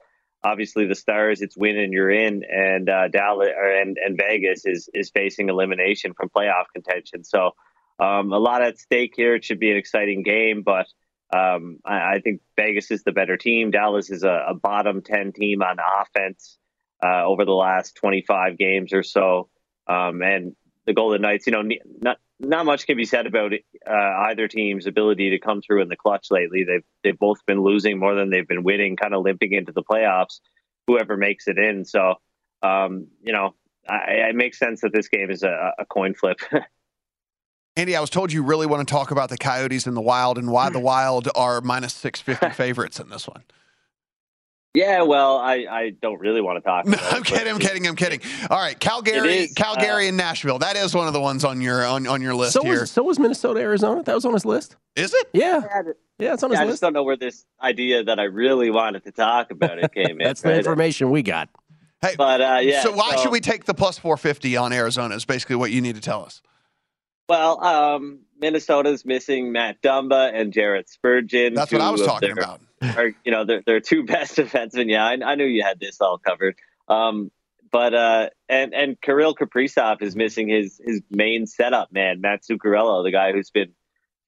obviously 0.45 0.87
the 0.87 0.95
Stars, 0.95 1.41
it's 1.41 1.57
win 1.57 1.79
and 1.79 1.93
you're 1.93 2.11
in, 2.11 2.43
and 2.45 2.89
uh, 2.89 3.09
Dallas 3.09 3.51
or, 3.57 3.71
and 3.71 3.97
and 4.05 4.19
Vegas 4.19 4.67
is 4.67 4.89
is 4.93 5.11
facing 5.11 5.49
elimination 5.49 6.15
from 6.15 6.31
playoff 6.31 6.65
contention. 6.73 7.23
So 7.23 7.53
um, 8.01 8.33
a 8.33 8.39
lot 8.39 8.63
at 8.63 8.79
stake 8.79 9.15
here. 9.17 9.37
It 9.37 9.45
should 9.45 9.61
be 9.61 9.71
an 9.71 9.77
exciting 9.77 10.25
game, 10.25 10.63
but 10.63 10.87
um, 11.33 11.79
I, 11.85 12.15
I 12.15 12.21
think 12.23 12.41
Vegas 12.57 12.91
is 12.91 13.05
the 13.05 13.13
better 13.13 13.37
team. 13.37 13.71
Dallas 13.71 14.11
is 14.11 14.25
a, 14.25 14.47
a 14.49 14.55
bottom 14.55 15.03
ten 15.03 15.33
team 15.33 15.63
on 15.63 15.77
offense 15.79 16.59
uh, 17.05 17.25
over 17.25 17.45
the 17.45 17.53
last 17.53 17.97
25 17.97 18.59
games 18.59 18.93
or 18.93 19.03
so, 19.03 19.49
um, 19.87 20.23
and 20.23 20.57
the 20.87 20.93
Golden 20.93 21.23
Knights. 21.23 21.47
You 21.47 21.53
know, 21.53 21.63
not 22.01 22.19
not 22.43 22.67
much 22.67 22.87
can 22.87 22.97
be 22.97 23.05
said 23.05 23.27
about 23.27 23.53
uh, 23.53 23.93
either 23.93 24.49
team's 24.49 24.87
ability 24.87 25.31
to 25.31 25.39
come 25.39 25.63
through 25.63 25.83
in 25.83 25.89
the 25.89 25.97
clutch 25.97 26.27
lately. 26.31 26.65
They've 26.65 26.85
they've 27.03 27.19
both 27.19 27.39
been 27.47 27.63
losing 27.63 27.99
more 27.99 28.15
than 28.15 28.31
they've 28.31 28.47
been 28.47 28.65
winning, 28.65 28.97
kind 28.97 29.15
of 29.15 29.23
limping 29.23 29.53
into 29.53 29.73
the 29.73 29.83
playoffs. 29.83 30.41
Whoever 30.87 31.17
makes 31.17 31.47
it 31.47 31.59
in, 31.59 31.85
so 31.85 32.17
um, 32.63 33.07
you 33.23 33.33
know, 33.33 33.55
I, 33.89 34.29
it 34.29 34.35
makes 34.35 34.59
sense 34.59 34.81
that 34.83 34.93
this 34.93 35.09
game 35.09 35.31
is 35.31 35.43
a, 35.43 35.73
a 35.79 35.87
coin 35.87 36.15
flip. 36.15 36.39
Andy, 37.77 37.97
I 37.97 38.01
was 38.01 38.11
told 38.11 38.33
you 38.33 38.43
really 38.43 38.67
want 38.67 38.87
to 38.87 38.93
talk 38.93 39.11
about 39.11 39.31
the 39.31 39.39
Coyotes 39.39 39.87
and 39.87 39.97
the 39.97 40.03
Wild 40.03 40.37
and 40.37 40.51
why 40.51 40.69
the 40.69 40.79
Wild 40.79 41.29
are 41.35 41.63
minus 41.63 41.95
650 41.95 42.55
favorites 42.63 43.01
in 43.01 43.09
this 43.09 43.27
one. 43.27 43.45
Yeah, 44.75 45.03
well, 45.03 45.37
I, 45.37 45.67
I 45.71 45.91
don't 46.01 46.19
really 46.19 46.41
want 46.41 46.57
to 46.57 46.63
talk. 46.63 46.87
No, 46.87 46.95
about 46.95 47.05
it, 47.05 47.13
I'm 47.15 47.19
but 47.21 47.27
kidding. 47.27 47.53
I'm 47.53 47.59
kidding. 47.59 47.87
I'm 47.87 47.97
kidding. 47.97 48.21
All 48.49 48.59
right, 48.59 48.79
Calgary, 48.79 49.35
is, 49.41 49.53
Calgary, 49.53 50.07
uh, 50.07 50.09
and 50.09 50.17
Nashville. 50.17 50.59
That 50.61 50.77
is 50.77 50.95
one 50.95 51.07
of 51.07 51.13
the 51.13 51.21
ones 51.21 51.45
on 51.45 51.61
your 51.61 51.85
on, 51.85 52.07
on 52.07 52.23
your 52.23 52.35
list 52.35 52.55
So 52.55 52.63
here. 52.63 52.81
was, 52.81 52.91
so 52.91 53.03
was 53.03 53.19
Minnesota, 53.19 53.61
Arizona. 53.61 54.03
That 54.03 54.15
was 54.15 54.25
on 54.25 54.33
his 54.33 54.47
list. 54.47 54.77
Is 54.97 55.13
it? 55.13 55.29
Yeah. 55.35 55.61
Yeah, 56.19 56.35
it's 56.35 56.43
on 56.43 56.51
his 56.51 56.57
Yeah, 56.59 56.63
I 56.63 56.65
list. 56.67 56.75
just 56.75 56.83
don't 56.83 56.93
know 56.95 57.03
where 57.03 57.17
this 57.17 57.45
idea 57.63 58.05
that 58.05 58.19
I 58.19 58.25
really 58.25 58.71
wanted 58.71 59.05
to 59.05 59.13
talk 59.13 59.51
about 59.51 59.79
it 59.79 59.93
came 59.93 60.07
in. 60.13 60.19
That's 60.25 60.41
the 60.41 60.49
right? 60.51 60.59
information 60.59 61.11
we 61.11 61.23
got. 61.23 61.49
Hey, 62.01 62.15
But 62.17 62.41
uh, 62.41 62.59
yeah, 62.63 62.83
so 62.83 62.93
why 62.93 63.17
should 63.17 63.31
we 63.31 63.41
take 63.41 63.65
the 63.65 63.75
plus 63.75 63.99
450 63.99 64.57
on 64.57 64.73
Arizona? 64.73 65.15
Is 65.17 65.25
basically 65.25 65.57
what 65.57 65.71
you 65.71 65.81
need 65.83 65.97
to 65.97 66.01
tell 66.01 66.25
us. 66.25 66.41
Well, 67.29 67.63
um, 67.65 68.21
Minnesota's 68.41 69.05
missing 69.05 69.53
Matt 69.53 69.81
Dumba 69.83 70.33
and 70.35 70.53
Jared 70.53 70.89
Spurgeon. 70.89 71.55
That's 71.55 71.71
what 71.73 71.81
I 71.81 71.91
was 71.91 72.03
talking 72.03 72.35
their- 72.35 72.43
about. 72.43 72.61
Are, 72.83 73.13
you 73.25 73.33
know, 73.33 73.45
their 73.45 73.81
two 73.81 74.05
best 74.07 74.37
defensemen. 74.37 74.91
Yeah, 74.91 75.05
I, 75.05 75.33
I 75.33 75.35
knew 75.35 75.45
you 75.45 75.63
had 75.63 75.81
this 75.81 76.01
all 76.01 76.19
covered. 76.19 76.57
Um, 76.89 77.31
but 77.71 77.95
uh, 77.95 78.29
and 78.49 78.75
and 78.75 79.01
Kirill 79.01 79.35
Kaprizov 79.35 80.03
is 80.03 80.15
missing 80.15 80.49
his 80.49 80.81
his 80.85 81.01
main 81.11 81.47
setup 81.47 81.93
man, 81.93 82.21
Matt 82.21 82.43
Zuccarello, 82.43 83.03
the 83.03 83.11
guy 83.11 83.33
who's 83.33 83.51
been 83.51 83.73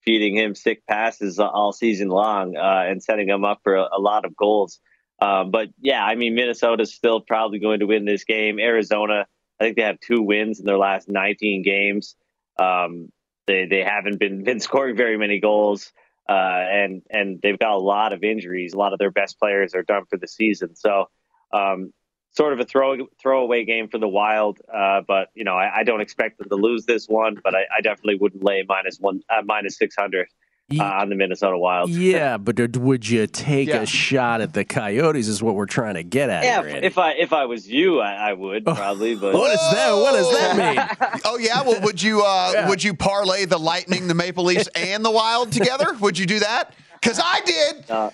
feeding 0.05 0.37
him 0.37 0.55
sick 0.55 0.87
passes 0.87 1.39
all 1.39 1.73
season 1.73 2.09
long 2.09 2.57
uh, 2.57 2.85
and 2.87 3.03
setting 3.03 3.29
him 3.29 3.45
up 3.45 3.61
for 3.63 3.77
a, 3.77 3.89
a 3.93 4.01
lot 4.01 4.25
of 4.25 4.37
goals. 4.37 4.81
Um, 5.21 5.51
but 5.51 5.69
yeah, 5.81 6.05
I 6.05 6.15
mean, 6.17 6.35
Minnesota's 6.35 6.95
still 6.95 7.21
probably 7.21 7.59
going 7.59 7.81
to 7.81 7.87
win 7.87 8.05
this 8.05 8.25
game. 8.25 8.59
Arizona, 8.59 9.27
I 9.61 9.65
think 9.65 9.77
they 9.77 9.83
have 9.83 10.01
two 10.01 10.23
wins 10.23 10.59
in 10.59 10.67
their 10.67 10.79
last 10.79 11.09
19 11.09 11.63
games. 11.63 12.17
Um, 12.59 13.11
they 13.47 13.67
they 13.67 13.83
haven't 13.83 14.19
been 14.19 14.43
been 14.43 14.61
scoring 14.69 14.97
very 14.97 15.19
many 15.19 15.41
goals, 15.41 15.93
uh, 16.29 16.33
and 16.71 17.03
and 17.11 17.41
they've 17.43 17.59
got 17.59 17.73
a 17.73 17.79
lot 17.79 18.13
of 18.13 18.25
injuries. 18.25 18.73
A 18.73 18.79
lot 18.79 18.93
of 18.93 18.99
their 18.99 19.11
best 19.11 19.39
players 19.39 19.75
are 19.75 19.83
done 19.83 20.05
for 20.07 20.17
the 20.17 20.29
season. 20.29 20.75
So 20.75 21.09
um, 21.53 21.93
sort 22.31 22.53
of 22.53 22.61
a 22.61 22.65
throw 22.65 23.07
throwaway 23.21 23.65
game 23.65 23.89
for 23.89 23.99
the 23.99 24.09
Wild. 24.09 24.59
Uh, 24.73 25.03
but 25.07 25.29
you 25.35 25.45
know, 25.45 25.55
I, 25.55 25.81
I, 25.81 25.83
don't 25.85 26.01
expect 26.01 26.39
them 26.39 26.49
to 26.49 26.57
lose 26.57 26.85
this 26.87 27.09
one. 27.09 27.39
But 27.43 27.55
I, 27.55 27.65
I 27.77 27.81
definitely 27.83 28.17
wouldn't 28.17 28.43
lay 28.43 28.65
minus 28.69 28.99
one 28.99 29.21
uh, 29.29 29.43
minus 29.45 29.77
six 29.77 29.95
hundred. 29.97 30.29
Uh, 30.73 30.83
on 30.83 31.11
the 31.11 31.15
Minnesota 31.15 31.59
Wild. 31.59 31.91
Yeah, 31.95 32.39
but 32.39 32.77
would 32.77 33.09
you 33.09 33.27
take 33.27 33.69
yeah. 33.69 33.83
a 33.83 33.87
shot 33.87 34.41
at 34.41 34.55
the 34.55 34.65
Coyotes? 34.65 35.29
Is 35.29 35.43
what 35.43 35.55
we're 35.55 35.67
trying 35.67 35.95
to 35.95 36.03
get 36.03 36.31
at. 36.31 36.45
Yeah, 36.45 36.63
here, 36.63 36.81
if 36.83 36.97
I 36.97 37.13
if 37.13 37.33
I 37.35 37.45
was 37.45 37.69
you, 37.69 38.01
I, 38.01 38.31
I 38.31 38.33
would 38.33 38.65
probably. 38.65 39.15
But 39.15 39.35
what 39.35 39.53
is 39.53 39.61
that? 39.61 39.93
What 39.93 40.13
does 40.13 40.31
that 40.33 40.57
mean? 40.57 41.21
oh 41.25 41.37
yeah, 41.39 41.63
well, 41.63 41.81
would 41.83 42.01
you 42.01 42.23
uh, 42.23 42.51
yeah. 42.55 42.69
would 42.69 42.83
you 42.83 42.95
parlay 42.95 43.45
the 43.45 43.59
Lightning, 43.59 44.09
the 44.09 44.15
Maple 44.15 44.45
Leafs, 44.45 44.69
and 44.75 45.05
the 45.05 45.11
Wild 45.11 45.53
together? 45.53 45.93
Would 46.01 46.19
you 46.19 46.25
do 46.25 46.39
that? 46.39 46.75
Because 46.95 47.21
I 47.23 47.41
did. 47.45 47.91
Uh, 47.91 48.11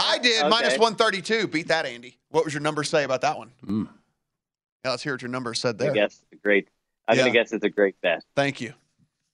I 0.00 0.18
did 0.18 0.40
okay. 0.40 0.48
minus 0.48 0.78
one 0.78 0.96
thirty 0.96 1.22
two. 1.22 1.46
Beat 1.46 1.68
that, 1.68 1.86
Andy. 1.86 2.18
What 2.30 2.44
was 2.44 2.52
your 2.52 2.62
number 2.62 2.82
say 2.82 3.04
about 3.04 3.20
that 3.20 3.38
one? 3.38 3.52
Mm. 3.64 3.88
Yeah, 4.84 4.90
let's 4.90 5.02
hear 5.02 5.14
what 5.14 5.22
your 5.22 5.30
number 5.30 5.54
said 5.54 5.78
there. 5.78 5.92
I 5.92 5.94
guess 5.94 6.22
great. 6.42 6.68
I'm 7.06 7.16
yeah. 7.16 7.22
gonna 7.22 7.32
guess 7.32 7.52
it's 7.52 7.64
a 7.64 7.70
great 7.70 8.00
bet. 8.00 8.24
Thank 8.34 8.60
you. 8.60 8.74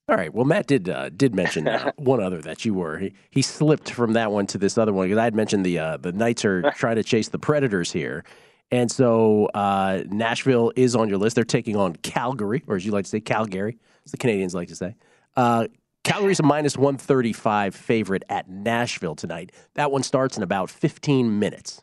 All 0.06 0.16
right. 0.16 0.34
Well, 0.34 0.44
Matt 0.44 0.66
did 0.66 0.88
uh, 0.88 1.08
did 1.08 1.34
mention 1.34 1.66
uh, 1.66 1.92
one 1.96 2.22
other 2.22 2.42
that 2.42 2.64
you 2.64 2.74
were. 2.74 2.98
He, 2.98 3.14
he 3.30 3.42
slipped 3.42 3.90
from 3.90 4.12
that 4.12 4.30
one 4.30 4.46
to 4.48 4.58
this 4.58 4.76
other 4.76 4.92
one 4.92 5.06
because 5.06 5.18
I 5.18 5.24
had 5.24 5.34
mentioned 5.34 5.64
the 5.64 5.78
uh, 5.78 5.96
the 5.96 6.12
Knights 6.12 6.44
are 6.44 6.70
trying 6.76 6.96
to 6.96 7.02
chase 7.02 7.28
the 7.28 7.38
Predators 7.38 7.90
here, 7.90 8.24
and 8.70 8.90
so 8.90 9.46
uh, 9.54 10.02
Nashville 10.08 10.72
is 10.76 10.94
on 10.94 11.08
your 11.08 11.16
list. 11.16 11.36
They're 11.36 11.44
taking 11.44 11.76
on 11.76 11.96
Calgary, 11.96 12.62
or 12.66 12.76
as 12.76 12.84
you 12.84 12.92
like 12.92 13.04
to 13.04 13.10
say, 13.10 13.20
Calgary, 13.20 13.78
as 14.04 14.10
the 14.10 14.18
Canadians 14.18 14.54
like 14.54 14.68
to 14.68 14.76
say. 14.76 14.94
Uh, 15.36 15.68
Calgary's 16.02 16.38
a 16.38 16.42
minus 16.42 16.76
one 16.76 16.98
thirty 16.98 17.32
five 17.32 17.74
favorite 17.74 18.24
at 18.28 18.46
Nashville 18.46 19.14
tonight. 19.14 19.52
That 19.72 19.90
one 19.90 20.02
starts 20.02 20.36
in 20.36 20.42
about 20.42 20.68
fifteen 20.68 21.38
minutes. 21.38 21.82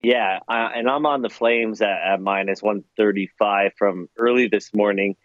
Yeah, 0.00 0.38
uh, 0.46 0.68
and 0.76 0.88
I'm 0.88 1.06
on 1.06 1.22
the 1.22 1.30
Flames 1.30 1.82
at, 1.82 2.00
at 2.02 2.20
minus 2.20 2.62
one 2.62 2.84
thirty 2.96 3.28
five 3.36 3.72
from 3.76 4.08
early 4.16 4.46
this 4.46 4.72
morning 4.72 5.16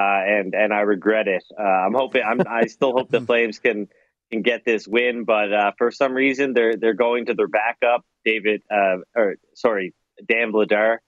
uh, 0.00 0.22
and 0.24 0.54
and 0.54 0.72
I 0.72 0.80
regret 0.80 1.28
it. 1.28 1.44
Uh, 1.58 1.62
I'm 1.62 1.94
hoping 1.94 2.22
I'm, 2.24 2.40
I 2.48 2.66
still 2.66 2.92
hope 2.92 3.10
the 3.10 3.20
Flames 3.26 3.58
can 3.58 3.88
can 4.30 4.42
get 4.42 4.64
this 4.64 4.86
win, 4.86 5.24
but 5.24 5.52
uh, 5.52 5.72
for 5.76 5.90
some 5.90 6.14
reason 6.14 6.54
they're 6.54 6.76
they're 6.76 6.94
going 6.94 7.26
to 7.26 7.34
their 7.34 7.48
backup, 7.48 8.04
David 8.24 8.62
uh, 8.70 8.98
or 9.14 9.36
sorry, 9.54 9.94
Dan 10.26 10.52
Vladar, 10.52 10.98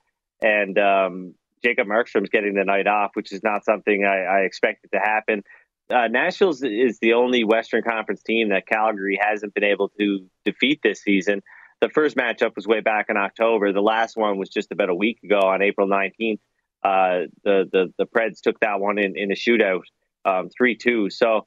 and 0.42 0.78
um, 0.78 1.34
Jacob 1.64 1.86
Markstrom's 1.86 2.28
getting 2.28 2.54
the 2.54 2.64
night 2.64 2.86
off, 2.86 3.12
which 3.14 3.32
is 3.32 3.42
not 3.42 3.64
something 3.64 4.04
I, 4.04 4.24
I 4.24 4.40
expected 4.40 4.90
to 4.92 4.98
happen. 4.98 5.42
Uh, 5.90 6.08
Nashville 6.08 6.54
is 6.62 6.98
the 7.00 7.14
only 7.14 7.44
Western 7.44 7.82
Conference 7.82 8.22
team 8.22 8.50
that 8.50 8.66
Calgary 8.66 9.18
hasn't 9.20 9.54
been 9.54 9.64
able 9.64 9.90
to 10.00 10.26
defeat 10.44 10.80
this 10.82 11.02
season. 11.02 11.42
The 11.80 11.88
first 11.88 12.16
matchup 12.16 12.56
was 12.56 12.66
way 12.66 12.80
back 12.80 13.06
in 13.08 13.16
October. 13.16 13.72
The 13.72 13.82
last 13.82 14.16
one 14.16 14.38
was 14.38 14.48
just 14.48 14.70
about 14.70 14.88
a 14.88 14.94
week 14.94 15.18
ago 15.24 15.40
on 15.40 15.60
April 15.60 15.88
19th 15.88 16.38
uh, 16.82 17.26
the 17.44 17.68
the 17.70 17.92
the 17.98 18.06
Preds 18.06 18.40
took 18.40 18.58
that 18.60 18.80
one 18.80 18.98
in 18.98 19.16
in 19.16 19.30
a 19.30 19.34
shootout, 19.34 19.82
um, 20.24 20.48
three 20.56 20.72
um, 20.72 20.78
two. 20.80 21.10
So, 21.10 21.46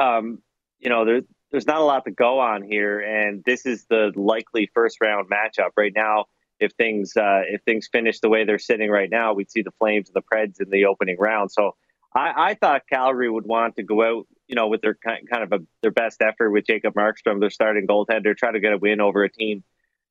um, 0.00 0.42
you 0.78 0.90
know, 0.90 1.04
there's 1.04 1.24
there's 1.50 1.66
not 1.66 1.78
a 1.78 1.84
lot 1.84 2.04
to 2.04 2.10
go 2.10 2.38
on 2.40 2.62
here, 2.62 3.00
and 3.00 3.42
this 3.44 3.66
is 3.66 3.86
the 3.88 4.12
likely 4.14 4.70
first 4.74 4.98
round 5.00 5.28
matchup 5.30 5.70
right 5.76 5.92
now. 5.94 6.26
If 6.60 6.72
things 6.72 7.16
uh, 7.16 7.42
if 7.48 7.62
things 7.62 7.88
finish 7.90 8.20
the 8.20 8.28
way 8.28 8.44
they're 8.44 8.58
sitting 8.58 8.90
right 8.90 9.10
now, 9.10 9.34
we'd 9.34 9.50
see 9.50 9.62
the 9.62 9.72
Flames 9.78 10.08
and 10.08 10.14
the 10.14 10.22
Preds 10.22 10.60
in 10.60 10.70
the 10.70 10.86
opening 10.86 11.16
round. 11.18 11.50
So, 11.50 11.76
I, 12.14 12.50
I 12.50 12.54
thought 12.54 12.82
Calgary 12.90 13.30
would 13.30 13.46
want 13.46 13.76
to 13.76 13.82
go 13.82 14.02
out, 14.02 14.26
you 14.46 14.54
know, 14.54 14.68
with 14.68 14.80
their 14.80 14.94
kind 14.94 15.28
kind 15.28 15.42
of 15.42 15.52
a, 15.52 15.64
their 15.82 15.90
best 15.90 16.20
effort 16.22 16.50
with 16.50 16.66
Jacob 16.66 16.94
Markstrom, 16.94 17.40
their 17.40 17.50
starting 17.50 17.86
goaltender, 17.86 18.36
try 18.36 18.52
to 18.52 18.60
get 18.60 18.72
a 18.72 18.78
win 18.78 19.00
over 19.00 19.24
a 19.24 19.30
team 19.30 19.62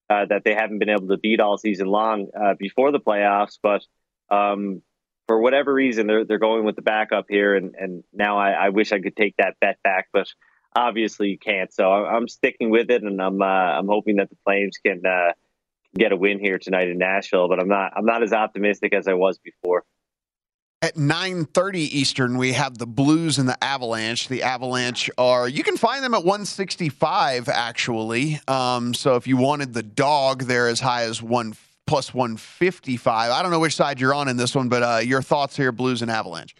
uh, 0.10 0.26
that 0.26 0.44
they 0.46 0.54
haven't 0.54 0.80
been 0.80 0.90
able 0.90 1.08
to 1.08 1.18
beat 1.18 1.40
all 1.40 1.58
season 1.58 1.88
long 1.88 2.28
uh, 2.40 2.54
before 2.58 2.92
the 2.92 3.00
playoffs, 3.00 3.58
but 3.62 3.84
um, 4.30 4.82
for 5.28 5.40
whatever 5.40 5.74
reason, 5.74 6.08
they're 6.08 6.26
they're 6.26 6.40
going 6.40 6.66
with 6.66 6.76
the 6.76 6.82
backup 6.82 7.26
here, 7.30 7.56
and 7.56 7.76
and 7.76 8.04
now 8.14 8.38
I, 8.38 8.52
I 8.52 8.70
wish 8.70 8.92
I 8.92 9.00
could 9.00 9.16
take 9.16 9.36
that 9.38 9.56
bet 9.60 9.78
back, 9.84 10.08
but 10.14 10.28
obviously 10.76 11.30
you 11.30 11.38
can't. 11.38 11.74
So 11.74 11.92
I'm 11.92 12.28
sticking 12.28 12.70
with 12.70 12.90
it, 12.90 13.04
and 13.04 13.22
I'm 13.22 13.42
uh, 13.42 13.46
I'm 13.46 13.88
hoping 13.88 14.18
that 14.18 14.30
the 14.30 14.38
Flames 14.46 14.78
can 14.84 15.06
uh, 15.06 15.34
get 15.96 16.12
a 16.12 16.16
win 16.16 16.40
here 16.40 16.58
tonight 16.58 16.88
in 16.88 16.98
Nashville. 16.98 17.50
But 17.50 17.60
I'm 17.60 17.68
not 17.68 17.92
I'm 17.96 18.06
not 18.06 18.24
as 18.24 18.34
optimistic 18.34 18.94
as 18.94 19.08
I 19.08 19.14
was 19.14 19.38
before. 19.38 19.84
At 20.82 20.96
9:30 20.96 21.76
Eastern, 21.76 22.38
we 22.38 22.54
have 22.54 22.78
the 22.78 22.86
Blues 22.86 23.40
and 23.40 23.50
the 23.50 23.62
Avalanche. 23.62 24.28
The 24.28 24.44
Avalanche 24.44 25.10
are 25.18 25.50
you 25.50 25.64
can 25.64 25.76
find 25.76 26.04
them 26.04 26.14
at 26.14 26.24
165 26.24 27.50
actually. 27.50 28.40
Um, 28.48 28.94
so 28.94 29.16
if 29.16 29.28
you 29.28 29.38
wanted 29.38 29.74
the 29.74 29.84
dog, 29.84 30.44
they're 30.44 30.70
as 30.70 30.80
high 30.80 31.04
as 31.04 31.22
150 31.22 31.67
plus 31.88 32.14
155. 32.14 33.32
I 33.32 33.42
don't 33.42 33.50
know 33.50 33.60
which 33.60 33.76
side 33.76 34.00
you're 34.00 34.14
on 34.14 34.28
in 34.28 34.38
this 34.38 34.54
one, 34.54 34.70
but 34.70 34.84
uh, 34.84 34.98
your 34.98 35.22
thoughts 35.22 35.56
here, 35.58 35.72
Blues 35.72 36.02
and 36.04 36.12
Avalanche. 36.12 36.54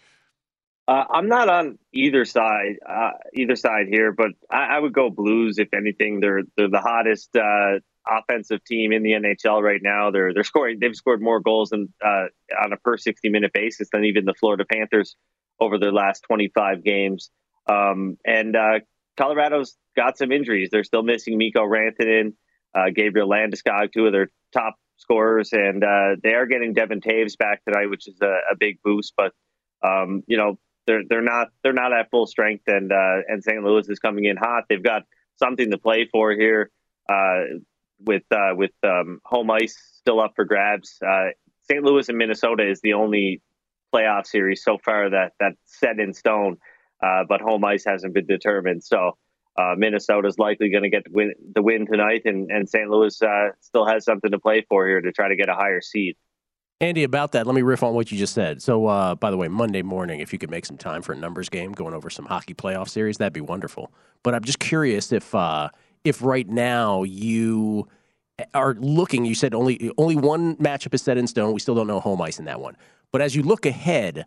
Uh, 0.88 1.04
I'm 1.12 1.28
not 1.28 1.50
on 1.50 1.78
either 1.92 2.24
side, 2.24 2.76
uh, 2.88 3.10
either 3.34 3.56
side 3.56 3.88
here, 3.90 4.10
but 4.10 4.28
I, 4.50 4.76
I, 4.76 4.78
would 4.78 4.94
go 4.94 5.10
Blues. 5.10 5.58
If 5.58 5.74
anything, 5.74 6.20
they're 6.20 6.44
they're 6.56 6.70
the 6.70 6.80
hottest 6.80 7.36
uh, 7.36 7.80
offensive 8.08 8.64
team 8.64 8.92
in 8.92 9.02
the 9.02 9.10
NHL 9.10 9.60
right 9.60 9.82
now. 9.82 10.10
They're 10.10 10.32
they're 10.32 10.44
scoring. 10.44 10.78
They've 10.80 10.96
scored 10.96 11.20
more 11.20 11.40
goals 11.40 11.68
than 11.70 11.92
uh, 12.02 12.28
on 12.64 12.72
a 12.72 12.78
per 12.78 12.96
60 12.96 13.28
minute 13.28 13.52
basis 13.52 13.88
than 13.92 14.06
even 14.06 14.24
the 14.24 14.32
Florida 14.32 14.64
Panthers 14.64 15.14
over 15.60 15.78
their 15.78 15.92
last 15.92 16.24
25 16.26 16.82
games. 16.82 17.30
Um, 17.68 18.16
and 18.24 18.56
uh, 18.56 18.80
Colorado's 19.18 19.76
got 19.94 20.16
some 20.16 20.32
injuries. 20.32 20.70
They're 20.72 20.84
still 20.84 21.02
missing 21.02 21.36
Mikko 21.36 21.66
Rantanen, 21.66 22.32
Gabriel 22.94 23.28
Landeskog, 23.28 23.92
two 23.92 24.06
of 24.06 24.12
their 24.12 24.30
top 24.54 24.76
scorers, 24.98 25.52
and 25.52 25.82
uh, 25.82 26.16
they 26.22 26.34
are 26.34 26.46
getting 26.46 26.74
Devon 26.74 27.00
Toews 27.00 27.38
back 27.38 27.64
tonight, 27.64 27.86
which 27.86 28.06
is 28.06 28.20
a, 28.20 28.38
a 28.52 28.56
big 28.58 28.82
boost. 28.82 29.14
But 29.16 29.32
um, 29.82 30.22
you 30.26 30.36
know 30.36 30.58
they're 30.86 31.02
they're 31.08 31.22
not 31.22 31.48
they're 31.62 31.72
not 31.72 31.92
at 31.92 32.10
full 32.10 32.26
strength, 32.26 32.64
and 32.66 32.92
uh, 32.92 33.22
and 33.26 33.42
St. 33.42 33.62
Louis 33.62 33.88
is 33.88 33.98
coming 33.98 34.24
in 34.24 34.36
hot. 34.36 34.64
They've 34.68 34.82
got 34.82 35.02
something 35.36 35.70
to 35.70 35.78
play 35.78 36.08
for 36.10 36.32
here 36.32 36.70
uh, 37.08 37.44
with 38.00 38.24
uh, 38.30 38.54
with 38.54 38.72
um, 38.82 39.20
home 39.24 39.50
ice 39.50 39.78
still 39.98 40.20
up 40.20 40.32
for 40.36 40.44
grabs. 40.44 40.98
Uh, 41.06 41.30
St. 41.70 41.82
Louis 41.82 42.08
and 42.08 42.18
Minnesota 42.18 42.68
is 42.68 42.80
the 42.80 42.94
only 42.94 43.42
playoff 43.94 44.26
series 44.26 44.62
so 44.62 44.78
far 44.78 45.10
that 45.10 45.32
that's 45.38 45.58
set 45.64 45.98
in 45.98 46.14
stone, 46.14 46.56
uh, 47.02 47.24
but 47.28 47.40
home 47.40 47.64
ice 47.64 47.84
hasn't 47.84 48.14
been 48.14 48.26
determined. 48.26 48.82
So 48.84 49.16
uh, 49.58 49.74
Minnesota 49.76 50.28
is 50.28 50.38
likely 50.38 50.70
going 50.70 50.84
to 50.84 50.88
get 50.88 51.04
the 51.04 51.10
win, 51.10 51.34
the 51.54 51.62
win 51.62 51.86
tonight, 51.86 52.22
and, 52.24 52.50
and 52.50 52.68
St. 52.68 52.88
Louis 52.88 53.20
uh, 53.20 53.48
still 53.60 53.86
has 53.86 54.04
something 54.04 54.30
to 54.30 54.38
play 54.38 54.64
for 54.68 54.86
here 54.86 55.00
to 55.00 55.10
try 55.10 55.28
to 55.28 55.36
get 55.36 55.48
a 55.48 55.54
higher 55.54 55.80
seed. 55.80 56.16
Andy, 56.80 57.02
about 57.02 57.32
that, 57.32 57.44
let 57.44 57.56
me 57.56 57.62
riff 57.62 57.82
on 57.82 57.92
what 57.92 58.12
you 58.12 58.18
just 58.18 58.34
said. 58.34 58.62
So, 58.62 58.86
uh, 58.86 59.16
by 59.16 59.32
the 59.32 59.36
way, 59.36 59.48
Monday 59.48 59.82
morning, 59.82 60.20
if 60.20 60.32
you 60.32 60.38
could 60.38 60.50
make 60.50 60.64
some 60.64 60.76
time 60.76 61.02
for 61.02 61.12
a 61.12 61.16
numbers 61.16 61.48
game, 61.48 61.72
going 61.72 61.92
over 61.92 62.08
some 62.08 62.26
hockey 62.26 62.54
playoff 62.54 62.88
series, 62.88 63.18
that'd 63.18 63.32
be 63.32 63.40
wonderful. 63.40 63.92
But 64.22 64.36
I'm 64.36 64.44
just 64.44 64.60
curious 64.60 65.10
if 65.10 65.34
uh, 65.34 65.70
if 66.04 66.22
right 66.22 66.48
now 66.48 67.02
you 67.02 67.88
are 68.54 68.74
looking. 68.74 69.24
You 69.24 69.34
said 69.34 69.54
only 69.54 69.90
only 69.98 70.14
one 70.14 70.54
matchup 70.56 70.94
is 70.94 71.02
set 71.02 71.18
in 71.18 71.26
stone. 71.26 71.52
We 71.52 71.58
still 71.58 71.74
don't 71.74 71.88
know 71.88 71.98
home 71.98 72.22
ice 72.22 72.38
in 72.38 72.44
that 72.44 72.60
one. 72.60 72.76
But 73.10 73.22
as 73.22 73.34
you 73.34 73.42
look 73.42 73.66
ahead, 73.66 74.24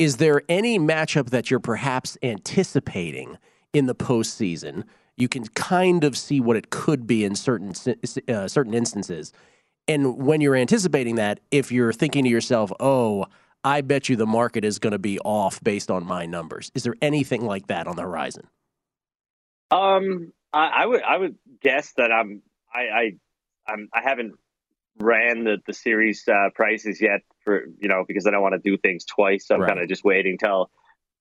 is 0.00 0.16
there 0.16 0.42
any 0.48 0.80
matchup 0.80 1.30
that 1.30 1.52
you're 1.52 1.60
perhaps 1.60 2.18
anticipating? 2.20 3.38
In 3.76 3.86
the 3.86 3.94
postseason. 3.94 4.84
You 5.16 5.28
can 5.28 5.46
kind 5.48 6.04
of 6.04 6.16
see 6.16 6.40
what 6.40 6.56
it 6.56 6.70
could 6.70 7.06
be 7.06 7.24
in 7.24 7.34
certain 7.34 7.72
uh, 8.28 8.48
certain 8.48 8.74
instances. 8.74 9.32
And 9.88 10.16
when 10.16 10.40
you're 10.40 10.56
anticipating 10.56 11.16
that, 11.16 11.40
if 11.50 11.70
you're 11.70 11.92
thinking 11.92 12.24
to 12.24 12.30
yourself, 12.30 12.72
"Oh, 12.80 13.26
I 13.64 13.80
bet 13.80 14.08
you 14.08 14.16
the 14.16 14.26
market 14.26 14.64
is 14.64 14.78
going 14.78 14.92
to 14.92 14.98
be 14.98 15.18
off 15.20 15.62
based 15.62 15.90
on 15.90 16.06
my 16.06 16.26
numbers," 16.26 16.70
is 16.74 16.82
there 16.82 16.96
anything 17.00 17.44
like 17.44 17.68
that 17.68 17.86
on 17.86 17.96
the 17.96 18.02
horizon? 18.02 18.46
Um, 19.70 20.32
I, 20.52 20.66
I 20.68 20.86
would 20.86 21.02
I 21.02 21.16
would 21.16 21.36
guess 21.62 21.92
that 21.96 22.12
I'm 22.12 22.42
I, 22.72 22.80
I 22.80 23.12
I'm 23.68 23.88
I 23.92 24.02
haven't 24.02 24.34
ran 24.98 25.44
the 25.44 25.58
the 25.66 25.72
series 25.72 26.26
uh, 26.28 26.50
prices 26.54 27.00
yet 27.00 27.20
for 27.44 27.66
you 27.78 27.88
know 27.88 28.04
because 28.06 28.26
I 28.26 28.30
don't 28.30 28.42
want 28.42 28.54
to 28.54 28.70
do 28.70 28.76
things 28.76 29.04
twice. 29.04 29.46
So 29.46 29.54
I'm 29.54 29.62
right. 29.62 29.68
kind 29.68 29.80
of 29.80 29.88
just 29.88 30.04
waiting 30.04 30.38
till 30.38 30.70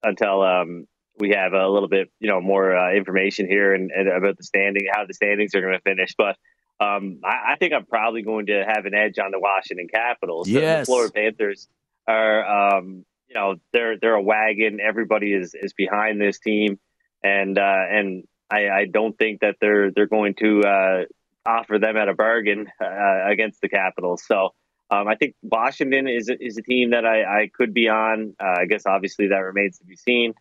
until 0.04 0.42
um 0.42 0.88
we 1.18 1.32
have 1.32 1.54
a 1.54 1.68
little 1.68 1.88
bit, 1.88 2.12
you 2.20 2.30
know, 2.30 2.42
more 2.42 2.76
uh, 2.76 2.94
information 2.94 3.48
here 3.48 3.74
and, 3.74 3.92
and, 3.92 4.08
about 4.08 4.38
the 4.38 4.44
standing, 4.44 4.84
how 4.92 5.06
the 5.06 5.14
standings 5.14 5.56
are 5.56 5.62
going 5.62 5.74
to 5.74 5.82
finish. 5.82 6.14
But 6.18 6.38
um, 6.80 7.20
I, 7.24 7.54
I, 7.54 7.56
think 7.58 7.74
I'm 7.74 7.86
probably 7.86 8.22
going 8.22 8.48
to 8.48 8.66
have 8.68 8.86
an 8.86 8.94
edge 8.94 9.18
on 9.18 9.32
the 9.32 9.40
Washington 9.40 9.88
Capitals. 9.88 10.48
Yes. 10.48 10.82
The 10.82 10.86
Florida 10.86 11.14
Panthers 11.14 11.68
are, 12.08 12.78
um, 12.78 13.06
you 13.28 13.36
know, 13.36 13.56
they're 13.72 13.98
they're 13.98 14.16
a 14.16 14.22
wagon. 14.22 14.80
Everybody 14.86 15.34
is 15.34 15.56
is 15.56 15.74
behind 15.74 16.20
this 16.22 16.40
team, 16.40 16.80
and 17.24 17.58
uh, 17.58 17.84
and 17.90 18.28
I, 18.52 18.70
I 18.70 18.86
don't 18.86 19.18
think 19.18 19.40
that 19.40 19.56
they're 19.62 19.92
they're 19.92 20.08
going 20.08 20.36
to 20.36 20.62
uh, 20.62 21.06
offer 21.46 21.80
them 21.80 21.96
at 21.98 22.10
a 22.10 22.14
bargain 22.14 22.68
uh, 22.82 23.30
against 23.32 23.62
the 23.62 23.70
Capitals. 23.70 24.24
So. 24.26 24.54
Um, 24.92 25.08
I 25.08 25.16
think 25.16 25.34
Washington 25.42 26.08
is 26.08 26.30
is 26.40 26.60
a 26.60 26.62
team 26.62 26.92
that 26.92 27.08
I, 27.08 27.24
I 27.24 27.50
could 27.52 27.74
be 27.74 27.90
on. 27.90 28.36
Uh, 28.40 28.58
I 28.60 28.66
guess 28.66 28.86
obviously 28.86 29.30
that 29.30 29.38
remains 29.38 29.80
to 29.80 29.84
be 29.84 29.96
seen 29.96 30.36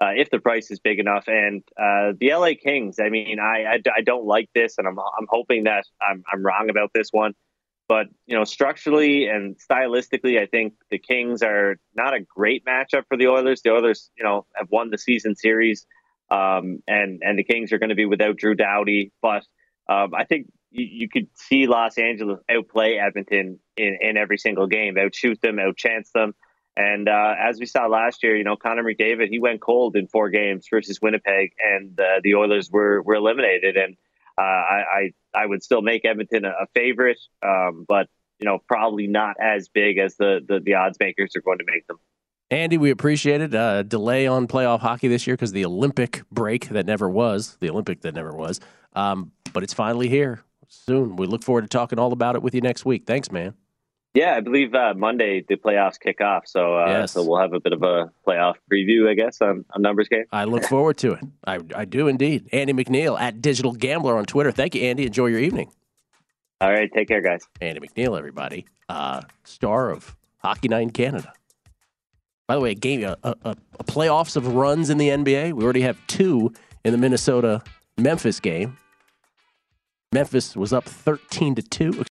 uh, 0.00 0.12
if 0.16 0.30
the 0.30 0.38
price 0.38 0.70
is 0.70 0.80
big 0.80 0.98
enough. 0.98 1.24
And 1.28 1.62
uh, 1.78 2.12
the 2.18 2.32
LA 2.32 2.52
Kings, 2.60 2.98
I 2.98 3.10
mean, 3.10 3.38
I, 3.38 3.74
I, 3.74 3.82
I, 3.98 4.00
don't 4.00 4.24
like 4.24 4.48
this, 4.54 4.78
and 4.78 4.86
I'm, 4.86 4.98
I'm 4.98 5.26
hoping 5.28 5.64
that 5.64 5.84
I'm, 6.00 6.24
I'm 6.32 6.44
wrong 6.44 6.70
about 6.70 6.90
this 6.94 7.10
one. 7.12 7.34
but 7.86 8.06
you 8.26 8.36
know, 8.36 8.44
structurally 8.44 9.26
and 9.26 9.56
stylistically, 9.58 10.40
I 10.40 10.46
think 10.46 10.74
the 10.90 10.98
Kings 10.98 11.42
are 11.42 11.76
not 11.94 12.14
a 12.14 12.20
great 12.20 12.64
matchup 12.64 13.04
for 13.08 13.16
the 13.16 13.28
Oilers. 13.28 13.60
The 13.62 13.70
Oilers, 13.70 14.10
you 14.16 14.24
know, 14.24 14.46
have 14.54 14.68
won 14.70 14.90
the 14.90 14.98
season 14.98 15.36
series, 15.36 15.86
um, 16.30 16.82
and 16.88 17.20
and 17.22 17.38
the 17.38 17.44
Kings 17.44 17.72
are 17.72 17.78
going 17.78 17.90
to 17.90 17.94
be 17.94 18.06
without 18.06 18.36
Drew 18.36 18.54
Doughty. 18.54 19.12
But 19.20 19.44
um, 19.88 20.14
I 20.14 20.24
think 20.24 20.46
you, 20.70 20.86
you, 20.86 21.08
could 21.08 21.26
see 21.34 21.66
Los 21.66 21.98
Angeles 21.98 22.38
outplay 22.48 22.96
Edmonton 22.96 23.58
in, 23.76 23.98
in 24.00 24.16
every 24.16 24.38
single 24.38 24.68
game, 24.68 24.96
outshoot 24.96 25.40
them, 25.42 25.56
outchance 25.56 26.12
them. 26.14 26.32
And 26.76 27.08
uh, 27.08 27.34
as 27.38 27.58
we 27.58 27.66
saw 27.66 27.86
last 27.86 28.22
year, 28.22 28.36
you 28.36 28.44
know, 28.44 28.56
Connor 28.56 28.84
McDavid, 28.84 29.28
he 29.28 29.38
went 29.38 29.60
cold 29.60 29.96
in 29.96 30.06
four 30.06 30.30
games 30.30 30.66
versus 30.70 31.00
Winnipeg, 31.02 31.52
and 31.58 31.98
uh, 32.00 32.20
the 32.22 32.36
Oilers 32.36 32.70
were 32.70 33.02
were 33.02 33.14
eliminated. 33.14 33.76
And 33.76 33.96
uh, 34.38 34.42
I, 34.42 34.82
I, 35.34 35.42
I 35.42 35.46
would 35.46 35.62
still 35.62 35.82
make 35.82 36.04
Edmonton 36.04 36.44
a, 36.44 36.50
a 36.50 36.66
favorite, 36.74 37.20
um, 37.42 37.84
but 37.86 38.08
you 38.38 38.46
know, 38.46 38.58
probably 38.66 39.06
not 39.06 39.36
as 39.40 39.68
big 39.68 39.98
as 39.98 40.16
the, 40.16 40.40
the 40.46 40.60
the 40.60 40.74
odds 40.74 40.96
makers 40.98 41.36
are 41.36 41.42
going 41.42 41.58
to 41.58 41.64
make 41.66 41.86
them. 41.86 41.98
Andy, 42.50 42.78
we 42.78 42.90
appreciate 42.90 43.40
it. 43.40 43.54
Uh, 43.54 43.82
delay 43.82 44.26
on 44.26 44.48
playoff 44.48 44.80
hockey 44.80 45.06
this 45.06 45.26
year 45.26 45.36
because 45.36 45.52
the 45.52 45.64
Olympic 45.64 46.22
break 46.32 46.68
that 46.70 46.84
never 46.84 47.08
was, 47.08 47.56
the 47.60 47.70
Olympic 47.70 48.00
that 48.00 48.14
never 48.14 48.32
was. 48.32 48.58
Um, 48.94 49.30
but 49.52 49.62
it's 49.62 49.74
finally 49.74 50.08
here 50.08 50.42
soon. 50.66 51.14
We 51.14 51.26
look 51.26 51.44
forward 51.44 51.62
to 51.62 51.68
talking 51.68 51.98
all 51.98 52.12
about 52.12 52.34
it 52.34 52.42
with 52.42 52.54
you 52.54 52.60
next 52.60 52.84
week. 52.84 53.04
Thanks, 53.06 53.30
man. 53.30 53.54
Yeah, 54.12 54.34
I 54.34 54.40
believe 54.40 54.74
uh, 54.74 54.94
Monday 54.96 55.44
the 55.48 55.54
playoffs 55.54 55.98
kick 56.00 56.20
off, 56.20 56.42
so 56.46 56.76
uh, 56.76 56.86
yes. 56.88 57.12
so 57.12 57.24
we'll 57.24 57.38
have 57.38 57.52
a 57.52 57.60
bit 57.60 57.72
of 57.72 57.82
a 57.84 58.10
playoff 58.26 58.54
preview, 58.70 59.08
I 59.08 59.14
guess, 59.14 59.40
on, 59.40 59.64
on 59.70 59.82
numbers 59.82 60.08
game. 60.08 60.24
I 60.32 60.44
look 60.44 60.64
forward 60.64 60.96
to 60.98 61.12
it. 61.12 61.24
I, 61.46 61.60
I 61.76 61.84
do 61.84 62.08
indeed. 62.08 62.48
Andy 62.52 62.72
McNeil 62.72 63.18
at 63.20 63.40
Digital 63.40 63.72
Gambler 63.72 64.16
on 64.16 64.24
Twitter. 64.24 64.50
Thank 64.50 64.74
you, 64.74 64.82
Andy. 64.82 65.06
Enjoy 65.06 65.26
your 65.26 65.38
evening. 65.38 65.70
All 66.60 66.72
right, 66.72 66.90
take 66.92 67.06
care, 67.06 67.22
guys. 67.22 67.42
Andy 67.60 67.80
McNeil, 67.80 68.18
everybody, 68.18 68.66
uh, 68.88 69.22
star 69.44 69.90
of 69.90 70.16
Hockey 70.38 70.66
Night 70.68 70.82
in 70.82 70.90
Canada. 70.90 71.32
By 72.48 72.56
the 72.56 72.60
way, 72.62 72.72
a 72.72 72.74
game, 72.74 73.04
a, 73.04 73.16
a, 73.22 73.56
a 73.78 73.84
playoffs 73.84 74.36
of 74.36 74.54
runs 74.54 74.90
in 74.90 74.98
the 74.98 75.08
NBA. 75.08 75.52
We 75.52 75.62
already 75.62 75.82
have 75.82 75.96
two 76.08 76.52
in 76.84 76.90
the 76.90 76.98
Minnesota 76.98 77.62
Memphis 77.96 78.40
game. 78.40 78.76
Memphis 80.12 80.56
was 80.56 80.72
up 80.72 80.84
13 80.84 81.54
to 81.54 81.62
2. 81.62 82.04